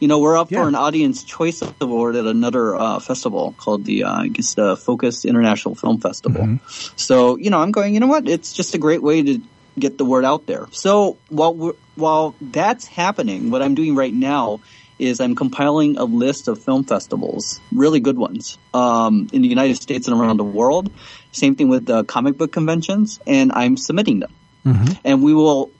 You 0.00 0.06
know, 0.08 0.20
we're 0.20 0.38
up 0.38 0.50
Yeah. 0.50 0.62
for 0.62 0.68
an 0.68 0.76
audience 0.76 1.24
choice 1.24 1.62
award 1.80 2.14
at 2.16 2.24
another, 2.24 2.76
uh, 2.76 3.00
festival 3.00 3.54
called 3.58 3.84
the, 3.84 4.04
uh, 4.04 4.22
I 4.22 4.28
guess 4.28 4.54
the 4.54 4.76
Focus 4.76 5.24
International 5.24 5.74
Film 5.74 5.98
Festival. 6.00 6.42
Mhm. 6.42 6.60
So, 6.98 7.36
you 7.36 7.50
know, 7.50 7.58
I'm 7.58 7.72
going, 7.72 7.92
you 7.94 8.00
know 8.00 8.06
what, 8.06 8.28
it's 8.28 8.52
just 8.52 8.74
a 8.74 8.78
great 8.78 9.02
way 9.02 9.22
to 9.22 9.40
get 9.78 9.98
the 9.98 10.04
word 10.04 10.24
out 10.24 10.46
there. 10.46 10.68
So 10.70 11.18
while 11.28 11.54
we're, 11.54 11.72
while 11.96 12.34
that's 12.40 12.86
happening, 12.86 13.50
what 13.50 13.60
I'm 13.60 13.74
doing 13.74 13.94
right 13.96 14.14
now 14.14 14.60
is 14.98 15.20
I'm 15.20 15.34
compiling 15.34 15.96
a 15.98 16.04
list 16.04 16.48
of 16.48 16.62
film 16.62 16.84
festivals, 16.84 17.60
really 17.72 18.00
good 18.00 18.18
ones, 18.18 18.58
um, 18.74 19.28
in 19.32 19.42
the 19.42 19.48
United 19.48 19.76
States 19.76 20.08
and 20.08 20.20
around 20.20 20.36
the 20.38 20.44
world. 20.44 20.90
Same 21.32 21.54
thing 21.54 21.68
with 21.68 21.86
the 21.86 22.04
comic 22.04 22.36
book 22.36 22.52
conventions, 22.52 23.20
and 23.26 23.52
I'm 23.52 23.76
submitting 23.76 24.20
them. 24.20 24.32
Mhm. 24.66 24.98
And 25.04 25.22
we 25.22 25.34
will 25.34 25.70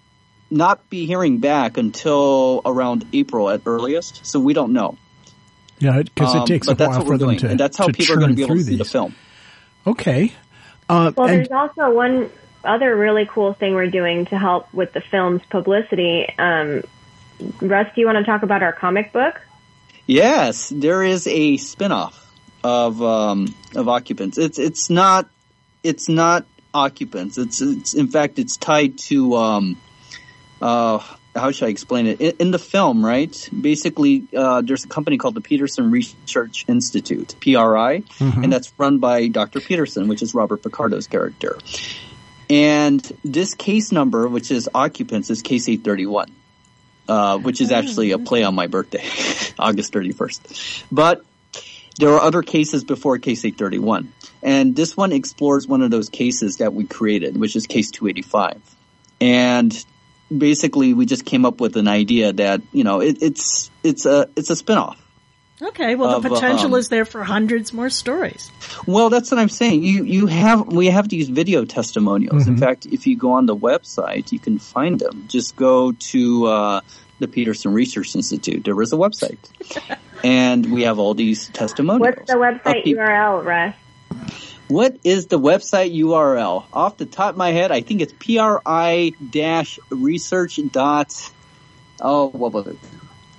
not 0.50 0.88
be 0.88 1.04
hearing 1.06 1.38
back 1.38 1.76
until 1.76 2.62
around 2.64 3.04
April 3.12 3.50
at 3.50 3.62
earliest, 3.66 4.24
so 4.24 4.40
we 4.40 4.54
don't 4.54 4.72
know. 4.72 4.96
Yeah, 5.78 6.02
because 6.02 6.34
Um, 6.34 6.42
it 6.42 6.46
takes 6.46 6.66
a 6.66 6.70
but 6.70 6.78
that's 6.78 6.88
while 6.90 6.98
what 6.98 7.04
for 7.06 7.12
we're 7.12 7.18
them 7.18 7.28
doing, 7.28 7.38
to 7.40 7.48
and 7.50 7.60
that's 7.60 7.76
how 7.76 7.86
people 7.88 8.14
are 8.14 8.18
going 8.18 8.30
to 8.30 8.34
be 8.36 8.42
able 8.42 8.54
to 8.54 8.62
through 8.62 8.64
see 8.64 8.76
the 8.76 8.84
these. 8.84 8.92
film. 8.92 9.14
Okay. 9.86 10.32
Uh, 10.88 11.12
Well, 11.16 11.28
and 11.28 11.38
there's 11.38 11.50
also 11.50 11.90
one 11.94 12.30
other 12.64 12.96
really 12.96 13.26
cool 13.30 13.52
thing 13.52 13.74
we're 13.74 13.90
doing 13.90 14.26
to 14.26 14.38
help 14.38 14.72
with 14.74 14.92
the 14.92 15.00
film's 15.00 15.42
publicity. 15.50 16.26
Um, 16.38 16.82
Russ, 17.61 17.86
do 17.95 18.01
you 18.01 18.07
want 18.07 18.18
to 18.18 18.24
talk 18.24 18.43
about 18.43 18.62
our 18.62 18.72
comic 18.72 19.12
book? 19.12 19.41
Yes, 20.07 20.70
there 20.74 21.03
is 21.03 21.26
a 21.26 21.57
spin-off 21.59 22.24
of 22.64 23.03
um, 23.03 23.55
of 23.74 23.89
occupants. 23.89 24.39
It's 24.39 24.59
it's 24.59 24.91
not 24.91 25.28
it's 25.82 26.09
not 26.09 26.47
occupants. 26.72 27.39
It's 27.39 27.61
it's 27.61 27.95
in 27.95 28.09
fact 28.09 28.39
it's 28.39 28.57
tied 28.57 28.99
to 29.09 29.36
um, 29.36 29.80
uh, 30.61 30.99
how 31.36 31.51
should 31.53 31.66
I 31.66 31.68
explain 31.68 32.07
it? 32.07 32.20
In, 32.20 32.36
in 32.39 32.51
the 32.51 32.59
film, 32.59 33.05
right? 33.05 33.49
Basically, 33.59 34.26
uh, 34.36 34.62
there's 34.62 34.84
a 34.84 34.89
company 34.89 35.18
called 35.18 35.34
the 35.34 35.41
Peterson 35.41 35.91
Research 35.91 36.64
Institute, 36.68 37.36
PRI, 37.41 38.01
Mhm. 38.01 38.45
and 38.45 38.53
that's 38.53 38.72
run 38.78 38.99
by 38.99 39.28
Dr. 39.28 39.61
Peterson, 39.61 40.09
which 40.09 40.22
is 40.22 40.34
Robert 40.34 40.62
Picardo's 40.62 41.07
character. 41.07 41.59
And 42.51 43.01
this 43.24 43.55
case 43.55 43.93
number, 43.93 44.26
which 44.26 44.51
is 44.51 44.68
occupants, 44.74 45.28
is 45.30 45.43
case 45.43 45.68
831 45.68 46.30
uh, 47.09 47.38
which 47.38 47.61
is 47.61 47.72
actually 47.72 48.12
a 48.12 48.18
play 48.18 48.42
on 48.42 48.54
my 48.54 48.66
birthday, 48.66 49.04
August 49.59 49.92
31st. 49.92 50.84
But 50.92 51.24
there 51.98 52.11
are 52.11 52.20
other 52.20 52.42
cases 52.42 52.84
before 52.84 53.18
case 53.18 53.44
831. 53.44 54.12
And 54.42 54.76
this 54.76 54.96
one 54.96 55.12
explores 55.12 55.66
one 55.66 55.82
of 55.82 55.90
those 55.90 56.09
cases 56.09 56.59
that 56.59 56.72
we 56.72 56.84
created, 56.84 57.36
which 57.36 57.56
is 57.56 57.66
case 57.66 57.90
285. 57.90 58.61
And 59.20 59.84
basically 60.36 60.94
we 60.94 61.06
just 61.06 61.24
came 61.24 61.44
up 61.44 61.61
with 61.61 61.76
an 61.76 61.88
idea 61.88 62.32
that, 62.34 62.62
you 62.72 62.84
know, 62.84 63.00
it, 63.00 63.22
it's, 63.22 63.70
it's 63.82 64.06
a, 64.06 64.28
it's 64.36 64.50
a 64.50 64.54
spinoff. 64.54 64.96
Okay, 65.61 65.96
well, 65.96 66.11
Of, 66.16 66.22
the 66.22 66.28
potential 66.28 66.74
um, 66.74 66.78
is 66.78 66.88
there 66.88 67.04
for 67.04 67.24
hundreds 67.24 67.72
more 67.72 67.90
stories. 67.90 68.50
Well, 68.86 69.11
that's 69.11 69.30
what 69.30 69.40
I'm 69.40 69.48
saying. 69.48 69.82
You 69.82 70.04
you 70.04 70.26
have 70.26 70.68
we 70.68 70.86
have 70.86 71.09
these 71.09 71.28
video 71.28 71.64
testimonials. 71.64 72.46
In 72.46 72.54
Mhm. 72.54 72.61
fact, 72.61 72.86
if 72.86 73.06
you 73.09 73.16
go 73.16 73.32
on 73.32 73.46
the 73.46 73.56
website, 73.56 74.30
you 74.30 74.38
can 74.38 74.59
find 74.61 75.00
them. 75.00 75.24
Just 75.26 75.56
go 75.56 75.92
to 75.92 76.46
uh, 76.46 76.80
the 77.18 77.26
Peterson 77.26 77.72
Research 77.72 78.14
Institute. 78.14 78.64
There 78.64 78.80
is 78.80 78.92
a 78.92 78.96
website, 78.96 79.38
and 80.24 80.70
we 80.72 80.82
have 80.82 81.00
all 81.00 81.14
these 81.14 81.48
testimonials. 81.48 82.14
What's 82.16 82.30
the 82.30 82.38
website 82.38 82.92
of 82.92 82.98
URL, 82.98 83.44
Russ? 83.44 83.74
What 84.68 84.98
is 85.02 85.26
the 85.26 85.40
website 85.40 85.92
URL? 85.96 86.66
Off 86.72 86.98
the 86.98 87.06
top 87.06 87.30
of 87.30 87.36
my 87.36 87.50
head, 87.50 87.72
I 87.72 87.80
think 87.80 88.00
it's 88.00 88.12
pri 88.12 89.11
dash 89.30 89.80
research 89.90 90.61
dot. 90.70 91.32
Oh, 92.00 92.28
what 92.28 92.52
was 92.52 92.68
it? 92.68 92.78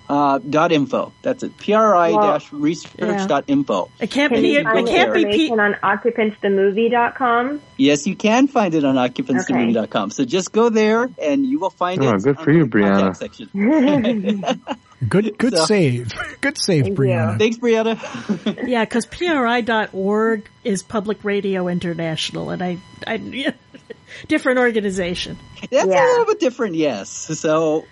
Uh, 0.10 0.40
dot 0.40 0.72
info. 0.72 1.14
That's 1.22 1.44
it. 1.44 1.56
pri 1.56 2.12
dash 2.14 2.52
research 2.52 3.28
dot 3.28 3.44
info. 3.48 3.92
It 4.00 4.10
can't 4.10 4.34
Can 4.34 4.42
be. 4.42 4.50
you 4.54 4.60
It 4.62 4.88
can't 4.88 5.14
be. 5.14 5.26
P- 5.26 5.46
information 5.52 5.60
on 5.60 5.76
occupantsthemovie.com? 5.84 7.62
Yes, 7.78 8.08
you 8.08 8.16
can 8.16 8.48
find 8.48 8.74
it 8.74 8.84
on 8.84 8.96
occupantscommunity.com. 8.96 10.10
So 10.10 10.26
just 10.26 10.52
go 10.52 10.70
there 10.70 11.10
and 11.22 11.46
you 11.46 11.60
will 11.60 11.70
find 11.70 12.04
Oh, 12.04 12.16
it. 12.16 12.24
good 12.24 12.40
for 12.40 12.52
you, 12.52 12.66
Brianna. 12.66 13.16
section. 13.16 13.50
good 15.08 15.38
good 15.38 15.56
So- 15.56 15.66
save. 15.66 16.12
Good 16.42 16.58
save, 16.58 16.86
Thank 16.86 16.98
Brianna. 16.98 17.38
Thanks, 17.38 17.58
Brianna. 17.58 18.68
yeah, 18.68 18.86
because 18.86 19.06
PRI.org 19.06 20.50
is 20.64 20.82
Public 20.84 21.24
Radio 21.24 21.68
International, 21.68 22.50
and 22.50 22.64
I, 22.64 22.78
I 23.06 23.18
different 24.28 24.60
organization. 24.60 25.38
That's 25.70 25.88
Yeah. 25.88 26.04
a 26.04 26.08
little 26.10 26.26
bit 26.26 26.40
different, 26.40 26.76
yes. 26.76 27.10
So, 27.40 27.86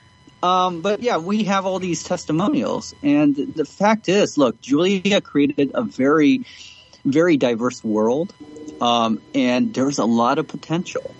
um, 0.44 0.82
but 0.82 1.02
yeah, 1.02 1.18
we 1.18 1.46
have 1.46 1.66
all 1.66 1.80
these 1.80 2.04
testimonials, 2.04 2.94
and 3.04 3.36
the 3.36 3.66
fact 3.66 4.10
is, 4.10 4.38
look, 4.38 4.62
Julia 4.62 5.22
created 5.22 5.72
a 5.74 5.84
very, 5.84 6.46
very 7.06 7.38
diverse 7.38 7.84
world, 7.84 8.34
um, 8.82 9.22
and 9.34 9.74
there's 9.74 9.98
a 10.00 10.06
lot 10.06 10.38
of 10.38 10.48
potential. 10.48 11.14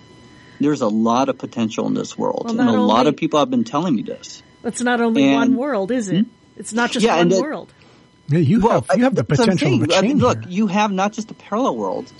There's 0.60 0.82
a 0.82 0.88
lot 0.88 1.30
of 1.30 1.38
potential 1.38 1.88
in 1.88 1.94
this 1.94 2.18
world, 2.18 2.44
Well, 2.46 2.60
and 2.60 2.70
a 2.70 2.74
not 2.74 2.80
lot 2.82 3.08
of 3.08 3.16
people 3.16 3.40
have 3.40 3.50
been 3.50 3.64
telling 3.64 3.96
me 3.96 4.02
this. 4.04 4.42
It's 4.64 4.82
not 4.82 5.02
only 5.02 5.24
And- 5.26 5.36
one 5.36 5.56
world, 5.56 5.92
is 5.92 6.10
it? 6.10 6.26
It's 6.58 6.74
not 6.74 6.92
just 6.92 7.06
Yeah, 7.06 7.14
one 7.14 7.22
and 7.24 7.32
the- 7.32 7.42
world. 7.42 7.72
Yeah, 8.30 8.40
you 8.40 8.60
Well, 8.60 8.84
have 8.90 8.98
you 8.98 9.04
have 9.06 9.16
the 9.16 9.22
I'm 9.22 9.26
potential 9.28 9.54
to 9.54 9.60
saying. 9.60 9.94
I 9.94 10.02
mean, 10.02 10.12
change. 10.12 10.22
look, 10.22 10.40
here. 10.44 10.52
you 10.52 10.68
have 10.68 10.92
not 10.92 11.14
just 11.14 11.32
a 11.32 11.34
parallel 11.34 11.78
world. 11.78 12.12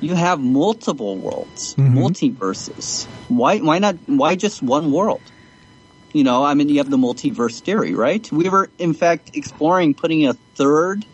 You 0.00 0.14
have 0.14 0.38
multiple 0.38 1.16
worlds, 1.16 1.74
Mhm. 1.74 1.94
multiverses. 1.94 3.06
Why, 3.28 3.58
why 3.58 3.78
not, 3.78 3.96
why 4.06 4.36
just 4.36 4.62
one 4.62 4.92
world? 4.92 5.22
You 6.12 6.24
know, 6.24 6.44
I 6.44 6.54
mean, 6.54 6.68
you 6.68 6.78
have 6.78 6.90
the 6.90 6.96
multiverse 6.96 7.60
theory, 7.60 7.94
right? 7.94 8.30
We 8.32 8.48
were, 8.48 8.70
in 8.78 8.94
fact, 8.94 9.36
exploring 9.36 9.94
putting 9.94 10.26
a 10.26 10.32
third, 10.32 11.04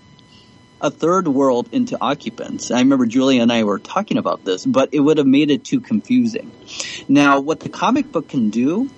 a 0.81 0.91
third 0.91 1.27
world 1.27 1.69
into 1.73 1.99
occupants. 2.01 2.71
I 2.71 2.79
remember 2.79 3.07
Julia 3.07 3.43
and 3.43 3.53
I 3.53 3.65
were 3.65 3.79
talking 3.79 4.17
about 4.19 4.45
this, 4.45 4.65
but 4.65 4.91
it 4.93 5.01
would 5.01 5.19
have 5.19 5.27
made 5.27 5.51
it 5.51 5.65
too 5.65 5.81
confusing. 5.81 6.53
Now, 7.09 7.41
what 7.41 7.61
the 7.61 7.69
comic 7.69 8.13
book 8.13 8.29
can 8.29 8.51
do, 8.51 8.91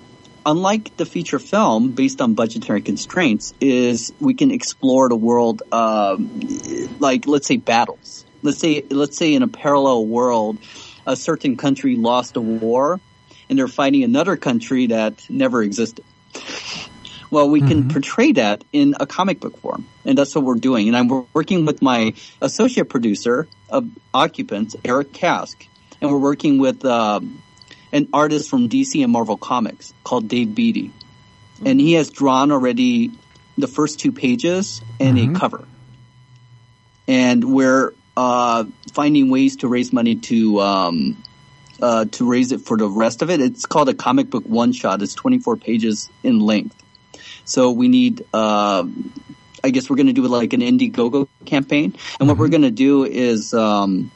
unlike 0.45 0.95
the 0.97 1.05
feature 1.05 1.39
film, 1.39 1.91
based 1.91 2.21
on 2.21 2.35
budgetary 2.35 2.81
constraints, 2.81 3.53
is 3.59 4.13
we 4.19 4.35
can 4.35 4.51
explore 4.51 5.09
the 5.09 5.15
world, 5.15 5.63
um, 5.71 6.39
like 6.99 7.25
let's 7.25 7.47
say 7.47 7.57
battles. 7.57 8.25
Let's 8.43 8.59
say 8.59 8.83
let's 8.91 9.17
say 9.17 9.33
in 9.33 9.41
a 9.41 9.47
parallel 9.47 10.05
world, 10.05 10.59
a 11.07 11.15
certain 11.15 11.57
country 11.57 11.95
lost 11.95 12.35
a 12.35 12.41
war, 12.41 12.99
and 13.49 13.57
they're 13.57 13.67
fighting 13.67 14.03
another 14.03 14.37
country 14.37 14.87
that 14.87 15.29
never 15.29 15.61
existed. 15.61 16.05
Well, 17.31 17.49
we 17.49 17.61
can 17.61 17.89
portray 17.89 18.33
that 18.33 18.63
in 18.71 18.95
a 18.99 19.05
comic 19.05 19.39
book 19.39 19.57
form, 19.57 19.85
and 20.05 20.17
that's 20.17 20.35
what 20.35 20.43
we're 20.43 20.55
doing. 20.55 20.87
And 20.87 20.95
I'm 20.95 21.27
working 21.33 21.65
with 21.65 21.81
my 21.81 22.13
associate 22.41 22.85
producer 22.89 23.47
of 23.69 23.89
Occupants, 24.13 24.75
Eric 24.85 25.11
Kask, 25.11 25.67
and 25.99 26.11
we're 26.11 26.19
working 26.19 26.59
with 26.59 26.85
um, 26.85 27.41
an 27.91 28.09
artist 28.13 28.49
from 28.49 28.69
DC 28.69 29.03
and 29.03 29.11
Marvel 29.11 29.37
Comics 29.37 29.93
called 30.03 30.27
Dave 30.27 30.53
Beatty, 30.55 30.91
and 31.65 31.79
he 31.79 31.93
has 31.93 32.09
drawn 32.09 32.51
already 32.51 33.11
the 33.57 33.67
first 33.67 33.99
two 33.99 34.11
pages 34.11 34.81
and 34.99 35.17
a 35.17 35.37
cover. 35.37 35.65
And 37.07 37.43
we're 37.43 37.93
uh, 38.15 38.65
finding 38.93 39.29
ways 39.29 39.57
to 39.57 39.67
raise 39.67 39.91
money 39.91 40.15
to 40.15 40.59
um, 40.61 41.23
uh, 41.81 42.05
to 42.05 42.29
raise 42.29 42.51
it 42.51 42.61
for 42.61 42.77
the 42.77 42.87
rest 42.87 43.21
of 43.21 43.29
it. 43.29 43.41
It's 43.41 43.65
called 43.65 43.89
a 43.89 43.93
comic 43.93 44.29
book 44.29 44.45
one 44.45 44.71
shot. 44.71 45.01
It's 45.01 45.13
24 45.13 45.57
pages 45.57 46.09
in 46.23 46.39
length. 46.39 46.81
So 47.45 47.71
we 47.71 47.87
need, 47.87 48.25
uh, 48.33 48.85
I 49.63 49.69
guess 49.69 49.89
we're 49.89 49.97
going 49.97 50.07
to 50.07 50.13
do 50.13 50.27
like 50.27 50.53
an 50.53 50.61
Indiegogo 50.61 51.27
campaign. 51.45 51.95
And 52.19 52.27
what 52.27 52.37
we're 52.37 52.49
going 52.49 52.63
to 52.63 52.71
do 52.71 53.05
is, 53.05 53.53
um, 53.53 54.11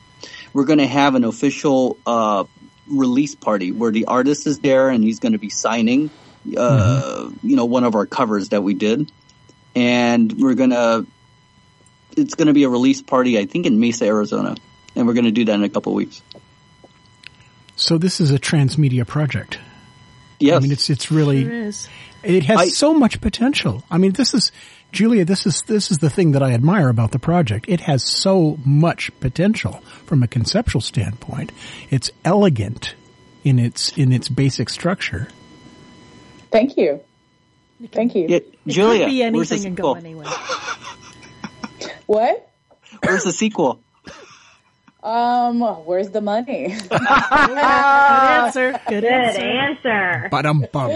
we're 0.53 0.66
going 0.66 0.80
to 0.80 0.88
have 0.88 1.16
an 1.16 1.24
official, 1.24 1.97
uh, 2.05 2.45
release 2.88 3.36
party 3.36 3.72
where 3.72 3.91
the 3.91 4.05
artist 4.05 4.47
is 4.47 4.60
there 4.60 4.89
and 4.89 5.03
he's 5.03 5.20
going 5.20 5.34
to 5.34 5.38
be 5.38 5.49
signing, 5.49 6.10
uh, 6.57 7.30
you 7.43 7.55
know, 7.55 7.66
one 7.66 7.84
of 7.84 7.93
our 7.95 8.07
covers 8.07 8.49
that 8.49 8.64
we 8.64 8.74
did. 8.74 9.12
And 9.76 10.34
we're 10.34 10.55
going 10.55 10.72
to, 10.72 11.05
it's 12.18 12.34
going 12.34 12.47
to 12.47 12.53
be 12.53 12.64
a 12.64 12.70
release 12.70 13.03
party, 13.03 13.38
I 13.38 13.45
think 13.45 13.68
in 13.68 13.80
Mesa, 13.80 14.05
Arizona. 14.05 14.55
And 14.95 15.05
we're 15.05 15.14
going 15.14 15.26
to 15.26 15.32
do 15.32 15.45
that 15.45 15.53
in 15.53 15.64
a 15.64 15.70
couple 15.70 15.91
of 15.91 15.97
weeks. 15.97 16.22
So 17.80 17.97
this 17.97 18.19
is 18.19 18.32
a 18.32 18.38
transmedia 18.39 19.07
project. 19.07 19.57
Yes. 20.39 20.55
I 20.57 20.59
mean, 20.59 20.71
it's 20.71 20.89
it's 20.89 21.11
really 21.11 21.43
There 21.43 21.63
is. 21.67 21.88
it 22.23 22.43
has 22.43 22.59
I- 22.59 22.65
so 22.69 22.93
much 22.93 23.21
potential. 23.21 23.84
I 23.89 23.97
mean, 23.97 24.11
this 24.13 24.34
is 24.34 24.51
Julia. 24.91 25.23
This 25.25 25.45
is 25.45 25.61
this 25.63 25.91
is 25.91 25.97
the 25.99 26.09
thing 26.09 26.32
that 26.34 26.43
I 26.43 26.51
admire 26.53 26.89
about 26.89 27.11
the 27.11 27.19
project. 27.19 27.65
It 27.67 27.82
has 27.82 28.03
so 28.03 28.57
much 28.65 29.11
potential 29.19 29.82
from 30.05 30.23
a 30.23 30.27
conceptual 30.27 30.82
standpoint. 30.82 31.51
It's 31.89 32.11
elegant 32.25 32.95
in 33.43 33.59
its 33.59 33.97
in 33.97 34.11
its 34.11 34.27
basic 34.30 34.69
structure. 34.69 35.27
Thank 36.51 36.77
you. 36.77 36.99
Thank 37.93 38.15
you. 38.15 38.25
Yeah, 38.27 38.38
It 38.38 38.57
Julia, 38.67 39.05
could 39.05 39.11
be 39.11 39.32
where's 39.32 39.49
the 39.49 39.55
anything 39.55 39.67
and 39.67 39.77
go 39.77 39.93
sequel? 39.93 39.95
anywhere. 39.95 40.27
What? 42.07 42.49
Where's 43.03 43.23
the 43.23 43.32
sequel? 43.32 43.80
Um, 45.02 45.62
where's 45.86 46.10
the 46.10 46.20
money? 46.20 46.76
Good 46.89 47.02
answer. 47.02 48.72
Good, 48.89 49.02
Good 49.02 49.06
answer. 49.06 49.41
answer. 49.41 50.28
But 50.30 50.45
um 50.45 50.66
bum. 50.74 50.89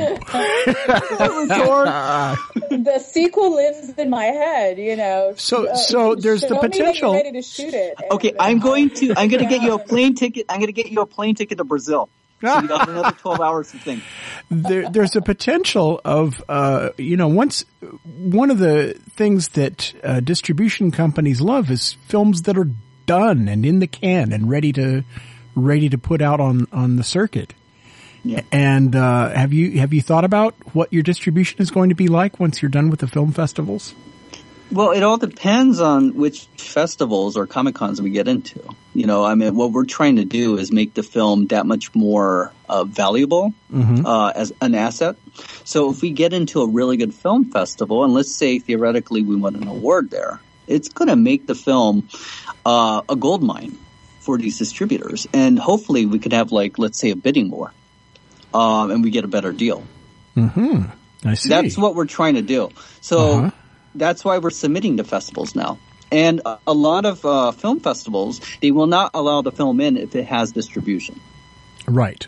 the 2.70 3.00
sequel 3.00 3.56
lives 3.56 3.90
in 3.98 4.10
my 4.10 4.26
head, 4.26 4.78
you 4.78 4.96
know. 4.98 5.30
Uh, 5.30 5.36
So- 5.38 5.74
so 5.76 6.16
there's 6.16 6.42
the 6.42 6.48
show 6.50 6.56
me 6.56 6.60
that 6.62 6.76
you're 6.76 6.86
potential- 6.88 7.14
ready 7.14 7.32
to 7.32 7.42
shoot 7.42 7.74
it. 7.74 7.96
and- 8.02 8.12
Okay, 8.12 8.34
I'm 8.40 8.60
going 8.60 8.90
to 8.92 9.14
I'm 9.18 9.30
going 9.30 9.44
to 9.44 9.50
get 9.50 9.62
you 9.62 9.74
a 9.74 9.80
plane 9.80 10.16
ticket. 10.24 10.48
I'm 10.50 10.58
going 10.58 10.68
to 10.68 10.74
get 10.74 10.92
you 10.92 11.00
a 11.02 11.06
plane 11.06 11.36
ticket 11.36 11.58
to 11.60 11.64
Brazil. 11.64 12.10
So 12.42 12.60
you 12.60 12.68
got 12.68 12.90
another 12.90 13.16
12 13.16 13.40
hours 13.40 13.72
to 13.72 13.78
think. 13.78 14.04
there, 14.52 14.90
there's 14.90 15.16
a 15.16 15.22
potential 15.22 16.02
of, 16.04 16.44
uh, 16.50 16.90
you 16.98 17.16
know, 17.16 17.30
once 17.30 17.64
one 18.04 18.52
of 18.52 18.58
the 18.60 19.00
things 19.12 19.48
that 19.50 19.94
uh, 20.04 20.20
distribution 20.20 20.92
companies 20.92 21.40
love 21.40 21.72
is 21.72 21.94
films 22.10 22.42
that 22.42 22.58
are 22.58 22.68
done 23.06 23.48
and 23.48 23.66
in 23.66 23.80
the 23.80 23.88
can 23.88 24.32
and 24.32 24.50
ready 24.50 24.72
to 24.74 25.04
ready 25.56 25.90
to 25.90 25.98
put 25.98 26.22
out 26.22 26.40
on 26.40 26.68
on 26.72 26.96
the 26.96 27.04
circuit. 27.04 27.54
Yeah. 28.24 28.42
And 28.52 28.96
uh, 28.96 29.30
have 29.30 29.52
you 29.54 29.80
have 29.80 29.94
you 29.94 30.02
thought 30.02 30.24
about 30.24 30.56
what 30.74 30.94
your 30.94 31.04
distribution 31.04 31.62
is 31.62 31.72
going 31.72 31.90
to 31.90 31.96
be 31.96 32.08
like 32.08 32.40
once 32.40 32.62
you're 32.62 32.70
done 32.70 32.90
with 32.90 33.00
the 33.00 33.08
film 33.08 33.34
festivals? 33.34 33.94
Well, 34.72 34.92
it 34.92 35.04
all 35.04 35.18
depends 35.18 35.80
on 35.80 36.16
which 36.16 36.48
festivals 36.58 37.38
or 37.38 37.46
comic 37.46 37.76
cons 37.76 38.02
we 38.02 38.10
get 38.10 38.28
into. 38.28 38.64
You 38.96 39.06
know, 39.06 39.24
I 39.24 39.36
mean, 39.36 39.56
what 39.56 39.72
we're 39.72 39.86
trying 39.86 40.16
to 40.16 40.26
do 40.26 40.58
is 40.58 40.72
make 40.72 40.96
the 40.96 41.04
film 41.04 41.48
that 41.48 41.68
much 41.68 41.94
more 41.94 42.52
uh, 42.68 42.84
valuable 42.84 43.54
uh, 43.72 44.32
as 44.36 44.52
an 44.62 44.74
asset. 44.74 45.16
So 45.64 45.92
if 45.92 46.02
we 46.02 46.10
get 46.10 46.34
into 46.34 46.62
a 46.62 46.68
really 46.68 46.98
good 46.98 47.14
film 47.14 47.52
festival, 47.52 48.04
and 48.04 48.16
let's 48.16 48.34
say 48.34 48.58
theoretically 48.58 49.22
we 49.22 49.36
win 49.36 49.56
an 49.56 49.68
award 49.68 50.10
there, 50.10 50.40
it's 50.68 50.90
going 50.90 51.10
to 51.10 51.16
make 51.16 51.48
the 51.48 51.56
film 51.56 52.08
uh, 52.66 53.02
a 53.10 53.16
gold 53.16 53.44
mine 53.44 53.78
for 54.20 54.38
these 54.38 54.58
distributors, 54.58 55.28
and 55.34 55.60
hopefully 55.60 56.06
we 56.06 56.20
could 56.20 56.34
have 56.34 56.52
like, 56.52 56.80
let's 56.80 56.98
say, 56.98 57.12
a 57.12 57.16
bidding 57.16 57.50
war, 57.50 57.74
um, 58.54 58.92
and 58.92 59.04
we 59.04 59.10
get 59.10 59.26
a 59.26 59.28
better 59.28 59.52
deal. 59.52 59.84
I 61.26 61.36
see. 61.36 61.50
That's 61.50 61.78
what 61.78 61.96
we're 61.96 62.06
trying 62.06 62.36
to 62.36 62.42
do. 62.42 62.70
So 63.02 63.34
Uh-huh. 63.34 63.52
that's 63.96 64.24
why 64.26 64.38
we're 64.40 64.50
submitting 64.50 64.98
to 64.98 65.04
festivals 65.04 65.56
now. 65.56 65.78
And 66.12 66.42
a, 66.46 66.60
a 66.68 66.74
lot 66.74 67.06
of 67.06 67.26
uh, 67.26 67.52
film 67.52 67.80
festivals, 67.80 68.40
they 68.62 68.72
will 68.72 68.88
not 68.88 69.12
allow 69.14 69.42
the 69.42 69.52
film 69.52 69.80
in 69.80 69.98
if 69.98 70.16
it 70.16 70.26
has 70.26 70.52
distribution. 70.52 71.20
right. 71.88 72.28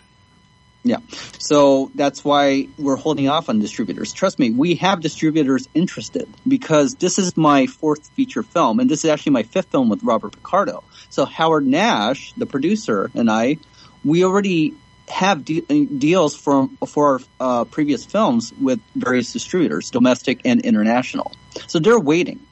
Yeah. 0.86 0.98
So 1.40 1.92
that's 1.96 2.24
why 2.24 2.68
we're 2.78 2.96
holding 2.96 3.28
off 3.28 3.50
on 3.50 3.58
distributors. 3.58 4.14
Trust 4.14 4.38
me, 4.38 4.52
we 4.52 4.76
have 4.76 5.02
distributors 5.02 5.68
interested 5.74 6.32
because 6.48 6.94
this 6.94 7.18
is 7.18 7.36
my 7.36 7.66
fourth 7.66 8.08
feature 8.10 8.44
film 8.44 8.80
and 8.80 8.88
this 8.88 9.04
is 9.04 9.10
actually 9.10 9.32
my 9.32 9.44
fifth 9.44 9.72
film 9.72 9.90
with 9.90 10.04
Robert 10.04 10.34
Picardo. 10.34 10.84
So 11.10 11.26
Howard 11.26 11.66
Nash, 11.66 12.34
the 12.34 12.46
producer, 12.46 13.10
and 13.16 13.32
I, 13.32 13.58
we 14.04 14.24
already 14.24 14.76
have 15.08 15.44
de- 15.44 15.62
deals 15.86 16.36
from 16.36 16.78
for 16.88 17.14
our 17.40 17.62
uh, 17.62 17.66
previous 17.66 18.06
films 18.06 18.54
with 18.54 18.80
various 18.96 19.34
distributors, 19.34 19.90
domestic 19.90 20.42
and 20.46 20.62
international. 20.62 21.32
So 21.66 21.80
they're 21.80 22.00
waiting 22.00 22.46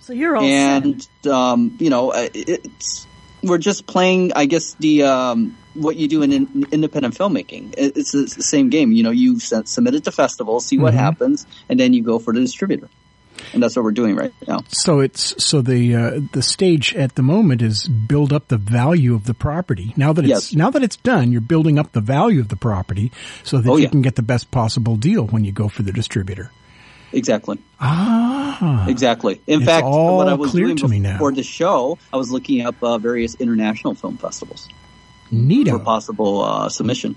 So 0.00 0.14
you're 0.14 0.38
all 0.38 0.42
and 0.42 1.06
um, 1.30 1.76
you 1.78 1.90
know 1.90 2.12
uh, 2.12 2.28
it's 2.32 3.06
we're 3.42 3.58
just 3.58 3.86
playing 3.86 4.32
i 4.34 4.46
guess 4.46 4.74
the 4.74 5.02
um, 5.02 5.56
what 5.74 5.96
you 5.96 6.06
do 6.08 6.22
in, 6.22 6.32
in 6.32 6.66
independent 6.70 7.14
filmmaking. 7.16 7.74
It's, 7.78 8.12
the- 8.12 8.22
it's 8.24 8.34
the 8.36 8.42
same 8.42 8.68
game 8.70 8.92
you 8.92 9.02
know 9.02 9.10
you 9.10 9.40
sent, 9.40 9.68
submit 9.68 9.94
it 9.94 10.04
to 10.04 10.12
festivals 10.12 10.66
see 10.66 10.78
what 10.78 10.94
happens 10.94 11.46
and 11.68 11.78
then 11.80 11.92
you 11.92 12.02
go 12.02 12.18
for 12.18 12.32
the 12.34 12.40
distributor 12.40 12.88
and 13.54 13.62
that's 13.62 13.74
what 13.74 13.82
we're 13.84 13.90
doing 13.92 14.14
right 14.14 14.32
now 14.46 14.60
So 14.68 15.00
it's 15.00 15.34
so 15.42 15.62
the 15.62 15.96
uh, 15.96 16.20
the 16.32 16.42
stage 16.42 16.94
at 16.94 17.14
the 17.14 17.22
moment 17.22 17.62
is 17.62 17.88
build 17.88 18.32
up 18.32 18.48
the 18.48 18.58
value 18.58 19.14
of 19.14 19.24
the 19.24 19.34
property. 19.34 19.94
Now 19.96 20.12
that 20.12 20.24
it's 20.24 20.52
Yes. 20.52 20.54
now 20.54 20.70
that 20.70 20.82
it's 20.82 20.96
done, 20.96 21.32
you're 21.32 21.40
building 21.40 21.78
up 21.78 21.92
the 21.92 22.00
value 22.02 22.40
of 22.40 22.48
the 22.48 22.56
property 22.56 23.10
so 23.42 23.58
that 23.58 23.68
Oh, 23.70 23.76
you 23.76 23.84
yeah. 23.84 23.88
can 23.90 24.02
get 24.02 24.14
the 24.16 24.22
best 24.22 24.50
possible 24.50 24.96
deal 24.96 25.26
when 25.26 25.44
you 25.44 25.52
go 25.52 25.68
for 25.68 25.82
the 25.82 25.92
distributor. 25.92 26.50
exactly 27.12 27.58
Ah, 27.80 28.86
exactly 28.88 29.40
in 29.46 29.60
It's 29.62 29.70
fact 29.70 29.84
all 29.84 30.16
what 30.18 30.28
i 30.28 30.34
was 30.34 30.50
clear 30.50 30.66
doing 30.66 30.76
to 30.78 30.88
me 30.88 30.98
now. 30.98 31.12
before 31.14 31.32
the 31.32 31.42
show 31.42 31.98
i 32.12 32.16
was 32.16 32.30
looking 32.30 32.64
up 32.66 32.76
uh, 32.82 32.96
various 32.98 33.34
international 33.36 33.94
film 33.94 34.16
festivals 34.18 34.68
for 35.32 35.78
possible 35.78 36.42
uh, 36.42 36.68
submission 36.68 37.16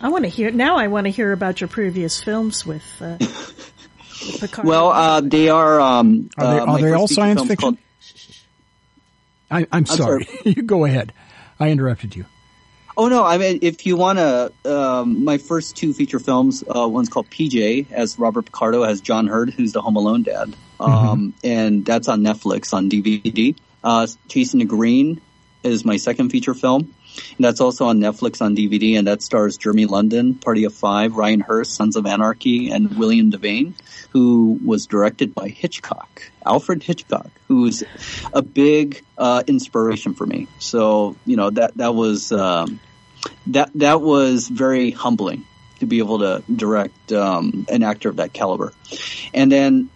I 0.00 0.08
want 0.10 0.22
to 0.24 0.28
hear 0.30 0.52
now. 0.52 0.76
I 0.76 0.86
want 0.86 1.06
to 1.06 1.10
hear 1.10 1.32
about 1.32 1.60
your 1.60 1.66
previous 1.66 2.22
films 2.22 2.64
with, 2.64 2.84
uh, 3.00 3.16
with 3.18 4.36
Picard. 4.40 4.66
well 4.66 4.90
uh, 4.90 5.20
they 5.20 5.48
are 5.48 5.80
um, 5.80 6.30
Are 6.38 6.46
they, 6.54 6.58
uh, 6.60 6.66
are 6.66 6.80
they 6.80 6.92
all 6.92 7.08
science 7.08 7.40
fiction? 7.42 7.56
called- 7.56 7.78
I, 9.50 9.66
I'm 9.72 9.86
sorry. 9.86 10.28
you 10.44 10.62
go 10.62 10.84
ahead. 10.84 11.12
I 11.58 11.70
interrupted 11.70 12.14
you. 12.14 12.26
Oh 12.96 13.08
no! 13.08 13.24
I 13.24 13.38
mean, 13.38 13.60
if 13.62 13.86
you 13.86 13.96
want 13.96 14.18
to, 14.18 14.52
um, 14.64 15.24
my 15.24 15.38
first 15.38 15.76
two 15.76 15.92
feature 15.94 16.18
films, 16.18 16.62
uh, 16.68 16.86
one's 16.88 17.08
called 17.08 17.30
PJ, 17.30 17.90
as 17.92 18.18
Robert 18.18 18.46
Picardo 18.46 18.82
as 18.82 19.00
John 19.00 19.26
Heard, 19.28 19.50
who's 19.50 19.72
the 19.72 19.80
Home 19.80 19.94
Alone 19.96 20.22
dad, 20.24 20.54
um, 20.80 21.32
and 21.44 21.84
that's 21.86 22.08
on 22.08 22.20
Netflix 22.22 22.72
on 22.74 22.90
DVD. 22.90 23.56
Uh, 23.84 24.06
Chasing 24.28 24.58
the 24.60 24.66
Green 24.66 25.20
is 25.62 25.84
my 25.84 25.96
second 25.96 26.30
feature 26.30 26.54
film, 26.54 26.92
and 27.36 27.44
that's 27.44 27.60
also 27.60 27.86
on 27.86 27.98
Netflix 27.98 28.40
on 28.42 28.56
DVD, 28.56 28.98
and 28.98 29.06
that 29.06 29.22
stars 29.22 29.56
Jeremy 29.56 29.86
London, 29.86 30.34
Party 30.34 30.64
of 30.64 30.74
Five, 30.74 31.16
Ryan 31.16 31.40
Hurst, 31.40 31.74
Sons 31.74 31.96
of 31.96 32.06
Anarchy, 32.06 32.70
and 32.70 32.96
William 32.98 33.30
Devane, 33.30 33.74
who 34.10 34.58
was 34.64 34.86
directed 34.86 35.34
by 35.34 35.48
Hitchcock, 35.48 36.22
Alfred 36.44 36.82
Hitchcock, 36.82 37.30
who's 37.48 37.82
a 38.32 38.42
big 38.42 39.04
uh, 39.16 39.42
inspiration 39.46 40.14
for 40.14 40.26
me. 40.26 40.48
So 40.58 41.16
you 41.26 41.36
know 41.36 41.50
that 41.50 41.76
that 41.76 41.94
was. 41.94 42.32
Um, 42.32 42.80
that 43.48 43.70
that 43.74 44.00
was 44.00 44.48
very 44.48 44.90
humbling 44.90 45.44
to 45.80 45.86
be 45.86 45.98
able 45.98 46.20
to 46.20 46.42
direct 46.54 47.12
um, 47.12 47.66
an 47.68 47.82
actor 47.82 48.08
of 48.08 48.16
that 48.16 48.32
caliber. 48.32 48.72
And 49.32 49.50
then 49.50 49.90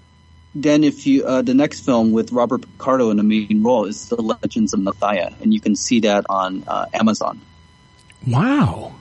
then 0.55 0.85
if 0.85 1.07
you 1.07 1.25
uh, 1.25 1.43
the 1.43 1.55
next 1.55 1.81
film 1.81 2.13
with 2.13 2.33
Robert 2.33 2.63
Picardo 2.63 3.11
in 3.11 3.17
the 3.17 3.23
main 3.23 3.63
role 3.63 3.87
is 3.87 4.09
The 4.09 4.17
Legends 4.17 4.75
of 4.75 4.81
Nethiah, 4.81 5.41
and 5.41 5.53
you 5.53 5.61
can 5.61 5.77
see 5.77 6.01
that 6.01 6.27
on 6.29 6.65
uh, 6.67 6.87
Amazon. 6.93 7.41
Wow. 8.27 8.95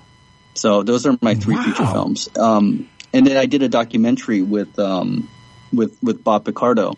So 0.53 0.83
those 0.83 1.05
are 1.05 1.17
my 1.21 1.35
three 1.35 1.55
Wow. 1.55 1.63
feature 1.63 1.85
films. 1.85 2.29
Um, 2.37 2.89
and 3.13 3.27
then 3.27 3.37
I 3.37 3.45
did 3.45 3.61
a 3.61 3.69
documentary 3.69 4.41
with 4.41 4.79
um, 4.79 5.29
with 5.73 5.97
with 6.01 6.23
Bob 6.23 6.45
Picardo, 6.45 6.93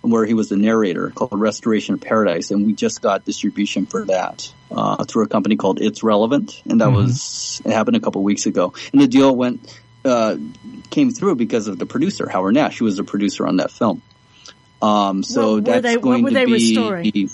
where 0.00 0.24
he 0.24 0.34
was 0.34 0.48
the 0.48 0.56
narrator 0.56 1.10
called 1.10 1.38
Restoration 1.38 1.94
of 1.94 2.00
Paradise, 2.00 2.50
and 2.50 2.66
we 2.66 2.72
just 2.72 3.00
got 3.00 3.24
distribution 3.24 3.86
for 3.86 4.04
that 4.06 4.52
uh, 4.70 5.04
through 5.04 5.24
a 5.24 5.28
company 5.28 5.56
called 5.56 5.80
It's 5.80 6.02
Relevant, 6.02 6.60
and 6.68 6.80
that 6.80 6.90
was 6.90 7.62
it 7.64 7.72
happened 7.72 7.96
a 7.96 8.00
couple 8.00 8.22
weeks 8.24 8.46
ago. 8.46 8.74
And 8.92 9.00
the 9.00 9.06
deal 9.06 9.34
went 9.34 9.81
uh, 10.04 10.36
came 10.90 11.10
through 11.10 11.36
because 11.36 11.68
of 11.68 11.78
the 11.78 11.86
producer 11.86 12.28
Howard 12.28 12.54
Nash, 12.54 12.78
who 12.78 12.84
was 12.84 12.96
the 12.96 13.04
producer 13.04 13.46
on 13.46 13.56
that 13.58 13.70
film. 13.70 14.02
Um, 14.80 15.22
so 15.22 15.54
What 15.54 15.64
that's 15.64 15.82
they- 15.82 15.96
what 15.96 16.02
going 16.02 16.22
were 16.24 16.30
to 16.30 16.34
they 16.34 16.44
be. 16.46 16.52
restoring? 16.52 17.30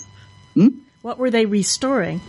What 1.01 1.17
were 1.17 1.29
they 1.31 1.45
restoring? 1.45 2.21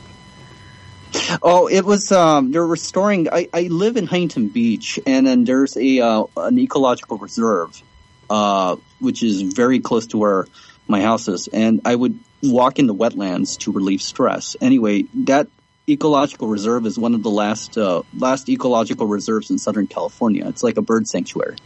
Oh, 1.43 1.66
it 1.68 1.84
was. 1.84 2.12
Um, 2.12 2.53
they're 2.53 2.64
restoring. 2.66 3.28
I, 3.30 3.49
I 3.53 3.62
live 3.62 3.97
in 3.97 4.07
Huntington 4.07 4.49
Beach, 4.49 5.01
and 5.07 5.26
then 5.26 5.45
there's 5.45 5.76
a 5.76 6.01
uh, 6.01 6.24
an 6.36 6.59
ecological 6.59 7.18
reserve, 7.18 7.82
uh, 8.30 8.76
which 9.01 9.22
is 9.24 9.43
very 9.43 9.80
close 9.80 10.07
to 10.09 10.18
where 10.18 10.47
my 10.86 11.03
house 11.03 11.26
is. 11.26 11.49
And 11.49 11.80
I 11.84 11.97
would 11.97 12.18
walk 12.45 12.78
in 12.78 12.86
the 12.86 12.95
wetlands 12.95 13.59
to 13.61 13.72
relieve 13.72 14.03
stress. 14.03 14.55
Anyway, 14.61 15.07
that 15.26 15.49
ecological 15.91 16.49
reserve 16.49 16.86
is 16.86 16.99
one 16.99 17.14
of 17.14 17.22
the 17.22 17.30
last 17.30 17.76
uh, 17.76 18.03
last 18.16 18.49
ecological 18.49 19.07
reserves 19.07 19.51
in 19.51 19.59
Southern 19.59 19.86
California. 19.86 20.49
It's 20.49 20.62
like 20.62 20.76
a 20.76 20.82
bird 20.82 21.09
sanctuary. 21.09 21.57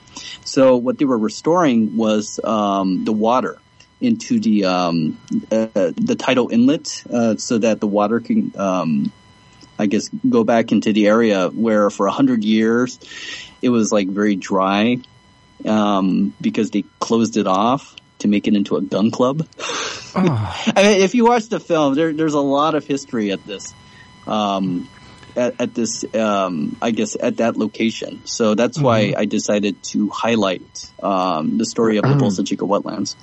So 0.45 0.77
what 0.77 0.99
they 0.99 1.05
were 1.05 1.19
restoring 1.19 1.97
was 1.97 2.41
um, 2.43 3.05
the 3.05 3.13
water 3.13 3.59
into 4.01 4.41
the 4.41 4.65
um, 4.65 5.19
uh, 5.51 5.93
the 5.97 6.17
tidal 6.19 6.49
inlet, 6.49 7.05
uh, 7.11 7.37
so 7.37 7.59
that 7.59 7.81
the 7.81 7.87
water 7.87 8.21
can. 8.21 8.53
Um, 8.57 9.13
I 9.77 9.87
guess 9.87 10.09
go 10.09 10.45
back 10.45 10.71
into 10.71 10.93
the 10.93 11.09
area 11.09 11.49
where 11.49 11.91
for 11.91 12.07
a 12.07 12.13
hundred 12.13 12.45
years 12.45 13.01
it 13.61 13.71
was 13.71 13.91
like 13.91 14.07
very 14.07 14.37
dry 14.37 14.99
um, 15.65 16.33
because 16.41 16.71
they 16.71 16.85
closed 17.01 17.37
it 17.37 17.49
off 17.49 17.97
to 18.21 18.29
make 18.29 18.47
it 18.47 18.55
into 18.55 18.77
a 18.77 18.81
gun 18.81 19.11
club. 19.11 19.47
Ah. 20.15 20.73
I 20.77 20.83
mean, 20.83 21.01
if 21.03 21.15
you 21.15 21.25
watch 21.25 21.49
the 21.49 21.61
film, 21.61 21.95
there, 21.95 22.13
there's 22.13 22.35
a 22.35 22.41
lot 22.41 22.75
of 22.75 22.87
history 22.87 23.33
at 23.33 23.45
this. 23.47 23.75
Um, 24.27 24.89
at, 25.37 25.61
at 25.61 25.75
this, 25.75 26.05
um, 26.15 26.77
I 26.81 26.91
guess, 26.91 27.17
at 27.19 27.39
that 27.39 27.57
location. 27.57 28.23
So 28.25 28.55
that's 28.55 28.79
mm-hmm. 28.79 28.87
why 28.87 29.15
I 29.17 29.25
decided 29.25 29.83
to 29.85 30.09
highlight 30.11 30.91
um, 31.03 31.59
the 31.59 31.67
story 31.67 31.97
of 31.97 32.05
the 32.05 32.11
Bolsa 32.11 32.47
Chica 32.47 32.65
wetlands. 32.65 33.17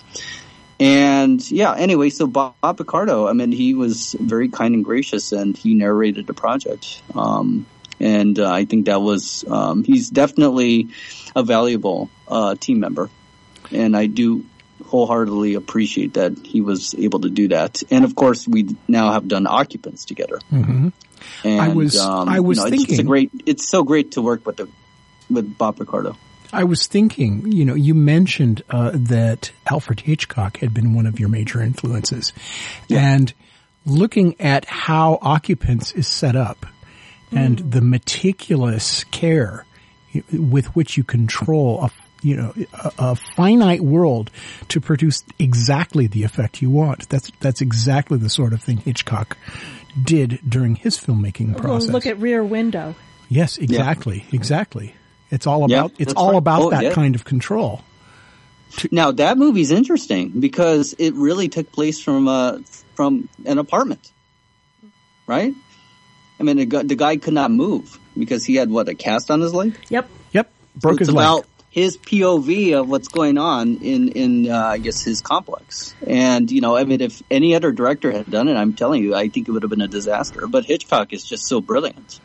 And 0.79 1.39
yeah, 1.51 1.75
anyway, 1.75 2.09
so 2.09 2.25
Bob, 2.25 2.55
Bob, 2.59 2.77
Picardo, 2.77 3.27
I 3.27 3.33
mean, 3.33 3.51
he 3.51 3.75
was 3.75 4.15
very 4.19 4.49
kind 4.49 4.73
and 4.73 4.83
gracious, 4.83 5.31
and 5.31 5.55
he 5.55 5.75
narrated 5.75 6.25
the 6.25 6.33
project. 6.33 7.03
Um, 7.13 7.67
and 7.99 8.39
uh, 8.39 8.51
I 8.51 8.65
think 8.65 8.87
that 8.87 8.99
was 8.99 9.45
um, 9.47 9.83
he's 9.83 10.09
definitely 10.09 10.87
a 11.35 11.43
valuable 11.43 12.09
uh, 12.27 12.55
team 12.55 12.79
member, 12.79 13.11
and 13.71 13.95
I 13.95 14.07
do 14.07 14.43
wholeheartedly 14.91 15.55
appreciate 15.55 16.15
that 16.15 16.37
he 16.45 16.59
was 16.59 16.93
able 16.95 17.21
to 17.21 17.29
do 17.29 17.47
that. 17.47 17.81
And 17.89 18.03
of 18.03 18.13
course, 18.13 18.45
we 18.45 18.75
now 18.89 19.13
have 19.13 19.27
done 19.27 19.47
occupants 19.47 20.03
together. 20.03 20.39
Mm-hmm. 20.51 20.89
And, 21.45 21.61
I 21.61 21.69
was 21.69 21.97
um, 21.97 22.27
I 22.27 22.41
was 22.41 22.57
you 22.57 22.63
know, 22.65 22.69
thinking 22.69 22.99
it's, 22.99 23.07
great. 23.07 23.31
It's 23.45 23.67
so 23.67 23.83
great 23.83 24.11
to 24.11 24.21
work 24.21 24.45
with 24.45 24.57
the 24.57 24.69
with 25.29 25.57
Bob 25.57 25.77
Picardo. 25.77 26.17
I 26.53 26.65
was 26.65 26.87
thinking, 26.87 27.49
you 27.49 27.63
know, 27.63 27.75
you 27.75 27.95
mentioned 27.95 28.63
uh, 28.69 28.91
that 28.93 29.53
Alfred 29.69 30.01
Hitchcock 30.01 30.57
had 30.57 30.73
been 30.73 30.93
one 30.93 31.05
of 31.05 31.17
your 31.17 31.29
major 31.29 31.61
influences, 31.61 32.33
yeah. 32.89 32.99
and 32.99 33.33
looking 33.85 34.39
at 34.41 34.65
how 34.65 35.19
Occupants 35.21 35.93
is 35.93 36.07
set 36.07 36.35
up 36.35 36.65
and 37.31 37.57
mm. 37.57 37.71
the 37.71 37.81
meticulous 37.81 39.05
care 39.05 39.65
with 40.33 40.75
which 40.75 40.97
you 40.97 41.05
control 41.05 41.81
a 41.81 41.89
you 42.21 42.35
know 42.35 42.53
a, 42.73 42.91
a, 42.99 43.15
finite 43.15 43.81
world 43.81 44.31
to 44.69 44.79
produce 44.79 45.23
exactly 45.39 46.07
the 46.07 46.23
effect 46.23 46.61
you 46.61 46.69
want. 46.69 47.09
That's 47.09 47.31
that's 47.39 47.61
exactly 47.61 48.17
the 48.17 48.29
sort 48.29 48.53
of 48.53 48.61
thing 48.61 48.77
Hitchcock 48.77 49.37
did 50.01 50.39
during 50.47 50.75
his 50.75 50.97
filmmaking 50.97 51.57
process. 51.57 51.87
Well, 51.87 51.93
look 51.93 52.05
at 52.05 52.19
Rear 52.19 52.43
Window. 52.43 52.95
Yes, 53.29 53.57
exactly, 53.57 54.25
yeah. 54.29 54.35
exactly. 54.35 54.95
It's 55.29 55.47
all 55.47 55.63
about 55.63 55.93
it's 55.97 56.13
all 56.13 56.31
right. 56.31 56.37
about 56.37 56.61
oh, 56.61 56.69
that 56.71 56.83
yeah. 56.83 56.93
kind 56.93 57.15
of 57.15 57.23
control. 57.23 57.81
Now 58.91 59.11
that 59.11 59.37
movie's 59.37 59.71
interesting 59.71 60.39
because 60.39 60.93
it 60.97 61.13
really 61.15 61.49
took 61.49 61.71
place 61.71 62.01
from 62.01 62.27
uh, 62.27 62.59
from 62.95 63.29
an 63.45 63.57
apartment, 63.57 64.11
right? 65.27 65.53
I 66.41 66.43
mean, 66.43 66.57
the, 66.57 66.83
the, 66.83 66.95
guy 66.95 67.17
could 67.17 67.35
not 67.35 67.51
move 67.51 67.99
because 68.17 68.43
he 68.43 68.55
had 68.55 68.71
what 68.71 68.89
a 68.89 68.95
cast 68.95 69.29
on 69.29 69.41
his 69.41 69.53
leg. 69.53 69.77
Yep. 69.89 70.09
Yep. 70.31 70.51
Broke 70.75 70.95
so 70.95 70.99
his 70.99 71.11
leg. 71.11 71.45
His 71.71 71.97
POV 71.97 72.79
of 72.79 72.89
what's 72.89 73.07
going 73.07 73.37
on 73.37 73.77
in 73.77 74.09
in 74.09 74.51
uh, 74.51 74.57
I 74.57 74.77
guess 74.77 75.03
his 75.03 75.21
complex. 75.21 75.95
And 76.05 76.51
you 76.51 76.61
know, 76.61 76.75
I 76.75 76.83
mean, 76.83 77.01
if 77.01 77.23
any 77.31 77.55
other 77.55 77.71
director 77.71 78.11
had 78.11 78.29
done 78.29 78.47
it, 78.47 78.55
I'm 78.55 78.73
telling 78.73 79.01
you, 79.01 79.15
I 79.15 79.29
think 79.29 79.47
it 79.47 79.51
would 79.51 79.63
have 79.63 79.69
been 79.69 79.81
a 79.81 79.87
disaster. 79.87 80.47
But 80.47 80.65
Hitchcock 80.65 81.13
is 81.13 81.23
just 81.23 81.47
so 81.47 81.61
brilliant 81.61 82.19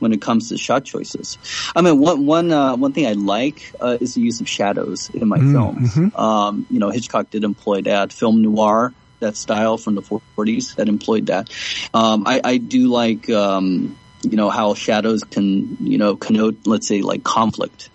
when 0.00 0.12
it 0.12 0.20
comes 0.20 0.48
to 0.48 0.58
shot 0.58 0.84
choices. 0.84 1.38
I 1.76 1.82
mean, 1.82 2.00
one 2.00 2.26
one 2.26 2.50
uh, 2.50 2.76
one 2.76 2.92
thing 2.92 3.06
I 3.06 3.12
like 3.12 3.72
uh, 3.80 3.96
is 4.00 4.14
the 4.14 4.22
use 4.22 4.40
of 4.40 4.48
shadows 4.48 5.08
in 5.10 5.28
my 5.28 5.38
mm, 5.38 5.52
films. 5.52 5.94
Mm-hmm. 5.94 6.16
Um, 6.20 6.66
you 6.68 6.80
know, 6.80 6.90
Hitchcock 6.90 7.30
did 7.30 7.44
employ 7.44 7.82
that 7.82 8.12
film 8.12 8.42
noir 8.42 8.92
that 9.20 9.36
style 9.36 9.78
from 9.78 9.94
the 9.94 10.02
40s 10.02 10.76
that 10.76 10.88
employed 10.88 11.26
that. 11.26 11.50
Um, 11.94 12.24
I, 12.26 12.40
I, 12.42 12.56
do 12.56 12.88
like, 12.88 13.30
um, 13.30 13.98
you 14.22 14.36
know, 14.36 14.50
how 14.50 14.74
shadows 14.74 15.24
can, 15.24 15.76
you 15.80 15.98
know, 15.98 16.16
connote, 16.16 16.66
let's 16.66 16.88
say, 16.88 17.02
like 17.02 17.22
conflict, 17.22 17.90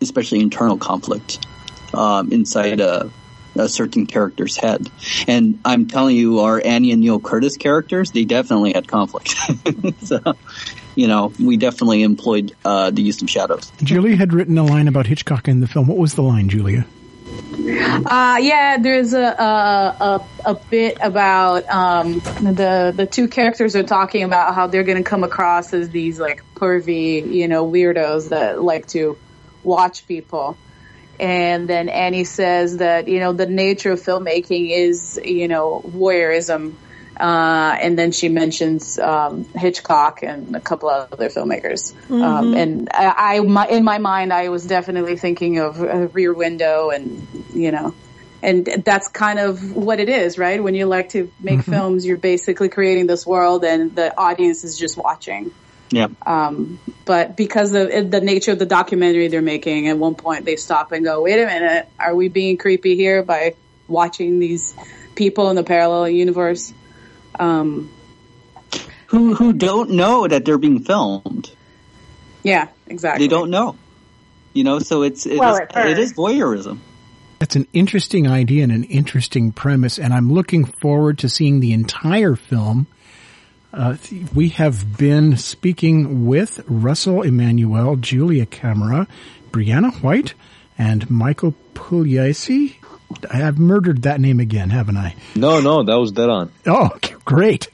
especially 0.00 0.40
internal 0.40 0.76
conflict 0.76 1.46
um, 1.94 2.32
inside 2.32 2.80
a, 2.80 3.10
a, 3.54 3.68
certain 3.68 4.06
character's 4.06 4.56
head. 4.56 4.90
And 5.26 5.60
I'm 5.64 5.86
telling 5.86 6.16
you, 6.16 6.40
our 6.40 6.60
Annie 6.64 6.92
and 6.92 7.00
Neil 7.00 7.20
Curtis 7.20 7.56
characters, 7.56 8.10
they 8.10 8.24
definitely 8.24 8.72
had 8.72 8.88
conflict. 8.88 9.34
so, 10.02 10.34
you 10.94 11.08
know, 11.08 11.32
we 11.40 11.56
definitely 11.56 12.02
employed 12.02 12.54
uh, 12.64 12.90
the 12.90 13.02
use 13.02 13.22
of 13.22 13.30
shadows. 13.30 13.70
Julia 13.82 14.16
had 14.16 14.32
written 14.32 14.58
a 14.58 14.64
line 14.64 14.88
about 14.88 15.06
Hitchcock 15.06 15.48
in 15.48 15.60
the 15.60 15.66
film. 15.66 15.86
What 15.86 15.98
was 15.98 16.14
the 16.14 16.22
line, 16.22 16.48
Julia? 16.48 16.86
Uh, 18.06 18.38
yeah, 18.40 18.78
there's 18.78 19.12
a, 19.12 19.22
a, 19.22 19.96
a, 20.00 20.50
a 20.50 20.54
bit 20.54 20.98
about 21.00 21.68
um, 21.68 22.14
the 22.14 22.92
the 22.94 23.06
two 23.06 23.28
characters 23.28 23.74
are 23.74 23.82
talking 23.82 24.22
about 24.24 24.54
how 24.54 24.66
they're 24.66 24.84
going 24.84 25.02
to 25.02 25.08
come 25.08 25.24
across 25.24 25.72
as 25.72 25.88
these 25.88 26.20
like 26.20 26.42
pervy, 26.54 27.26
you 27.32 27.48
know, 27.48 27.68
weirdos 27.68 28.28
that 28.30 28.62
like 28.62 28.86
to 28.88 29.16
watch 29.64 30.06
people. 30.06 30.56
And 31.18 31.68
then 31.68 31.88
Annie 31.88 32.24
says 32.24 32.78
that 32.78 33.08
you 33.08 33.20
know 33.20 33.32
the 33.32 33.46
nature 33.46 33.92
of 33.92 34.00
filmmaking 34.00 34.70
is 34.70 35.20
you 35.22 35.48
know 35.48 35.82
voyeurism 35.86 36.74
uh, 37.18 37.76
and 37.80 37.96
then 37.96 38.12
she 38.12 38.28
mentions 38.28 38.98
um, 38.98 39.44
Hitchcock 39.54 40.22
and 40.22 40.56
a 40.56 40.60
couple 40.60 40.88
of 40.88 41.12
other 41.12 41.28
filmmakers. 41.28 41.94
Um, 42.10 42.18
mm-hmm. 42.18 42.22
Um, 42.22 42.54
and 42.54 42.88
I, 42.92 43.36
I 43.36 43.40
my, 43.40 43.66
in 43.68 43.84
my 43.84 43.98
mind, 43.98 44.32
I 44.32 44.48
was 44.48 44.66
definitely 44.66 45.16
thinking 45.16 45.58
of 45.58 45.80
Rear 46.14 46.34
Window, 46.34 46.90
and 46.90 47.26
you 47.52 47.70
know, 47.70 47.94
and 48.42 48.66
that's 48.66 49.08
kind 49.08 49.38
of 49.38 49.76
what 49.76 50.00
it 50.00 50.08
is, 50.08 50.38
right? 50.38 50.62
When 50.62 50.74
you 50.74 50.86
like 50.86 51.10
to 51.10 51.30
make 51.40 51.60
mm-hmm. 51.60 51.70
films, 51.70 52.04
you're 52.04 52.16
basically 52.16 52.68
creating 52.68 53.06
this 53.06 53.24
world, 53.24 53.64
and 53.64 53.94
the 53.94 54.16
audience 54.18 54.64
is 54.64 54.76
just 54.76 54.96
watching. 54.96 55.52
Yeah. 55.90 56.08
Um, 56.24 56.78
but 57.04 57.36
because 57.36 57.74
of 57.74 58.10
the 58.10 58.20
nature 58.20 58.52
of 58.52 58.58
the 58.58 58.66
documentary 58.66 59.28
they're 59.28 59.42
making, 59.42 59.88
at 59.88 59.98
one 59.98 60.14
point 60.14 60.44
they 60.44 60.56
stop 60.56 60.92
and 60.92 61.04
go, 61.04 61.22
"Wait 61.22 61.40
a 61.40 61.46
minute, 61.46 61.88
are 61.98 62.14
we 62.14 62.28
being 62.28 62.56
creepy 62.56 62.96
here 62.96 63.22
by 63.22 63.54
watching 63.86 64.38
these 64.38 64.74
people 65.14 65.50
in 65.50 65.56
the 65.56 65.64
parallel 65.64 66.08
universe?" 66.08 66.72
um, 67.38 67.90
who 69.06 69.34
who 69.34 69.52
don't 69.52 69.90
know 69.90 70.26
that 70.26 70.44
they're 70.44 70.58
being 70.58 70.82
filmed. 70.84 71.50
Yeah, 72.42 72.68
exactly. 72.86 73.26
They 73.26 73.28
don't 73.28 73.50
know. 73.50 73.76
You 74.52 74.64
know, 74.64 74.78
so 74.78 75.02
it's 75.02 75.26
it, 75.26 75.38
well, 75.38 75.56
is, 75.56 75.68
it 75.74 75.98
is 75.98 76.12
voyeurism. 76.14 76.78
That's 77.38 77.56
an 77.56 77.66
interesting 77.72 78.28
idea 78.28 78.62
and 78.62 78.72
an 78.72 78.84
interesting 78.84 79.52
premise, 79.52 79.98
and 79.98 80.12
I'm 80.12 80.32
looking 80.32 80.64
forward 80.64 81.18
to 81.18 81.28
seeing 81.28 81.60
the 81.60 81.72
entire 81.72 82.36
film. 82.36 82.86
Uh, 83.74 83.96
we 84.32 84.50
have 84.50 84.96
been 84.96 85.36
speaking 85.36 86.26
with 86.26 86.62
Russell 86.68 87.22
Emanuel, 87.22 87.96
Julia 87.96 88.46
Camara, 88.46 89.08
Brianna 89.50 90.00
White, 90.00 90.34
and 90.78 91.10
Michael 91.10 91.56
Pugliese. 91.74 92.76
I've 93.28 93.58
murdered 93.58 94.02
that 94.02 94.20
name 94.20 94.38
again, 94.38 94.70
haven't 94.70 94.96
I? 94.96 95.16
No, 95.34 95.60
no, 95.60 95.82
that 95.82 95.96
was 95.96 96.12
dead 96.12 96.30
on. 96.30 96.52
Oh, 96.66 96.90
great. 97.24 97.68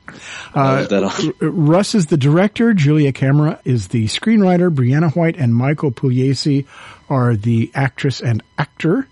Uh, 0.55 0.87
dead 0.87 1.05
on. 1.05 1.35
Russ 1.39 1.95
is 1.95 2.07
the 2.07 2.17
director. 2.17 2.73
Julia 2.73 3.13
Camara 3.13 3.61
is 3.67 3.89
the 3.89 4.07
screenwriter. 4.07 4.75
Brianna 4.75 5.15
White 5.15 5.37
and 5.37 5.55
Michael 5.55 5.93
Pugliese 5.93 6.67
are 7.11 7.37
the 7.37 7.71
actress 7.75 8.23
and 8.23 8.43
actor 8.57 9.07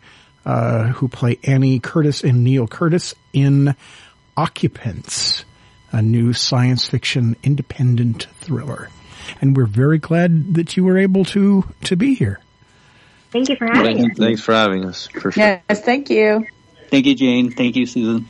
uh, 0.46 0.84
who 0.88 1.08
play 1.08 1.38
Annie 1.44 1.80
Curtis 1.80 2.24
and 2.24 2.44
Neil 2.44 2.66
Curtis 2.66 3.14
in 3.34 3.76
Occupants, 4.38 5.44
a 5.92 6.02
new 6.02 6.32
science 6.32 6.86
fiction 6.86 7.36
independent 7.42 8.26
thriller. 8.40 8.88
And 9.40 9.56
we're 9.56 9.66
very 9.66 9.98
glad 9.98 10.54
that 10.54 10.76
you 10.76 10.84
were 10.84 10.98
able 10.98 11.24
to 11.26 11.64
to 11.84 11.96
be 11.96 12.14
here. 12.14 12.40
Thank 13.30 13.50
you 13.50 13.56
for 13.56 13.66
having 13.66 14.10
us. 14.10 14.16
Thanks 14.16 14.40
for 14.40 14.54
having 14.54 14.84
us. 14.84 15.06
For 15.08 15.30
sure. 15.30 15.42
Yes, 15.42 15.82
thank 15.82 16.08
you. 16.08 16.46
Thank 16.90 17.04
you, 17.04 17.14
Jane. 17.14 17.50
Thank 17.50 17.76
you, 17.76 17.84
Susan. 17.84 18.28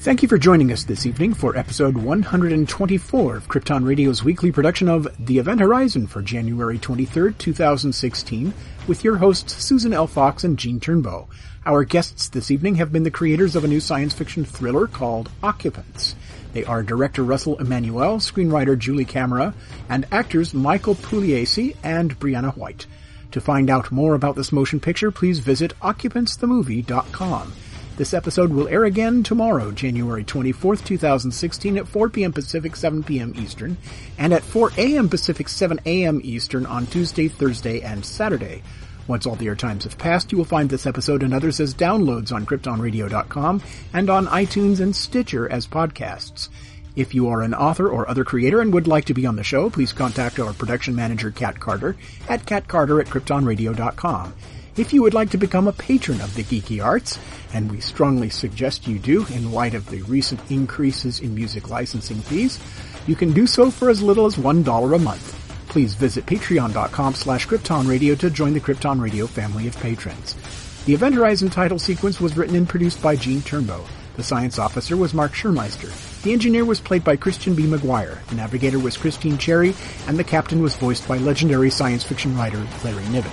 Thank 0.00 0.22
you 0.22 0.28
for 0.28 0.38
joining 0.38 0.70
us 0.70 0.84
this 0.84 1.06
evening 1.06 1.34
for 1.34 1.56
episode 1.56 1.96
124 1.96 3.36
of 3.36 3.48
Krypton 3.48 3.84
Radio's 3.84 4.22
weekly 4.22 4.52
production 4.52 4.88
of 4.88 5.08
The 5.18 5.38
Event 5.38 5.60
Horizon 5.60 6.06
for 6.06 6.22
January 6.22 6.78
23rd, 6.78 7.36
2016, 7.36 8.54
with 8.86 9.02
your 9.02 9.16
hosts 9.16 9.54
Susan 9.54 9.92
L. 9.92 10.06
Fox 10.06 10.44
and 10.44 10.56
Gene 10.56 10.78
Turnbow. 10.78 11.26
Our 11.66 11.82
guests 11.82 12.28
this 12.28 12.52
evening 12.52 12.76
have 12.76 12.92
been 12.92 13.02
the 13.02 13.10
creators 13.10 13.56
of 13.56 13.64
a 13.64 13.68
new 13.68 13.80
science 13.80 14.14
fiction 14.14 14.44
thriller 14.44 14.86
called 14.86 15.30
Occupants. 15.42 16.14
They 16.52 16.64
are 16.64 16.84
director 16.84 17.24
Russell 17.24 17.58
Emanuel, 17.58 18.18
screenwriter 18.18 18.78
Julie 18.78 19.04
Camara, 19.04 19.52
and 19.88 20.06
actors 20.12 20.54
Michael 20.54 20.94
Pugliese 20.94 21.74
and 21.82 22.16
Brianna 22.20 22.56
White. 22.56 22.86
To 23.32 23.40
find 23.40 23.68
out 23.68 23.90
more 23.90 24.14
about 24.14 24.36
this 24.36 24.52
motion 24.52 24.78
picture, 24.78 25.10
please 25.10 25.40
visit 25.40 25.76
occupantsthemovie.com. 25.80 27.52
This 27.98 28.14
episode 28.14 28.52
will 28.52 28.68
air 28.68 28.84
again 28.84 29.24
tomorrow, 29.24 29.72
January 29.72 30.22
24th, 30.22 30.84
2016 30.84 31.78
at 31.78 31.88
4 31.88 32.08
p.m. 32.10 32.32
Pacific, 32.32 32.76
7 32.76 33.02
p.m. 33.02 33.32
Eastern, 33.34 33.76
and 34.16 34.32
at 34.32 34.44
4 34.44 34.70
a.m. 34.78 35.08
Pacific, 35.08 35.48
7 35.48 35.80
a.m. 35.84 36.20
Eastern 36.22 36.64
on 36.64 36.86
Tuesday, 36.86 37.26
Thursday, 37.26 37.80
and 37.80 38.06
Saturday. 38.06 38.62
Once 39.08 39.26
all 39.26 39.34
the 39.34 39.48
air 39.48 39.56
times 39.56 39.82
have 39.82 39.98
passed, 39.98 40.30
you 40.30 40.38
will 40.38 40.44
find 40.44 40.70
this 40.70 40.86
episode 40.86 41.24
and 41.24 41.34
others 41.34 41.58
as 41.58 41.74
downloads 41.74 42.30
on 42.30 42.46
KryptonRadio.com 42.46 43.60
and 43.92 44.10
on 44.10 44.28
iTunes 44.28 44.78
and 44.78 44.94
Stitcher 44.94 45.50
as 45.50 45.66
podcasts. 45.66 46.50
If 46.94 47.16
you 47.16 47.30
are 47.30 47.42
an 47.42 47.52
author 47.52 47.88
or 47.88 48.08
other 48.08 48.22
creator 48.22 48.60
and 48.60 48.72
would 48.74 48.86
like 48.86 49.06
to 49.06 49.14
be 49.14 49.26
on 49.26 49.34
the 49.34 49.42
show, 49.42 49.70
please 49.70 49.92
contact 49.92 50.38
our 50.38 50.52
production 50.52 50.94
manager, 50.94 51.32
Kat 51.32 51.58
Carter, 51.58 51.96
at 52.28 52.46
catcarter 52.46 53.00
at 53.00 53.08
kryptonradio.com. 53.08 54.34
If 54.78 54.92
you 54.92 55.02
would 55.02 55.14
like 55.14 55.30
to 55.30 55.38
become 55.38 55.66
a 55.66 55.72
patron 55.72 56.20
of 56.20 56.34
the 56.34 56.44
Geeky 56.44 56.82
Arts, 56.82 57.18
and 57.52 57.68
we 57.68 57.80
strongly 57.80 58.30
suggest 58.30 58.86
you 58.86 59.00
do 59.00 59.26
in 59.26 59.50
light 59.50 59.74
of 59.74 59.90
the 59.90 60.02
recent 60.02 60.40
increases 60.50 61.18
in 61.18 61.34
music 61.34 61.68
licensing 61.68 62.18
fees, 62.20 62.60
You 63.08 63.16
can 63.16 63.32
do 63.32 63.46
so 63.46 63.70
for 63.70 63.88
as 63.88 64.02
little 64.02 64.26
as 64.26 64.36
$1 64.36 64.94
a 64.94 64.98
month. 64.98 65.68
Please 65.68 65.94
visit 65.94 66.26
patreon.com 66.26 67.14
slash 67.14 67.48
Krypton 67.48 67.88
Radio 67.88 68.14
to 68.16 68.28
join 68.28 68.52
the 68.52 68.60
Krypton 68.60 69.00
Radio 69.00 69.26
family 69.26 69.66
of 69.66 69.76
patrons. 69.80 70.36
The 70.84 70.92
Event 70.92 71.14
Horizon 71.14 71.48
title 71.48 71.78
sequence 71.78 72.20
was 72.20 72.36
written 72.36 72.54
and 72.54 72.68
produced 72.68 73.00
by 73.00 73.16
Gene 73.16 73.40
Turnbow. 73.40 73.84
The 74.16 74.22
science 74.22 74.58
officer 74.58 74.96
was 74.96 75.14
Mark 75.14 75.32
Schurmeister. 75.32 75.90
The 76.22 76.32
engineer 76.32 76.66
was 76.66 76.80
played 76.80 77.02
by 77.02 77.16
Christian 77.16 77.54
B. 77.54 77.64
McGuire. 77.64 78.24
The 78.26 78.34
navigator 78.34 78.78
was 78.78 78.96
Christine 78.98 79.38
Cherry, 79.38 79.74
and 80.06 80.18
the 80.18 80.24
captain 80.24 80.62
was 80.62 80.76
voiced 80.76 81.08
by 81.08 81.16
legendary 81.16 81.70
science 81.70 82.04
fiction 82.04 82.36
writer 82.36 82.64
Larry 82.84 83.08
Niven. 83.08 83.32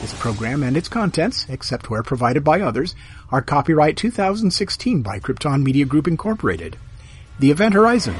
This 0.00 0.18
program 0.18 0.62
and 0.62 0.78
its 0.78 0.88
contents, 0.88 1.44
except 1.50 1.90
where 1.90 2.02
provided 2.02 2.42
by 2.42 2.62
others, 2.62 2.94
are 3.30 3.42
copyright 3.42 3.98
2016 3.98 5.02
by 5.02 5.18
Krypton 5.18 5.62
Media 5.62 5.84
Group 5.84 6.08
Incorporated. 6.08 6.78
The 7.38 7.50
Event 7.50 7.74
Horizon. 7.74 8.16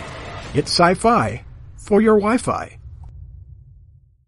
It's 0.53 0.71
sci-fi 0.71 1.43
for 1.79 2.03
your 2.03 2.17
Wi-Fi. 2.17 2.80